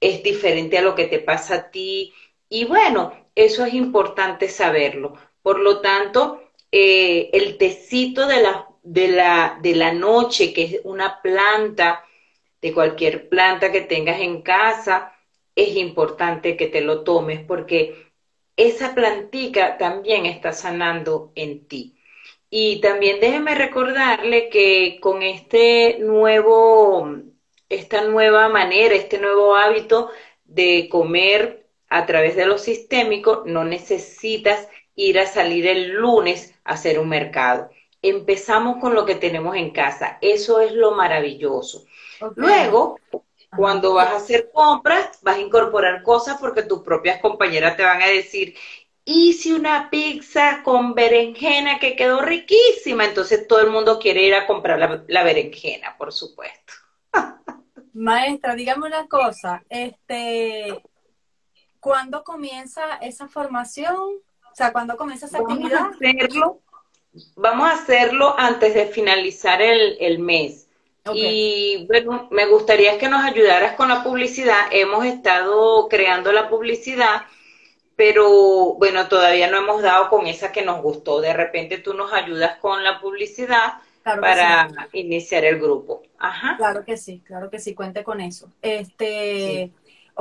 es 0.01 0.23
diferente 0.23 0.79
a 0.79 0.83
lo 0.83 0.95
que 0.95 1.07
te 1.07 1.19
pasa 1.19 1.55
a 1.57 1.71
ti. 1.71 2.15
Y 2.49 2.65
bueno, 2.65 3.13
eso 3.35 3.65
es 3.65 3.75
importante 3.75 4.49
saberlo. 4.49 5.15
Por 5.43 5.61
lo 5.61 5.81
tanto, 5.81 6.43
eh, 6.73 7.31
el 7.33 7.59
tecito 7.59 8.27
de 8.27 8.43
la, 8.43 8.69
de, 8.83 9.09
la, 9.09 9.59
de 9.63 9.75
la 9.75 9.93
noche, 9.93 10.53
que 10.53 10.65
es 10.65 10.81
una 10.85 11.21
planta, 11.23 12.05
de 12.61 12.75
cualquier 12.75 13.29
planta 13.29 13.73
que 13.73 13.81
tengas 13.81 14.21
en 14.21 14.43
casa, 14.43 15.15
es 15.55 15.77
importante 15.77 16.57
que 16.57 16.67
te 16.69 16.81
lo 16.81 17.03
tomes 17.05 17.41
porque 17.45 18.11
esa 18.57 18.95
plantica 18.95 19.79
también 19.79 20.27
está 20.27 20.53
sanando 20.53 21.33
en 21.35 21.67
ti. 21.67 21.97
Y 22.51 22.81
también 22.81 23.21
déjeme 23.21 23.55
recordarle 23.55 24.49
que 24.51 24.99
con 25.01 25.23
este 25.23 25.99
nuevo, 26.01 27.09
esta 27.69 28.03
nueva 28.03 28.49
manera, 28.49 28.95
este 28.95 29.19
nuevo 29.19 29.57
hábito 29.57 30.11
de 30.45 30.89
comer 30.91 31.70
a 31.91 32.07
través 32.07 32.37
de 32.37 32.47
lo 32.47 32.57
sistémico, 32.57 33.43
no 33.45 33.65
necesitas 33.65 34.69
ir 34.95 35.19
a 35.19 35.27
salir 35.27 35.67
el 35.67 35.91
lunes 35.91 36.55
a 36.65 36.75
hacer 36.75 36.99
un 36.99 37.09
mercado. 37.09 37.71
Empezamos 38.01 38.79
con 38.81 38.95
lo 38.95 39.05
que 39.05 39.17
tenemos 39.17 39.57
en 39.57 39.71
casa. 39.71 40.19
Eso 40.21 40.61
es 40.61 40.73
lo 40.73 40.93
maravilloso. 40.93 41.85
Luego, 42.37 42.99
cuando 43.57 43.95
vas 43.95 44.13
a 44.13 44.17
hacer 44.17 44.51
compras, 44.53 45.19
vas 45.23 45.37
a 45.37 45.41
incorporar 45.41 46.03
cosas 46.03 46.39
porque 46.41 46.63
tus 46.63 46.81
propias 46.81 47.21
compañeras 47.21 47.77
te 47.77 47.83
van 47.83 48.01
a 48.01 48.07
decir, 48.07 48.55
hice 49.05 49.55
una 49.55 49.91
pizza 49.91 50.63
con 50.63 50.95
berenjena 50.95 51.81
que 51.81 51.97
quedó 51.97 52.21
riquísima. 52.23 53.05
Entonces 53.05 53.49
todo 53.49 53.61
el 53.61 53.71
mundo 53.71 53.99
quiere 53.99 54.23
ir 54.23 54.35
a 54.35 54.47
comprar 54.47 54.79
la, 54.79 55.05
la 55.09 55.25
berenjena, 55.25 55.97
por 55.99 56.13
supuesto. 56.13 56.73
Maestra, 57.93 58.55
dígame 58.55 58.87
una 58.87 59.09
cosa, 59.09 59.65
este, 59.69 60.81
¿Cuándo 61.81 62.23
comienza 62.23 62.97
esa 63.01 63.27
formación? 63.29 63.97
O 63.97 64.55
sea, 64.55 64.73
¿cuándo 64.73 64.97
comienza 64.97 65.27
esa 65.27 65.39
actividad? 65.39 65.81
Vamos 65.81 65.93
a 65.93 65.97
hacerlo, 65.97 66.61
vamos 67.37 67.69
a 67.69 67.75
hacerlo 67.75 68.35
antes 68.39 68.75
de 68.75 68.87
finalizar 68.87 69.63
el, 69.63 70.19
mes. 70.19 70.69
Y 71.15 71.87
bueno, 71.87 72.29
me 72.31 72.47
gustaría 72.47 72.99
que 72.99 73.09
nos 73.09 73.25
ayudaras 73.25 73.75
con 73.75 73.89
la 73.89 74.03
publicidad. 74.03 74.67
Hemos 74.71 75.07
estado 75.07 75.89
creando 75.89 76.33
la 76.33 76.49
publicidad, 76.51 77.23
pero 77.97 78.75
bueno, 78.75 79.09
todavía 79.09 79.51
no 79.51 79.59
hemos 79.59 79.83
dado 79.83 80.11
con 80.11 80.27
esa 80.27 80.53
que 80.53 80.63
nos 80.63 80.83
gustó. 80.83 81.21
De 81.21 81.33
repente 81.33 81.79
tú 81.79 81.95
nos 81.95 82.13
ayudas 82.13 82.59
con 82.59 82.85
la 82.85 83.01
publicidad 83.01 83.75
para 84.03 84.69
iniciar 84.93 85.45
el 85.45 85.59
grupo. 85.59 86.03
Ajá. 86.19 86.57
Claro 86.57 86.85
que 86.85 86.97
sí, 86.97 87.23
claro 87.25 87.51
que 87.51 87.59
sí, 87.59 87.75
cuente 87.75 88.05
con 88.05 88.21
eso. 88.21 88.51
Este, 88.63 89.71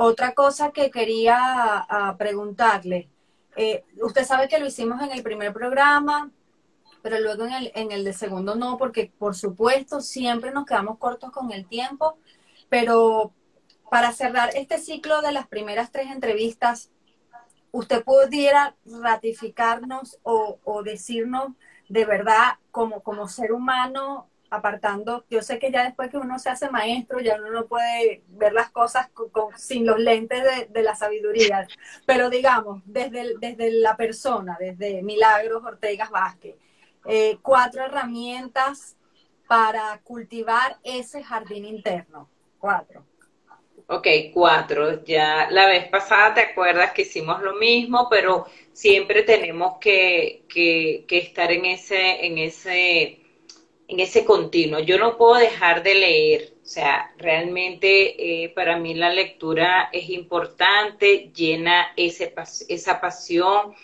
otra 0.02 0.32
cosa 0.32 0.70
que 0.72 0.90
quería 0.90 1.86
preguntarle, 2.16 3.10
eh, 3.54 3.84
usted 4.00 4.24
sabe 4.24 4.48
que 4.48 4.58
lo 4.58 4.64
hicimos 4.64 5.02
en 5.02 5.12
el 5.12 5.22
primer 5.22 5.52
programa, 5.52 6.30
pero 7.02 7.20
luego 7.20 7.44
en 7.44 7.52
el, 7.52 7.72
en 7.74 7.92
el 7.92 8.02
de 8.02 8.14
segundo 8.14 8.54
no, 8.54 8.78
porque 8.78 9.12
por 9.18 9.36
supuesto 9.36 10.00
siempre 10.00 10.52
nos 10.52 10.64
quedamos 10.64 10.96
cortos 10.96 11.30
con 11.32 11.52
el 11.52 11.66
tiempo, 11.66 12.16
pero 12.70 13.34
para 13.90 14.12
cerrar 14.12 14.50
este 14.54 14.78
ciclo 14.78 15.20
de 15.20 15.32
las 15.32 15.46
primeras 15.48 15.92
tres 15.92 16.10
entrevistas, 16.10 16.90
usted 17.70 18.02
pudiera 18.02 18.76
ratificarnos 18.86 20.18
o, 20.22 20.60
o 20.64 20.82
decirnos 20.82 21.48
de 21.90 22.06
verdad 22.06 22.54
como, 22.70 23.02
como 23.02 23.28
ser 23.28 23.52
humano 23.52 24.29
apartando, 24.50 25.24
yo 25.30 25.42
sé 25.42 25.60
que 25.60 25.70
ya 25.70 25.84
después 25.84 26.10
que 26.10 26.18
uno 26.18 26.38
se 26.40 26.50
hace 26.50 26.68
maestro, 26.70 27.20
ya 27.20 27.36
uno 27.36 27.50
no 27.50 27.66
puede 27.66 28.22
ver 28.28 28.52
las 28.52 28.70
cosas 28.70 29.08
sin 29.56 29.86
los 29.86 29.98
lentes 29.98 30.42
de, 30.68 30.82
la 30.82 30.96
sabiduría, 30.96 31.68
pero 32.04 32.28
digamos, 32.28 32.82
desde, 32.84 33.34
desde 33.38 33.70
la 33.70 33.96
persona, 33.96 34.56
desde 34.58 35.02
Milagros 35.02 35.62
Ortega 35.64 36.08
Vázquez, 36.10 36.56
eh, 37.06 37.38
cuatro 37.42 37.84
herramientas 37.84 38.96
para 39.46 40.00
cultivar 40.02 40.78
ese 40.82 41.22
jardín 41.22 41.64
interno. 41.64 42.28
Cuatro. 42.58 43.04
Ok, 43.86 44.06
cuatro. 44.32 45.02
Ya 45.04 45.48
la 45.50 45.66
vez 45.66 45.88
pasada 45.88 46.34
te 46.34 46.40
acuerdas 46.40 46.92
que 46.92 47.02
hicimos 47.02 47.40
lo 47.42 47.54
mismo, 47.54 48.08
pero 48.08 48.46
siempre 48.72 49.22
tenemos 49.22 49.78
que, 49.80 50.44
que, 50.48 51.04
que 51.08 51.18
estar 51.18 51.50
en 51.50 51.64
ese, 51.64 52.24
en 52.24 52.38
ese 52.38 53.19
en 53.90 53.98
ese 53.98 54.24
continuo. 54.24 54.78
Yo 54.78 54.98
no 54.98 55.16
puedo 55.16 55.34
dejar 55.34 55.82
de 55.82 55.94
leer, 55.96 56.52
o 56.62 56.66
sea, 56.66 57.12
realmente 57.18 58.44
eh, 58.44 58.48
para 58.50 58.76
mí 58.76 58.94
la 58.94 59.10
lectura 59.10 59.90
es 59.92 60.08
importante, 60.10 61.32
llena 61.34 61.92
ese, 61.96 62.32
esa 62.68 63.00
pasión 63.00 63.74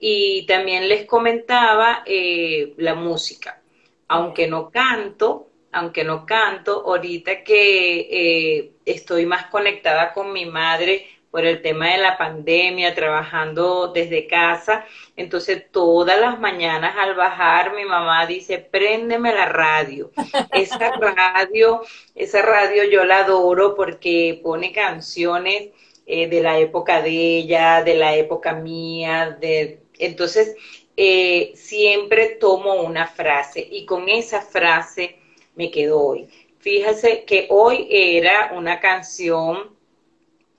y 0.00 0.44
también 0.46 0.88
les 0.88 1.06
comentaba 1.06 2.02
eh, 2.04 2.74
la 2.78 2.96
música, 2.96 3.62
aunque 4.08 4.48
no 4.48 4.68
canto, 4.68 5.46
aunque 5.70 6.02
no 6.02 6.26
canto, 6.26 6.82
ahorita 6.84 7.44
que 7.44 8.00
eh, 8.00 8.72
estoy 8.84 9.26
más 9.26 9.46
conectada 9.46 10.12
con 10.12 10.32
mi 10.32 10.44
madre, 10.44 11.06
por 11.32 11.46
el 11.46 11.62
tema 11.62 11.88
de 11.88 11.96
la 11.96 12.18
pandemia, 12.18 12.94
trabajando 12.94 13.88
desde 13.88 14.26
casa. 14.26 14.84
Entonces, 15.16 15.64
todas 15.72 16.20
las 16.20 16.38
mañanas 16.38 16.94
al 16.98 17.14
bajar, 17.14 17.74
mi 17.74 17.86
mamá 17.86 18.26
dice, 18.26 18.58
préndeme 18.58 19.32
la 19.34 19.46
radio. 19.46 20.12
Esa 20.52 20.90
radio, 20.90 21.80
esa 22.14 22.42
radio 22.42 22.84
yo 22.84 23.04
la 23.04 23.20
adoro 23.20 23.74
porque 23.74 24.40
pone 24.42 24.72
canciones 24.72 25.70
eh, 26.04 26.28
de 26.28 26.42
la 26.42 26.58
época 26.58 27.00
de 27.00 27.38
ella, 27.38 27.82
de 27.82 27.94
la 27.94 28.14
época 28.14 28.52
mía, 28.52 29.36
de... 29.40 29.80
Entonces, 29.98 30.54
eh, 30.98 31.52
siempre 31.54 32.36
tomo 32.40 32.74
una 32.82 33.06
frase 33.06 33.66
y 33.70 33.86
con 33.86 34.10
esa 34.10 34.42
frase 34.42 35.16
me 35.54 35.70
quedo 35.70 35.98
hoy. 35.98 36.28
Fíjese 36.58 37.24
que 37.24 37.46
hoy 37.48 37.88
era 37.90 38.52
una 38.54 38.80
canción 38.80 39.71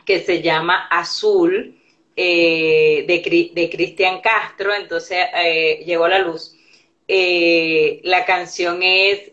que 0.05 0.19
se 0.21 0.41
llama 0.41 0.87
Azul 0.89 1.79
eh, 2.15 3.05
de, 3.07 3.69
Cristian 3.69 4.21
Castro, 4.21 4.73
entonces 4.73 5.17
eh, 5.35 5.83
llegó 5.85 6.05
a 6.05 6.09
la 6.09 6.19
luz. 6.19 6.55
Eh, 7.07 8.01
la 8.03 8.25
canción 8.25 8.81
es 8.83 9.31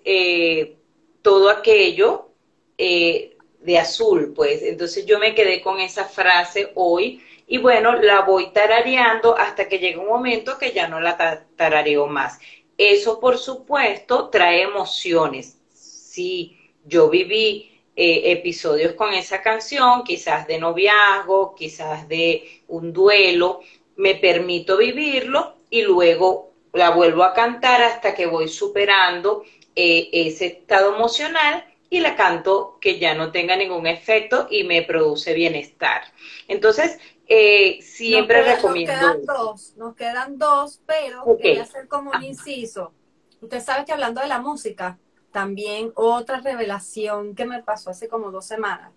todo 1.22 1.50
aquello 1.50 2.28
de 2.76 3.78
azul, 3.78 4.32
pues. 4.34 4.62
Entonces 4.62 5.04
yo 5.04 5.18
me 5.18 5.34
quedé 5.34 5.60
con 5.60 5.80
esa 5.80 6.06
frase 6.06 6.72
hoy 6.74 7.22
y 7.46 7.58
bueno, 7.58 7.96
la 7.96 8.22
voy 8.22 8.52
tarareando 8.52 9.36
hasta 9.36 9.68
que 9.68 9.78
llegue 9.78 9.98
un 9.98 10.06
momento 10.06 10.56
que 10.56 10.72
ya 10.72 10.88
no 10.88 11.00
la 11.00 11.44
tarareo 11.56 12.06
más. 12.06 12.38
Eso, 12.78 13.20
por 13.20 13.36
supuesto, 13.36 14.30
trae 14.30 14.62
emociones. 14.62 15.58
Si 15.70 16.58
yo 16.84 17.10
viví 17.10 17.69
eh, 17.96 18.32
episodios 18.32 18.94
con 18.94 19.12
esa 19.12 19.42
canción, 19.42 20.04
quizás 20.04 20.46
de 20.46 20.58
noviazgo, 20.58 21.54
quizás 21.54 22.08
de 22.08 22.62
un 22.68 22.92
duelo, 22.92 23.60
me 23.96 24.14
permito 24.14 24.76
vivirlo 24.76 25.56
y 25.68 25.82
luego 25.82 26.52
la 26.72 26.90
vuelvo 26.90 27.24
a 27.24 27.34
cantar 27.34 27.82
hasta 27.82 28.14
que 28.14 28.26
voy 28.26 28.48
superando 28.48 29.42
eh, 29.74 30.08
ese 30.12 30.46
estado 30.46 30.94
emocional 30.94 31.64
y 31.90 32.00
la 32.00 32.14
canto 32.14 32.78
que 32.80 32.98
ya 32.98 33.14
no 33.14 33.32
tenga 33.32 33.56
ningún 33.56 33.86
efecto 33.86 34.46
y 34.50 34.64
me 34.64 34.82
produce 34.82 35.34
bienestar. 35.34 36.02
Entonces, 36.46 36.98
eh, 37.26 37.80
siempre 37.82 38.42
recomiendo. 38.42 38.92
Nos 38.92 39.00
quedan 39.02 39.26
dos, 39.26 39.76
nos 39.76 39.96
quedan 39.96 40.38
dos, 40.38 40.80
pero 40.86 41.36
quería 41.36 41.62
hacer 41.62 41.88
como 41.88 42.12
un 42.12 42.22
inciso. 42.22 42.92
Usted 43.40 43.60
sabe 43.60 43.84
que 43.84 43.92
hablando 43.92 44.20
de 44.20 44.28
la 44.28 44.38
música, 44.38 44.98
también 45.32 45.92
otra 45.94 46.40
revelación 46.40 47.34
que 47.34 47.46
me 47.46 47.62
pasó 47.62 47.90
hace 47.90 48.08
como 48.08 48.30
dos 48.30 48.46
semanas. 48.46 48.92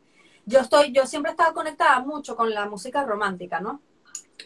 Yo 0.46 0.60
estoy, 0.60 0.92
yo 0.92 1.06
siempre 1.06 1.32
he 1.32 1.34
estado 1.34 1.54
conectada 1.54 2.00
mucho 2.02 2.36
con 2.36 2.54
la 2.54 2.68
música 2.68 3.04
romántica, 3.04 3.62
¿no? 3.62 3.82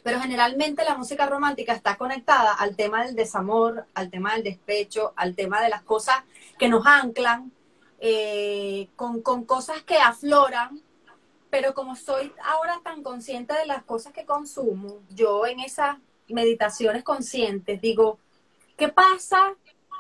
Pero 0.04 0.20
generalmente 0.20 0.84
la 0.84 0.96
música 0.96 1.26
romántica 1.26 1.74
está 1.74 1.98
conectada 1.98 2.54
al 2.54 2.76
tema 2.76 3.06
del 3.06 3.16
desamor, 3.16 3.86
al 3.94 4.10
tema 4.10 4.34
del 4.34 4.44
despecho, 4.44 5.14
al 5.16 5.36
tema 5.36 5.62
de 5.62 5.70
las 5.70 5.82
cosas 5.82 6.18
que 6.60 6.70
nos 6.70 6.86
anclan, 6.86 7.52
eh, 8.00 8.90
con, 8.96 9.22
con 9.22 9.46
cosas 9.46 9.82
que 9.84 9.98
afloran. 9.98 10.82
Pero 11.50 11.74
como 11.74 11.96
soy 11.96 12.32
ahora 12.44 12.80
tan 12.84 13.02
consciente 13.02 13.54
de 13.54 13.66
las 13.66 13.84
cosas 13.84 14.14
que 14.14 14.26
consumo, 14.26 15.02
yo 15.10 15.46
en 15.46 15.62
esas 15.62 15.98
meditaciones 16.28 17.04
conscientes 17.04 17.82
digo, 17.82 18.20
¿qué 18.76 18.90
pasa 18.90 19.56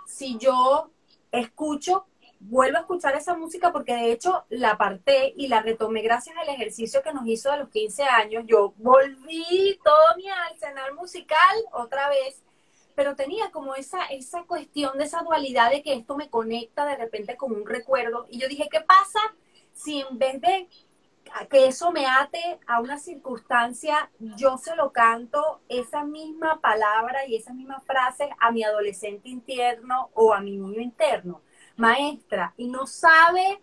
si 0.05 0.37
yo 0.37 0.91
escucho, 1.31 2.07
vuelvo 2.39 2.77
a 2.77 2.81
escuchar 2.81 3.15
esa 3.15 3.35
música 3.35 3.71
porque 3.71 3.95
de 3.95 4.11
hecho 4.11 4.45
la 4.49 4.71
aparté 4.71 5.33
y 5.35 5.47
la 5.47 5.61
retomé 5.61 6.01
gracias 6.01 6.35
al 6.37 6.49
ejercicio 6.49 7.01
que 7.01 7.13
nos 7.13 7.27
hizo 7.27 7.51
a 7.51 7.57
los 7.57 7.69
15 7.69 8.03
años. 8.03 8.43
Yo 8.47 8.73
volví 8.77 9.79
todo 9.83 10.15
mi 10.15 10.29
arsenal 10.29 10.93
musical 10.95 11.55
otra 11.71 12.09
vez, 12.09 12.43
pero 12.95 13.15
tenía 13.15 13.51
como 13.51 13.75
esa, 13.75 14.05
esa 14.05 14.43
cuestión 14.43 14.97
de 14.97 15.05
esa 15.05 15.21
dualidad 15.21 15.71
de 15.71 15.83
que 15.83 15.93
esto 15.93 16.15
me 16.15 16.29
conecta 16.29 16.85
de 16.85 16.95
repente 16.95 17.37
con 17.37 17.51
un 17.51 17.65
recuerdo. 17.65 18.25
Y 18.29 18.39
yo 18.39 18.47
dije, 18.47 18.67
¿qué 18.71 18.81
pasa 18.81 19.19
si 19.73 20.01
en 20.01 20.17
vez 20.17 20.41
de 20.41 20.67
que 21.49 21.67
eso 21.67 21.91
me 21.91 22.05
ate 22.05 22.59
a 22.67 22.81
una 22.81 22.99
circunstancia, 22.99 24.09
yo 24.19 24.57
se 24.57 24.75
lo 24.75 24.91
canto 24.91 25.61
esa 25.69 26.03
misma 26.03 26.59
palabra 26.61 27.25
y 27.25 27.35
esas 27.35 27.55
mismas 27.55 27.83
frases 27.83 28.29
a 28.39 28.51
mi 28.51 28.63
adolescente 28.63 29.29
interno 29.29 30.09
o 30.13 30.33
a 30.33 30.39
mi 30.39 30.57
niño 30.57 30.81
interno, 30.81 31.41
maestra, 31.75 32.53
y 32.57 32.67
no 32.67 32.85
sabe, 32.85 33.61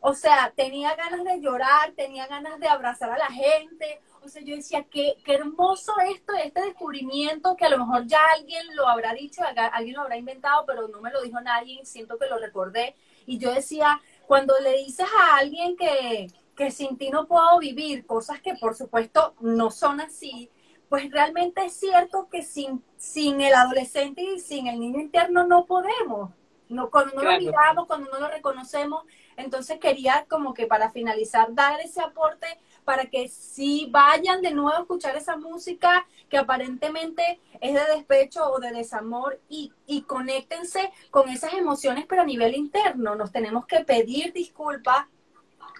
o 0.00 0.14
sea, 0.14 0.52
tenía 0.54 0.94
ganas 0.94 1.24
de 1.24 1.40
llorar, 1.40 1.92
tenía 1.96 2.26
ganas 2.26 2.60
de 2.60 2.68
abrazar 2.68 3.10
a 3.10 3.18
la 3.18 3.26
gente, 3.26 4.00
o 4.22 4.28
sea, 4.28 4.42
yo 4.42 4.54
decía, 4.54 4.84
qué, 4.90 5.16
qué 5.24 5.34
hermoso 5.34 5.92
esto, 6.12 6.34
este 6.34 6.60
descubrimiento 6.60 7.56
que 7.56 7.64
a 7.64 7.70
lo 7.70 7.78
mejor 7.78 8.06
ya 8.06 8.20
alguien 8.34 8.64
lo 8.76 8.86
habrá 8.86 9.14
dicho, 9.14 9.42
alguien 9.72 9.96
lo 9.96 10.02
habrá 10.02 10.16
inventado, 10.16 10.64
pero 10.66 10.88
no 10.88 11.00
me 11.00 11.10
lo 11.10 11.22
dijo 11.22 11.40
nadie, 11.40 11.84
siento 11.84 12.18
que 12.18 12.26
lo 12.26 12.38
recordé, 12.38 12.94
y 13.26 13.38
yo 13.38 13.52
decía, 13.52 14.00
cuando 14.26 14.58
le 14.60 14.76
dices 14.78 15.06
a 15.18 15.36
alguien 15.36 15.76
que 15.76 16.28
que 16.58 16.72
sin 16.72 16.98
ti 16.98 17.08
no 17.08 17.28
puedo 17.28 17.60
vivir, 17.60 18.04
cosas 18.04 18.40
que 18.40 18.54
por 18.56 18.74
supuesto 18.74 19.32
no 19.38 19.70
son 19.70 20.00
así, 20.00 20.50
pues 20.88 21.08
realmente 21.08 21.64
es 21.64 21.74
cierto 21.74 22.28
que 22.28 22.42
sin, 22.42 22.82
sin 22.96 23.40
el 23.40 23.54
adolescente 23.54 24.22
y 24.22 24.40
sin 24.40 24.66
el 24.66 24.80
niño 24.80 24.98
interno 24.98 25.46
no 25.46 25.66
podemos. 25.66 26.30
No, 26.68 26.90
cuando 26.90 27.14
no 27.14 27.22
lo 27.22 27.38
miramos, 27.38 27.86
cuando 27.86 28.10
no 28.10 28.18
lo 28.18 28.28
reconocemos, 28.28 29.04
entonces 29.36 29.78
quería 29.78 30.26
como 30.28 30.52
que 30.52 30.66
para 30.66 30.90
finalizar 30.90 31.54
dar 31.54 31.80
ese 31.80 32.02
aporte 32.02 32.46
para 32.84 33.06
que 33.06 33.28
si 33.28 33.86
vayan 33.90 34.42
de 34.42 34.50
nuevo 34.50 34.76
a 34.76 34.80
escuchar 34.80 35.16
esa 35.16 35.36
música 35.36 36.06
que 36.28 36.38
aparentemente 36.38 37.40
es 37.60 37.72
de 37.72 37.94
despecho 37.94 38.50
o 38.50 38.58
de 38.58 38.72
desamor 38.72 39.40
y, 39.48 39.72
y 39.86 40.02
conéctense 40.02 40.92
con 41.10 41.28
esas 41.28 41.54
emociones 41.54 42.04
pero 42.06 42.22
a 42.22 42.26
nivel 42.26 42.54
interno. 42.54 43.14
Nos 43.14 43.30
tenemos 43.30 43.64
que 43.64 43.84
pedir 43.84 44.32
disculpas 44.32 45.06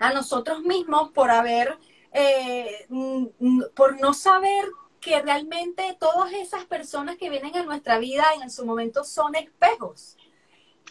a 0.01 0.12
nosotros 0.12 0.62
mismos 0.62 1.11
por 1.11 1.30
haber, 1.30 1.78
eh, 2.12 2.86
por 3.74 4.01
no 4.01 4.14
saber 4.14 4.64
que 5.01 5.20
realmente 5.22 5.96
todas 5.99 6.32
esas 6.32 6.64
personas 6.64 7.16
que 7.16 7.30
vienen 7.30 7.57
a 7.57 7.62
nuestra 7.62 7.99
vida 7.99 8.24
en 8.42 8.51
su 8.51 8.66
momento 8.66 9.05
son 9.05 9.34
espejos. 9.34 10.16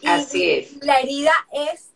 Así 0.04 0.50
es. 0.50 0.84
La 0.84 1.00
herida 1.00 1.32
es 1.52 1.92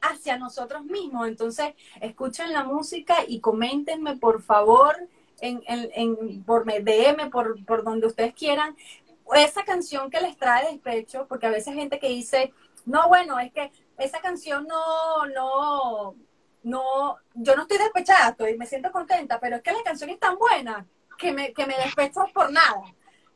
hacia 0.00 0.38
nosotros 0.38 0.84
mismos. 0.84 1.28
Entonces, 1.28 1.74
escuchen 2.00 2.52
la 2.52 2.64
música 2.64 3.16
y 3.26 3.40
coméntenme, 3.40 4.16
por 4.16 4.42
favor, 4.42 4.96
en, 5.40 5.62
en, 5.66 5.90
en 5.94 6.44
por 6.44 6.64
DM, 6.64 7.30
por, 7.30 7.64
por 7.64 7.84
donde 7.84 8.06
ustedes 8.06 8.34
quieran, 8.34 8.76
esa 9.34 9.64
canción 9.64 10.10
que 10.10 10.20
les 10.20 10.36
trae 10.36 10.72
despecho, 10.72 11.26
porque 11.28 11.46
a 11.46 11.50
veces 11.50 11.68
hay 11.68 11.80
gente 11.80 11.98
que 11.98 12.08
dice, 12.08 12.52
no, 12.84 13.08
bueno, 13.08 13.38
es 13.38 13.52
que 13.52 13.70
esa 13.98 14.20
canción 14.20 14.66
no, 14.66 15.26
no, 15.26 16.14
no, 16.66 17.16
yo 17.34 17.54
no 17.54 17.62
estoy 17.62 17.78
despechada, 17.78 18.30
estoy, 18.30 18.58
me 18.58 18.66
siento 18.66 18.90
contenta, 18.90 19.38
pero 19.38 19.56
es 19.56 19.62
que 19.62 19.70
la 19.70 19.84
canción 19.84 20.10
es 20.10 20.18
tan 20.18 20.36
buena 20.36 20.84
que 21.16 21.30
me, 21.30 21.52
que 21.52 21.64
me 21.64 21.76
despecho 21.76 22.26
por 22.34 22.50
nada. 22.50 22.82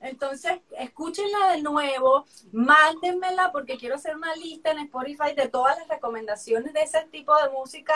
Entonces, 0.00 0.60
escúchenla 0.76 1.52
de 1.52 1.62
nuevo, 1.62 2.24
mándenmela 2.50 3.52
porque 3.52 3.78
quiero 3.78 3.94
hacer 3.94 4.16
una 4.16 4.34
lista 4.34 4.72
en 4.72 4.80
Spotify 4.80 5.32
de 5.36 5.48
todas 5.48 5.78
las 5.78 5.86
recomendaciones 5.86 6.72
de 6.72 6.82
ese 6.82 7.06
tipo 7.12 7.32
de 7.36 7.50
música 7.50 7.94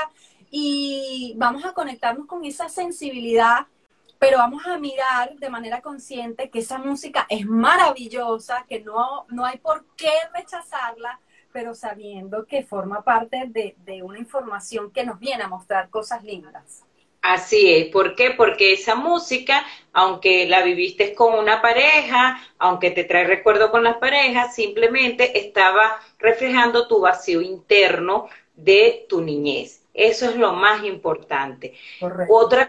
y 0.50 1.34
vamos 1.36 1.64
a 1.64 1.72
conectarnos 1.72 2.28
con 2.28 2.44
esa 2.44 2.68
sensibilidad, 2.68 3.66
pero 4.20 4.38
vamos 4.38 4.64
a 4.66 4.78
mirar 4.78 5.34
de 5.34 5.50
manera 5.50 5.82
consciente 5.82 6.48
que 6.48 6.60
esa 6.60 6.78
música 6.78 7.26
es 7.28 7.44
maravillosa, 7.44 8.64
que 8.68 8.78
no, 8.78 9.26
no 9.30 9.44
hay 9.44 9.58
por 9.58 9.84
qué 9.96 10.12
rechazarla, 10.32 11.18
pero 11.54 11.72
sabiendo 11.72 12.46
que 12.46 12.64
forma 12.64 13.04
parte 13.04 13.44
de, 13.46 13.76
de 13.84 14.02
una 14.02 14.18
información 14.18 14.90
que 14.90 15.04
nos 15.04 15.20
viene 15.20 15.44
a 15.44 15.48
mostrar 15.48 15.88
cosas 15.88 16.24
lindas. 16.24 16.82
Así 17.22 17.72
es, 17.72 17.86
¿por 17.92 18.16
qué? 18.16 18.32
Porque 18.32 18.72
esa 18.72 18.96
música, 18.96 19.64
aunque 19.92 20.48
la 20.48 20.62
viviste 20.62 21.14
con 21.14 21.32
una 21.38 21.62
pareja, 21.62 22.40
aunque 22.58 22.90
te 22.90 23.04
trae 23.04 23.24
recuerdo 23.24 23.70
con 23.70 23.84
las 23.84 23.98
parejas, 23.98 24.56
simplemente 24.56 25.38
estaba 25.38 25.96
reflejando 26.18 26.88
tu 26.88 27.00
vacío 27.00 27.40
interno 27.40 28.26
de 28.56 29.06
tu 29.08 29.20
niñez. 29.20 29.84
Eso 29.94 30.28
es 30.28 30.34
lo 30.34 30.54
más 30.54 30.82
importante. 30.82 31.74
Otra, 32.28 32.68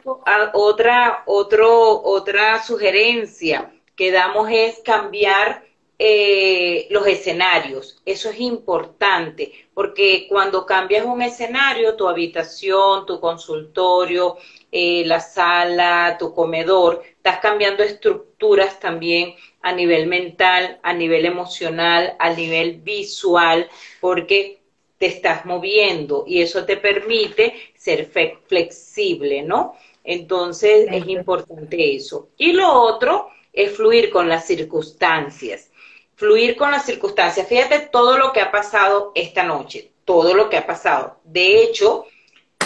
otra, 0.53 1.23
otro, 1.25 2.03
otra 2.03 2.61
sugerencia 2.61 3.73
que 3.95 4.11
damos 4.11 4.47
es 4.51 4.79
cambiar 4.85 5.63
eh, 5.97 6.87
los 6.89 7.07
escenarios. 7.07 8.01
Eso 8.05 8.29
es 8.29 8.39
importante, 8.41 9.53
porque 9.73 10.27
cuando 10.27 10.65
cambias 10.65 11.05
un 11.05 11.21
escenario, 11.21 11.95
tu 11.95 12.07
habitación, 12.09 13.05
tu 13.05 13.19
consultorio, 13.21 14.35
eh, 14.71 15.03
la 15.05 15.21
sala, 15.21 16.17
tu 16.19 16.33
comedor, 16.33 17.01
estás 17.05 17.39
cambiando 17.39 17.81
estructuras 17.81 18.77
también 18.79 19.35
a 19.61 19.71
nivel 19.71 20.07
mental, 20.07 20.79
a 20.83 20.93
nivel 20.93 21.25
emocional, 21.25 22.15
a 22.19 22.29
nivel 22.31 22.81
visual, 22.81 23.69
porque 24.01 24.59
te 24.97 25.05
estás 25.05 25.45
moviendo 25.45 26.25
y 26.27 26.41
eso 26.41 26.65
te 26.65 26.75
permite 26.77 27.53
ser 27.73 28.09
flexible, 28.47 29.43
¿no? 29.43 29.75
Entonces 30.03 30.87
es 30.91 31.07
importante 31.07 31.95
eso. 31.95 32.29
Y 32.37 32.51
lo 32.51 32.71
otro 32.71 33.29
es 33.53 33.71
fluir 33.75 34.09
con 34.09 34.27
las 34.27 34.45
circunstancias 34.45 35.71
fluir 36.15 36.55
con 36.55 36.71
las 36.71 36.85
circunstancias. 36.85 37.47
Fíjate 37.47 37.79
todo 37.79 38.17
lo 38.17 38.33
que 38.33 38.41
ha 38.41 38.51
pasado 38.51 39.11
esta 39.15 39.43
noche, 39.43 39.91
todo 40.05 40.33
lo 40.33 40.49
que 40.49 40.57
ha 40.57 40.65
pasado. 40.65 41.19
De 41.23 41.61
hecho, 41.61 42.05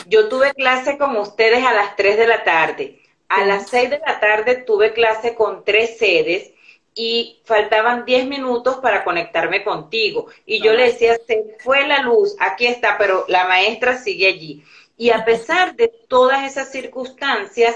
yo 0.07 0.29
tuve 0.29 0.53
clase 0.53 0.97
con 0.97 1.15
ustedes 1.17 1.65
a 1.65 1.73
las 1.73 1.95
3 1.95 2.17
de 2.17 2.27
la 2.27 2.43
tarde. 2.43 3.01
A 3.27 3.45
las 3.45 3.69
6 3.69 3.91
de 3.91 3.99
la 3.99 4.19
tarde 4.19 4.55
tuve 4.55 4.93
clase 4.93 5.35
con 5.35 5.63
tres 5.63 5.99
sedes 5.99 6.51
y 6.95 7.41
faltaban 7.45 8.05
10 8.05 8.25
minutos 8.25 8.77
para 8.77 9.03
conectarme 9.03 9.63
contigo. 9.63 10.27
Y 10.45 10.61
yo 10.63 10.73
le 10.73 10.85
decía, 10.85 11.17
se 11.27 11.55
fue 11.59 11.87
la 11.87 12.01
luz, 12.01 12.35
aquí 12.39 12.65
está, 12.65 12.97
pero 12.97 13.25
la 13.27 13.47
maestra 13.47 13.97
sigue 13.97 14.27
allí. 14.27 14.63
Y 14.97 15.11
a 15.11 15.23
pesar 15.23 15.75
de 15.75 15.87
todas 15.87 16.43
esas 16.43 16.71
circunstancias, 16.71 17.75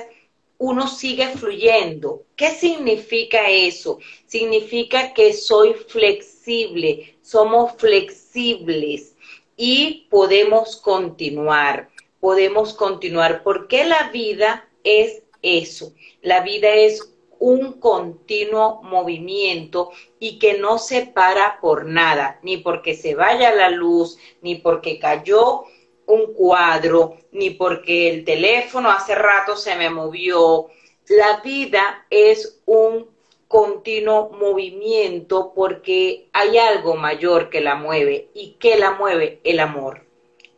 uno 0.64 0.88
sigue 0.88 1.28
fluyendo. 1.28 2.24
¿Qué 2.38 2.52
significa 2.52 3.50
eso? 3.50 4.00
Significa 4.26 5.14
que 5.14 5.34
soy 5.34 5.74
flexible, 5.74 7.18
somos 7.22 7.74
flexibles 7.76 9.14
y 9.58 10.08
podemos 10.10 10.78
continuar, 10.78 11.90
podemos 12.22 12.74
continuar, 12.74 13.44
porque 13.44 13.84
la 13.84 14.10
vida 14.12 14.70
es 14.86 15.24
eso, 15.42 15.94
la 16.22 16.40
vida 16.40 16.74
es 16.74 17.14
un 17.40 17.74
continuo 17.82 18.82
movimiento 18.84 19.92
y 20.18 20.40
que 20.40 20.60
no 20.60 20.78
se 20.78 21.08
para 21.08 21.60
por 21.60 21.88
nada, 21.88 22.40
ni 22.42 22.56
porque 22.56 22.96
se 22.96 23.16
vaya 23.16 23.54
la 23.54 23.70
luz, 23.70 24.18
ni 24.42 24.56
porque 24.56 24.98
cayó 24.98 25.66
un 26.06 26.34
cuadro, 26.34 27.18
ni 27.32 27.52
porque 27.52 28.10
el 28.10 28.26
teléfono 28.26 28.92
hace 28.92 29.16
rato 29.16 29.56
se 29.56 29.76
me 29.76 29.90
movió. 29.90 30.68
La 31.08 31.42
vida 31.44 32.06
es 32.10 32.62
un 32.66 33.08
continuo 33.48 34.32
movimiento 34.32 35.54
porque 35.54 36.28
hay 36.34 36.58
algo 36.58 36.96
mayor 36.96 37.50
que 37.50 37.62
la 37.62 37.76
mueve. 37.76 38.30
¿Y 38.34 38.58
qué 38.60 38.78
la 38.78 38.92
mueve? 38.92 39.40
El 39.44 39.60
amor. 39.60 40.06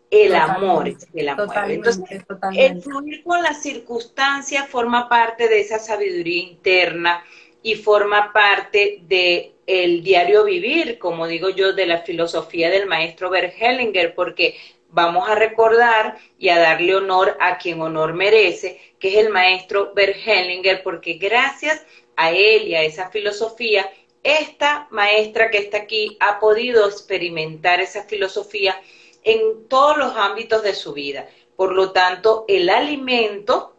El 0.09 0.33
amor 0.35 0.87
es 0.87 1.05
que 1.05 1.23
la 1.23 1.35
mueve. 1.35 1.73
Entonces, 1.73 2.23
el 2.53 2.81
fluir 2.81 3.23
con 3.23 3.41
las 3.43 3.61
circunstancias 3.61 4.69
forma 4.69 5.09
parte 5.09 5.49
de 5.49 5.59
esa 5.59 5.79
sabiduría 5.79 6.43
interna 6.43 7.23
y 7.61 7.75
forma 7.75 8.31
parte 8.31 8.99
de 9.07 9.55
el 9.67 10.03
diario 10.03 10.43
vivir, 10.43 10.99
como 10.99 11.27
digo 11.27 11.49
yo, 11.49 11.73
de 11.73 11.87
la 11.87 11.99
filosofía 11.99 12.69
del 12.69 12.85
maestro 12.85 13.29
Bert 13.29 13.53
Hellinger, 13.59 14.13
porque 14.13 14.55
vamos 14.95 15.29
a 15.29 15.35
recordar 15.35 16.17
y 16.39 16.47
a 16.47 16.57
darle 16.57 16.95
honor 16.95 17.37
a 17.41 17.57
quien 17.57 17.81
honor 17.81 18.13
merece, 18.13 18.79
que 18.97 19.09
es 19.09 19.25
el 19.25 19.29
maestro 19.29 19.91
Bert 19.93 20.15
Hellinger, 20.25 20.81
porque 20.83 21.15
gracias 21.15 21.85
a 22.15 22.31
él 22.31 22.69
y 22.69 22.75
a 22.75 22.81
esa 22.81 23.09
filosofía, 23.09 23.91
esta 24.23 24.87
maestra 24.91 25.51
que 25.51 25.57
está 25.57 25.79
aquí 25.79 26.17
ha 26.21 26.39
podido 26.39 26.87
experimentar 26.87 27.81
esa 27.81 28.03
filosofía 28.05 28.81
en 29.25 29.67
todos 29.67 29.97
los 29.97 30.15
ámbitos 30.15 30.63
de 30.63 30.73
su 30.73 30.93
vida. 30.93 31.27
Por 31.57 31.73
lo 31.73 31.91
tanto, 31.91 32.45
el 32.47 32.69
alimento, 32.69 33.75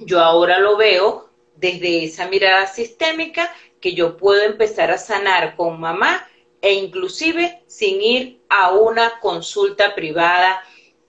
yo 0.00 0.18
ahora 0.18 0.58
lo 0.58 0.76
veo 0.76 1.30
desde 1.54 2.04
esa 2.04 2.26
mirada 2.26 2.66
sistémica, 2.66 3.54
que 3.80 3.94
yo 3.94 4.16
puedo 4.16 4.42
empezar 4.42 4.90
a 4.90 4.98
sanar 4.98 5.54
con 5.54 5.78
mamá 5.78 6.26
e 6.62 6.74
inclusive 6.74 7.62
sin 7.66 8.02
ir 8.02 8.40
a 8.48 8.72
una 8.72 9.20
consulta 9.20 9.94
privada 9.94 10.62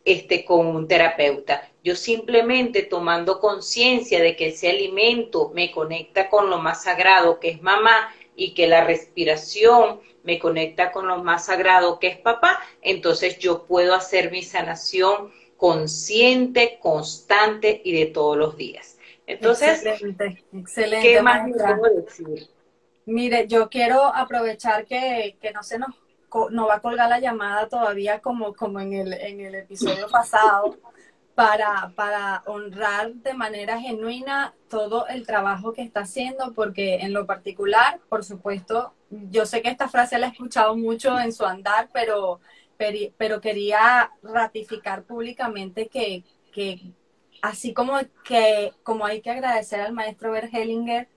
este, 0.06 0.46
con 0.46 0.68
un 0.68 0.88
terapeuta. 0.88 1.70
Yo 1.84 1.96
simplemente 1.96 2.84
tomando 2.84 3.40
conciencia 3.40 4.22
de 4.22 4.36
que 4.36 4.48
ese 4.48 4.70
alimento 4.70 5.52
me 5.54 5.72
conecta 5.72 6.30
con 6.30 6.50
lo 6.50 6.60
más 6.60 6.84
sagrado 6.84 7.40
que 7.40 7.50
es 7.50 7.62
mamá 7.62 8.14
y 8.36 8.54
que 8.54 8.68
la 8.68 8.84
respiración 8.84 10.00
me 10.24 10.40
conecta 10.40 10.92
con 10.92 11.08
lo 11.08 11.24
más 11.24 11.46
sagrado 11.46 12.00
que 12.00 12.08
es 12.08 12.18
papá, 12.18 12.60
entonces 12.82 13.40
yo 13.40 13.64
puedo 13.66 13.96
hacer 13.96 14.32
mi 14.32 14.44
sanación 14.44 15.32
consciente, 15.58 16.80
constante 16.82 17.82
y 17.84 17.94
de 17.94 18.08
todos 18.08 18.38
los 18.38 18.58
días. 18.58 18.98
Entonces, 19.28 19.86
excelente, 19.86 20.44
excelente. 20.54 21.08
¿qué 21.08 21.22
más 21.22 21.48
puedo 21.80 22.02
decir? 22.02 22.48
Mire, 23.06 23.48
yo 23.48 23.70
quiero 23.70 24.14
aprovechar 24.16 24.86
que, 24.86 25.38
no 25.54 25.64
se 25.64 25.80
nos 25.80 25.96
no 26.52 26.68
va 26.68 26.76
a 26.76 26.82
colgar 26.82 27.10
la 27.10 27.20
llamada 27.20 27.68
todavía 27.68 28.22
como, 28.22 28.54
como 28.54 28.80
en, 28.80 28.94
el, 28.94 29.14
en 29.14 29.42
el 29.42 29.56
episodio 29.56 30.08
pasado 30.12 30.78
para, 31.36 31.92
para 31.96 32.44
honrar 32.46 33.14
de 33.16 33.34
manera 33.34 33.80
genuina 33.80 34.54
todo 34.70 35.08
el 35.08 35.26
trabajo 35.26 35.74
que 35.74 35.82
está 35.82 36.02
haciendo, 36.02 36.54
porque 36.54 36.96
en 36.98 37.14
lo 37.14 37.26
particular, 37.26 38.00
por 38.10 38.24
supuesto, 38.24 38.94
yo 39.10 39.46
sé 39.46 39.62
que 39.62 39.70
esta 39.70 39.90
frase 39.90 40.18
la 40.20 40.28
he 40.28 40.30
escuchado 40.30 40.76
mucho 40.76 41.20
en 41.20 41.34
su 41.34 41.46
andar, 41.46 41.90
pero, 41.94 42.40
pero, 43.18 43.42
quería 43.42 44.12
ratificar 44.22 45.04
públicamente 45.04 45.88
que, 45.88 46.24
que 46.52 46.94
así 47.42 47.74
como, 47.74 48.00
que, 48.24 48.74
como 48.84 49.06
hay 49.06 49.22
que 49.22 49.32
agradecer 49.32 49.82
al 49.82 49.94
maestro 49.94 50.32
Bergelinger, 50.32 51.08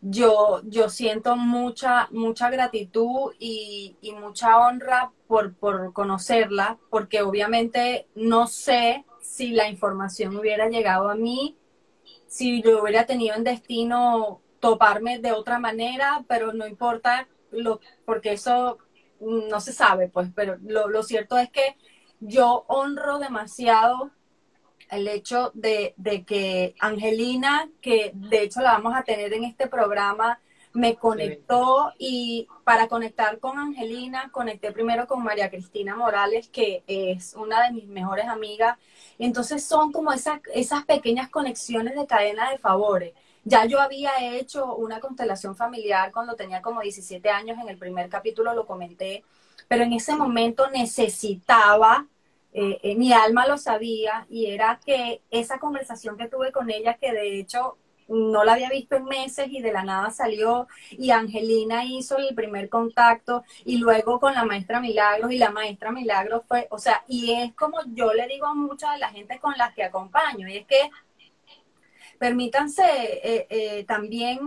yo, 0.00 0.62
yo 0.64 0.88
siento 0.88 1.36
mucha, 1.36 2.08
mucha 2.10 2.50
gratitud 2.50 3.32
y, 3.38 3.96
mucha 4.20 4.58
honra 4.58 5.12
por, 5.26 5.54
por, 5.54 5.92
conocerla, 5.92 6.78
porque 6.90 7.22
obviamente 7.22 8.06
no 8.14 8.46
sé 8.46 9.04
si 9.20 9.50
la 9.50 9.68
información 9.68 10.36
hubiera 10.36 10.68
llegado 10.68 11.08
a 11.08 11.14
mí, 11.14 11.56
si 12.26 12.62
yo 12.62 12.82
hubiera 12.82 13.06
tenido 13.06 13.36
en 13.36 13.44
destino 13.44 14.40
toparme 14.60 15.18
de 15.18 15.32
otra 15.32 15.58
manera, 15.58 16.24
pero 16.28 16.52
no 16.52 16.66
importa, 16.66 17.28
lo, 17.50 17.80
porque 18.04 18.32
eso 18.32 18.78
no 19.20 19.60
se 19.60 19.72
sabe, 19.72 20.08
pues, 20.08 20.30
pero 20.34 20.56
lo 20.62 21.02
cierto 21.02 21.38
es 21.38 21.50
que 21.50 21.76
yo 22.20 22.64
honro 22.68 23.18
demasiado 23.18 24.10
el 24.90 25.08
hecho 25.08 25.50
de, 25.54 25.94
que 26.26 26.74
Angelina, 26.80 27.68
que 27.80 28.12
de 28.14 28.42
hecho 28.42 28.60
la 28.60 28.72
vamos 28.72 28.94
a 28.96 29.02
tener 29.02 29.32
en 29.32 29.44
este 29.44 29.66
programa, 29.66 30.40
me 30.72 30.96
conectó 30.96 31.92
y 31.98 32.46
para 32.64 32.88
conectar 32.88 33.38
con 33.38 33.58
Angelina, 33.58 34.30
conecté 34.30 34.70
primero 34.72 35.06
con 35.06 35.22
María 35.22 35.50
Cristina 35.50 35.96
Morales, 35.96 36.48
que 36.48 36.84
es 36.86 37.34
una 37.34 37.64
de 37.64 37.72
mis 37.72 37.86
mejores 37.86 38.26
amigas. 38.26 38.78
Entonces 39.18 39.64
son 39.64 39.92
como 39.92 40.12
esas, 40.12 40.40
esas 40.54 40.84
pequeñas 40.84 41.30
conexiones 41.30 41.94
de 41.96 42.06
cadena 42.06 42.50
de 42.50 42.58
favores. 42.58 43.14
Ya 43.44 43.64
yo 43.64 43.80
había 43.80 44.10
hecho 44.20 44.76
una 44.76 45.00
constelación 45.00 45.56
familiar 45.56 46.12
cuando 46.12 46.34
tenía 46.36 46.60
como 46.60 46.82
17 46.82 47.28
años, 47.30 47.58
en 47.60 47.68
el 47.68 47.78
primer 47.78 48.08
capítulo 48.08 48.54
lo 48.54 48.66
comenté, 48.66 49.24
pero 49.68 49.84
en 49.84 49.92
ese 49.94 50.14
momento 50.14 50.68
necesitaba 50.70 52.06
eh, 52.52 52.78
eh, 52.82 52.94
mi 52.96 53.12
alma 53.12 53.46
lo 53.46 53.58
sabía 53.58 54.26
y 54.30 54.46
era 54.46 54.80
que 54.84 55.22
esa 55.30 55.58
conversación 55.58 56.16
que 56.16 56.28
tuve 56.28 56.52
con 56.52 56.70
ella, 56.70 56.94
que 56.94 57.12
de 57.12 57.38
hecho 57.38 57.78
no 58.08 58.42
la 58.42 58.54
había 58.54 58.70
visto 58.70 58.96
en 58.96 59.04
meses 59.04 59.48
y 59.50 59.60
de 59.60 59.70
la 59.70 59.84
nada 59.84 60.10
salió 60.10 60.66
y 60.90 61.10
Angelina 61.10 61.84
hizo 61.84 62.16
el 62.16 62.34
primer 62.34 62.70
contacto 62.70 63.44
y 63.66 63.76
luego 63.76 64.18
con 64.18 64.32
la 64.32 64.44
maestra 64.46 64.80
Milagros 64.80 65.30
y 65.30 65.38
la 65.38 65.50
maestra 65.50 65.92
Milagros 65.92 66.42
fue, 66.48 66.66
o 66.70 66.78
sea, 66.78 67.04
y 67.06 67.32
es 67.32 67.54
como 67.54 67.78
yo 67.88 68.14
le 68.14 68.26
digo 68.26 68.46
a 68.46 68.54
mucha 68.54 68.92
de 68.92 68.98
la 68.98 69.10
gente 69.10 69.38
con 69.38 69.52
las 69.58 69.74
que 69.74 69.84
acompaño, 69.84 70.48
y 70.48 70.56
es 70.56 70.66
que 70.66 70.90
permítanse 72.18 72.82
eh, 73.22 73.84
también 73.86 74.40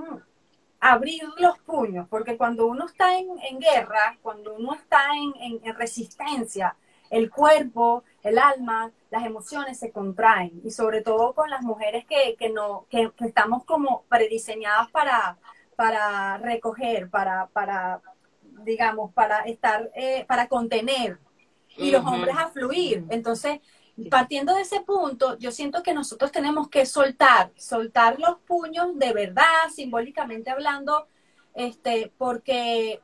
abrir 0.81 1.21
los 1.37 1.59
puños, 1.59 2.07
porque 2.09 2.35
cuando 2.35 2.65
uno 2.65 2.87
está 2.87 3.17
en, 3.17 3.59
guerra, 3.59 4.17
cuando 4.21 4.55
uno 4.55 4.73
está 4.73 5.11
en, 5.15 5.61
resistencia, 5.75 6.75
el 7.11 7.29
cuerpo, 7.29 8.03
el 8.23 8.39
alma, 8.39 8.91
las 9.11 9.25
emociones 9.25 9.77
se 9.77 9.91
contraen. 9.91 10.61
Y 10.63 10.71
sobre 10.71 11.01
todo 11.01 11.35
con 11.35 11.49
las 11.49 11.61
mujeres 11.61 12.05
que, 12.05 12.49
no, 12.49 12.87
que, 12.89 13.11
estamos 13.19 13.63
como 13.65 14.03
prediseñadas 14.09 14.89
para, 14.89 15.37
para 15.75 16.37
recoger, 16.37 17.09
para, 17.09 17.47
para, 17.47 18.01
digamos, 18.63 19.13
para 19.13 19.41
estar, 19.41 19.91
eh, 19.93 20.25
para 20.27 20.47
contener. 20.47 21.19
Y 21.77 21.91
los 21.91 22.05
hombres 22.05 22.35
a 22.37 22.49
fluir. 22.49 23.05
Entonces, 23.09 23.59
partiendo 24.09 24.55
de 24.55 24.61
ese 24.61 24.81
punto, 24.81 25.37
yo 25.37 25.51
siento 25.51 25.83
que 25.83 25.93
nosotros 25.93 26.31
tenemos 26.31 26.69
que 26.69 26.85
soltar, 26.85 27.51
soltar 27.55 28.19
los 28.19 28.39
puños 28.39 28.97
de 28.97 29.13
verdad, 29.13 29.69
simbólicamente 29.73 30.49
hablando, 30.49 31.07
este, 31.53 32.11
porque, 32.17 33.01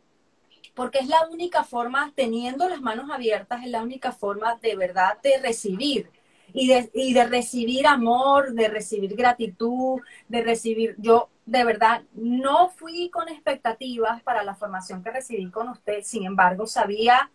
porque 0.77 0.99
es 0.99 1.07
la 1.07 1.27
única 1.31 1.63
forma, 1.63 2.13
teniendo 2.15 2.69
las 2.69 2.81
manos 2.81 3.09
abiertas, 3.09 3.63
es 3.63 3.71
la 3.71 3.81
única 3.81 4.11
forma 4.11 4.57
de 4.61 4.75
verdad 4.75 5.19
de 5.23 5.39
recibir. 5.41 6.11
Y 6.53 6.67
de, 6.67 6.89
y 6.93 7.13
de 7.13 7.25
recibir 7.25 7.85
amor, 7.87 8.53
de 8.53 8.69
recibir 8.69 9.15
gratitud, 9.15 9.99
de 10.29 10.43
recibir, 10.43 10.95
yo 10.97 11.29
de 11.45 11.63
verdad 11.65 12.03
no 12.13 12.69
fui 12.69 13.09
con 13.09 13.27
expectativas 13.27 14.21
para 14.23 14.43
la 14.43 14.55
formación 14.55 15.03
que 15.03 15.11
recibí 15.11 15.49
con 15.51 15.67
usted, 15.67 16.03
sin 16.03 16.25
embargo 16.25 16.65
sabía 16.65 17.29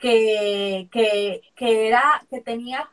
que, 0.00 0.88
que, 0.90 1.42
era, 1.86 2.02
que 2.30 2.40
tenía, 2.40 2.90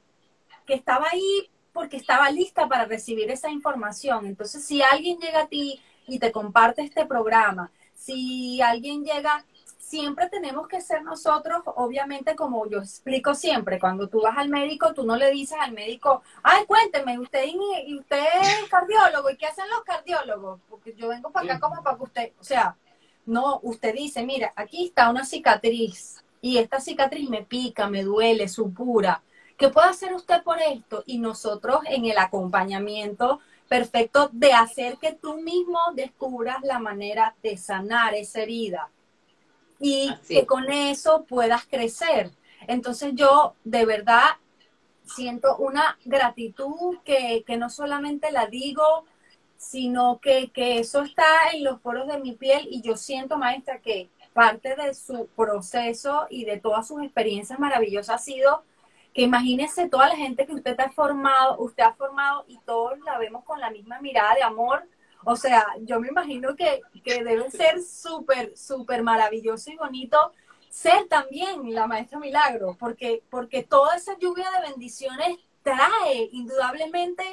que 0.66 0.74
estaba 0.74 1.08
ahí 1.12 1.50
porque 1.72 1.98
estaba 1.98 2.30
lista 2.30 2.68
para 2.68 2.86
recibir 2.86 3.32
esa 3.32 3.50
información. 3.50 4.26
Entonces, 4.26 4.66
si 4.66 4.82
alguien 4.82 5.18
llega 5.20 5.42
a 5.42 5.48
ti 5.48 5.82
y 6.08 6.20
te 6.20 6.32
comparte 6.32 6.82
este 6.82 7.06
programa, 7.06 7.72
si 7.94 8.62
alguien 8.62 9.04
llega, 9.04 9.46
siempre 9.88 10.28
tenemos 10.28 10.68
que 10.68 10.82
ser 10.82 11.02
nosotros, 11.02 11.62
obviamente, 11.78 12.36
como 12.36 12.70
yo 12.70 12.80
explico 12.80 13.34
siempre, 13.34 13.80
cuando 13.80 14.10
tú 14.10 14.22
vas 14.22 14.38
al 14.38 14.50
médico, 14.50 14.94
tú 14.94 15.06
no 15.06 15.16
le 15.16 15.32
dices 15.32 15.58
al 15.62 15.72
médico, 15.72 16.24
ay, 16.44 16.66
cuénteme, 16.66 17.18
usted 17.18 17.46
y 17.46 17.98
usted 17.98 18.22
es 18.42 18.48
cardiólogo, 18.70 19.30
¿y 19.30 19.38
qué 19.38 19.46
hacen 19.46 19.70
los 19.70 19.84
cardiólogos? 19.86 20.60
Porque 20.70 20.94
yo 20.94 21.08
vengo 21.08 21.32
para 21.32 21.54
acá 21.54 21.60
como 21.62 21.82
para 21.82 21.96
que 21.96 22.04
usted, 22.04 22.32
o 22.38 22.44
sea, 22.44 22.76
no, 23.26 23.62
usted 23.64 23.94
dice, 23.94 24.26
mira, 24.26 24.52
aquí 24.58 24.88
está 24.88 25.10
una 25.10 25.24
cicatriz, 25.24 26.22
y 26.42 26.58
esta 26.58 26.82
cicatriz 26.82 27.30
me 27.30 27.44
pica, 27.44 27.88
me 27.88 28.04
duele, 28.04 28.50
supura. 28.50 29.24
¿Qué 29.58 29.70
puede 29.70 29.88
hacer 29.88 30.14
usted 30.14 30.44
por 30.44 30.60
esto? 30.60 31.04
Y 31.06 31.18
nosotros 31.18 31.80
en 31.86 32.06
el 32.06 32.18
acompañamiento 32.18 33.40
perfecto 33.70 34.30
de 34.34 34.52
hacer 34.52 34.98
que 34.98 35.14
tú 35.14 35.42
mismo 35.42 35.80
descubras 35.96 36.62
la 36.64 36.78
manera 36.78 37.36
de 37.42 37.58
sanar 37.58 38.14
esa 38.14 38.42
herida 38.42 38.92
y 39.80 40.14
que 40.28 40.46
con 40.46 40.72
eso 40.72 41.26
puedas 41.26 41.66
crecer. 41.66 42.32
Entonces 42.68 43.14
yo 43.16 43.56
de 43.64 43.86
verdad 43.86 44.38
siento 45.06 45.58
una 45.58 45.98
gratitud 46.06 46.98
que, 47.04 47.44
que 47.46 47.58
no 47.58 47.70
solamente 47.70 48.32
la 48.32 48.48
digo, 48.48 49.06
sino 49.58 50.20
que, 50.22 50.52
que 50.52 50.80
eso 50.80 51.02
está 51.02 51.26
en 51.54 51.64
los 51.64 51.80
poros 51.80 52.08
de 52.08 52.20
mi 52.20 52.34
piel 52.34 52.68
y 52.70 52.82
yo 52.82 52.96
siento, 52.96 53.38
maestra, 53.38 53.80
que 53.80 54.10
parte 54.34 54.76
de 54.76 54.94
su 54.94 55.28
proceso 55.36 56.28
y 56.30 56.46
de 56.46 56.60
todas 56.60 56.88
sus 56.88 57.02
experiencias 57.02 57.58
maravillosas 57.58 58.16
ha 58.16 58.24
sido 58.24 58.64
que 59.14 59.24
imagínese 59.24 59.90
toda 59.90 60.10
la 60.10 60.16
gente 60.16 60.46
que 60.46 60.54
usted 60.54 60.80
ha 60.80 60.92
formado, 60.92 61.58
usted 61.58 61.84
ha 61.84 61.94
formado 61.94 62.46
y 62.48 62.60
todos 62.60 63.00
la 63.00 63.18
vemos 63.18 63.44
con 63.46 63.60
la 63.60 63.72
misma 63.72 64.00
mirada 64.00 64.36
de 64.36 64.44
amor. 64.44 64.88
O 65.30 65.36
sea, 65.36 65.68
yo 65.82 66.00
me 66.00 66.08
imagino 66.08 66.56
que, 66.56 66.80
que 67.04 67.22
debe 67.22 67.52
ser 67.52 67.84
súper, 67.84 68.56
súper 68.56 69.04
maravilloso 69.04 69.70
y 69.70 69.76
bonito 69.76 70.32
ser 70.70 71.10
también 71.10 71.76
la 71.76 71.86
maestra 71.86 72.18
Milagro, 72.18 72.78
porque, 72.80 73.24
porque 73.30 73.62
toda 73.62 73.98
esa 73.98 74.18
lluvia 74.18 74.50
de 74.52 74.70
bendiciones 74.70 75.38
trae 75.64 76.30
indudablemente 76.32 77.26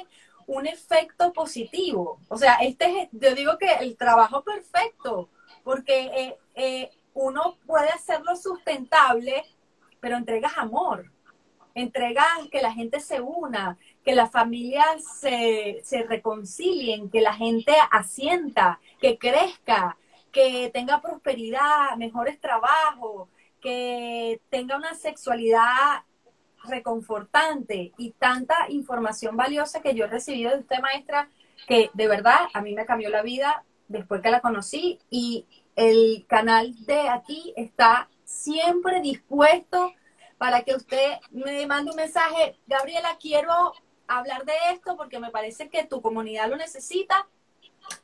un 0.45 0.67
efecto 0.67 1.31
positivo. 1.31 2.19
O 2.27 2.37
sea, 2.37 2.55
este 2.55 3.03
es, 3.03 3.09
yo 3.13 3.33
digo 3.33 3.57
que 3.57 3.71
el 3.79 3.95
trabajo 3.95 4.43
perfecto, 4.43 5.29
porque 5.63 6.11
eh, 6.13 6.37
eh, 6.55 6.91
uno 7.13 7.55
puede 7.65 7.87
hacerlo 7.91 8.35
sustentable, 8.35 9.45
pero 10.01 10.17
entregas 10.17 10.57
amor, 10.57 11.09
entregas 11.73 12.27
que 12.51 12.61
la 12.61 12.73
gente 12.73 12.99
se 12.99 13.21
una, 13.21 13.77
que 14.05 14.15
las 14.15 14.31
familias 14.31 15.03
se, 15.19 15.81
se 15.83 16.03
reconcilien, 16.03 17.09
que 17.09 17.21
la 17.21 17.33
gente 17.33 17.73
asienta, 17.91 18.79
que 19.01 19.17
crezca, 19.17 19.97
que 20.31 20.69
tenga 20.71 21.01
prosperidad, 21.01 21.97
mejores 21.97 22.39
trabajos, 22.39 23.27
que 23.61 24.39
tenga 24.49 24.77
una 24.77 24.93
sexualidad 24.93 26.03
reconfortante 26.65 27.93
y 27.97 28.11
tanta 28.11 28.55
información 28.69 29.35
valiosa 29.35 29.81
que 29.81 29.95
yo 29.95 30.05
he 30.05 30.07
recibido 30.07 30.51
de 30.51 30.59
usted, 30.59 30.79
maestra, 30.81 31.29
que 31.67 31.89
de 31.93 32.07
verdad 32.07 32.41
a 32.53 32.61
mí 32.61 32.75
me 32.75 32.85
cambió 32.85 33.09
la 33.09 33.23
vida 33.23 33.63
después 33.87 34.21
que 34.21 34.29
la 34.29 34.41
conocí 34.41 34.99
y 35.09 35.45
el 35.75 36.25
canal 36.27 36.73
de 36.85 37.09
aquí 37.09 37.53
está 37.55 38.09
siempre 38.23 39.01
dispuesto 39.01 39.93
para 40.37 40.63
que 40.63 40.75
usted 40.75 41.13
me 41.31 41.65
mande 41.65 41.91
un 41.91 41.97
mensaje, 41.97 42.57
Gabriela, 42.67 43.17
quiero 43.19 43.73
hablar 44.07 44.45
de 44.45 44.53
esto 44.71 44.95
porque 44.97 45.19
me 45.19 45.31
parece 45.31 45.69
que 45.69 45.85
tu 45.85 46.01
comunidad 46.01 46.49
lo 46.49 46.55
necesita 46.55 47.27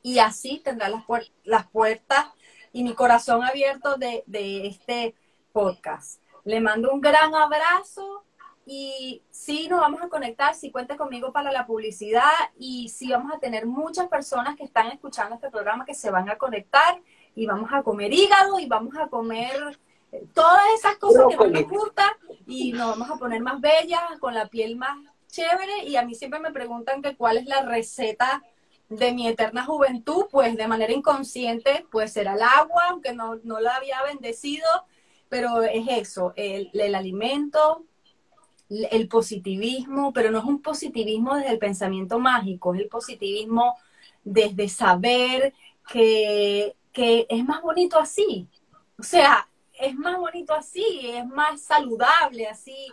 y 0.01 0.19
así 0.19 0.61
tendrá 0.63 0.89
las, 0.89 1.03
las 1.43 1.67
puertas 1.67 2.27
y 2.73 2.83
mi 2.83 2.93
corazón 2.93 3.43
abierto 3.43 3.97
de, 3.97 4.23
de 4.27 4.67
este 4.67 5.15
podcast. 5.51 6.21
Le 6.43 6.59
mando 6.59 6.91
un 6.91 7.01
gran 7.01 7.35
abrazo 7.35 8.23
y 8.65 9.21
sí 9.31 9.67
nos 9.67 9.79
vamos 9.79 10.01
a 10.01 10.09
conectar, 10.09 10.53
sí 10.55 10.71
cuente 10.71 10.95
conmigo 10.95 11.31
para 11.31 11.51
la 11.51 11.65
publicidad 11.65 12.31
y 12.57 12.89
sí 12.89 13.11
vamos 13.11 13.33
a 13.33 13.39
tener 13.39 13.65
muchas 13.65 14.07
personas 14.07 14.55
que 14.55 14.63
están 14.63 14.87
escuchando 14.87 15.35
este 15.35 15.49
programa 15.49 15.85
que 15.85 15.95
se 15.95 16.11
van 16.11 16.29
a 16.29 16.37
conectar 16.37 17.01
y 17.35 17.45
vamos 17.45 17.71
a 17.73 17.83
comer 17.83 18.13
hígado 18.13 18.59
y 18.59 18.67
vamos 18.67 18.95
a 18.97 19.07
comer 19.07 19.79
eh, 20.11 20.25
todas 20.33 20.61
esas 20.75 20.97
cosas 20.97 21.25
que 21.27 21.47
nos 21.47 21.69
gustan 21.69 22.11
y 22.45 22.73
nos 22.73 22.97
vamos 22.97 23.09
a 23.09 23.19
poner 23.19 23.41
más 23.41 23.59
bellas, 23.59 24.01
con 24.19 24.33
la 24.33 24.47
piel 24.47 24.75
más 24.75 24.97
chévere 25.31 25.85
y 25.85 25.95
a 25.95 26.03
mí 26.03 26.13
siempre 26.15 26.39
me 26.39 26.51
preguntan 26.51 27.01
que 27.01 27.15
cuál 27.15 27.37
es 27.37 27.45
la 27.47 27.63
receta 27.63 28.43
de 28.89 29.13
mi 29.13 29.27
eterna 29.27 29.65
juventud, 29.65 30.25
pues 30.29 30.57
de 30.57 30.67
manera 30.67 30.93
inconsciente, 30.93 31.85
pues 31.91 32.13
será 32.13 32.35
el 32.35 32.41
agua, 32.41 32.83
aunque 32.89 33.13
no, 33.13 33.37
no 33.43 33.59
la 33.59 33.77
había 33.77 34.03
bendecido, 34.03 34.67
pero 35.29 35.63
es 35.63 35.87
eso, 35.87 36.33
el, 36.35 36.69
el 36.73 36.93
alimento, 36.93 37.85
el 38.69 39.07
positivismo, 39.07 40.13
pero 40.13 40.29
no 40.29 40.39
es 40.39 40.45
un 40.45 40.61
positivismo 40.61 41.35
desde 41.35 41.51
el 41.51 41.59
pensamiento 41.59 42.19
mágico, 42.19 42.75
es 42.75 42.81
el 42.81 42.89
positivismo 42.89 43.77
desde 44.23 44.69
saber 44.69 45.53
que 45.91 46.75
que 46.91 47.25
es 47.29 47.45
más 47.45 47.61
bonito 47.61 47.99
así. 47.99 48.47
O 48.97 49.03
sea, 49.03 49.47
es 49.73 49.95
más 49.95 50.17
bonito 50.17 50.53
así, 50.53 50.83
es 51.03 51.25
más 51.27 51.61
saludable 51.61 52.47
así. 52.47 52.87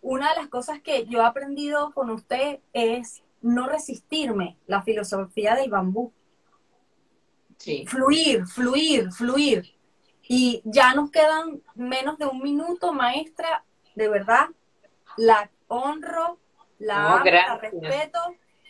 Una 0.00 0.30
de 0.30 0.36
las 0.36 0.48
cosas 0.48 0.80
que 0.80 1.06
yo 1.06 1.20
he 1.20 1.24
aprendido 1.24 1.92
con 1.92 2.10
usted 2.10 2.60
es 2.72 3.22
no 3.42 3.68
resistirme, 3.68 4.56
la 4.66 4.82
filosofía 4.82 5.54
del 5.54 5.70
bambú. 5.70 6.12
Sí. 7.58 7.84
Fluir, 7.86 8.46
fluir, 8.46 9.10
fluir. 9.12 9.74
Y 10.28 10.62
ya 10.64 10.94
nos 10.94 11.10
quedan 11.10 11.62
menos 11.74 12.18
de 12.18 12.26
un 12.26 12.40
minuto, 12.40 12.92
maestra, 12.92 13.64
de 13.94 14.08
verdad, 14.08 14.48
la 15.16 15.50
honro, 15.68 16.38
la 16.78 17.14
amo, 17.14 17.24
la 17.24 17.58
respeto 17.58 18.18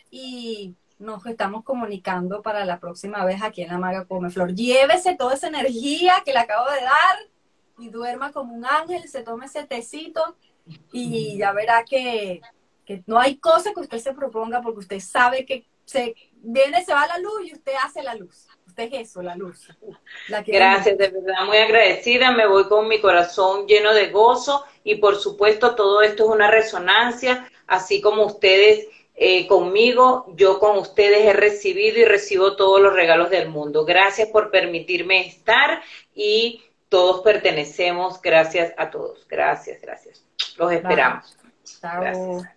y 0.09 0.75
nos 0.99 1.25
estamos 1.25 1.63
comunicando 1.63 2.41
para 2.41 2.65
la 2.65 2.79
próxima 2.79 3.25
vez 3.25 3.41
aquí 3.43 3.61
en 3.61 3.69
la 3.69 3.77
Maga 3.77 4.05
Come 4.05 4.29
Flor. 4.29 4.53
Llévese 4.53 5.15
toda 5.15 5.35
esa 5.35 5.47
energía 5.47 6.13
que 6.25 6.33
le 6.33 6.39
acabo 6.39 6.69
de 6.71 6.81
dar 6.81 7.17
y 7.79 7.89
duerma 7.89 8.31
como 8.31 8.55
un 8.55 8.65
ángel, 8.65 9.07
se 9.07 9.23
tome 9.23 9.45
ese 9.45 9.65
tecito 9.65 10.35
y 10.91 11.37
ya 11.37 11.51
verá 11.51 11.83
que, 11.83 12.41
no 13.05 13.19
hay 13.19 13.37
cosa 13.37 13.73
que 13.73 13.81
usted 13.81 13.97
se 13.97 14.13
proponga 14.13 14.61
porque 14.61 14.79
usted 14.79 14.99
sabe 14.99 15.45
que 15.45 15.65
se 15.85 16.15
viene, 16.35 16.83
se 16.83 16.93
va 16.93 17.07
la 17.07 17.17
luz 17.17 17.41
y 17.45 17.53
usted 17.53 17.73
hace 17.83 18.03
la 18.03 18.15
luz. 18.15 18.47
Usted 18.65 18.89
es 18.91 19.09
eso, 19.09 19.21
la 19.21 19.35
luz. 19.35 19.67
Gracias, 20.45 20.97
de 20.97 21.07
verdad, 21.09 21.45
muy 21.45 21.57
agradecida. 21.57 22.31
Me 22.31 22.47
voy 22.47 22.67
con 22.67 22.87
mi 22.87 22.99
corazón 22.99 23.67
lleno 23.67 23.93
de 23.93 24.09
gozo 24.09 24.63
y 24.83 24.95
por 24.95 25.17
supuesto 25.17 25.75
todo 25.75 26.01
esto 26.01 26.25
es 26.25 26.29
una 26.29 26.49
resonancia, 26.49 27.49
así 27.67 28.01
como 28.01 28.25
ustedes 28.25 28.87
eh, 29.19 29.47
conmigo, 29.47 30.31
yo 30.35 30.59
con 30.59 30.77
ustedes 30.77 31.25
he 31.25 31.33
recibido 31.33 31.97
y 31.97 32.05
recibo 32.05 32.55
todos 32.55 32.79
los 32.79 32.93
regalos 32.93 33.31
del 33.31 33.49
mundo. 33.49 33.83
Gracias 33.83 34.29
por 34.29 34.51
permitirme 34.51 35.27
estar 35.27 35.81
y 36.13 36.61
todos 36.87 37.21
pertenecemos. 37.21 38.21
Gracias 38.21 38.73
a 38.77 38.91
todos. 38.91 39.27
Gracias, 39.27 39.81
gracias. 39.81 40.26
Los 40.57 40.71
esperamos. 40.71 41.37
Gracias. 41.81 42.56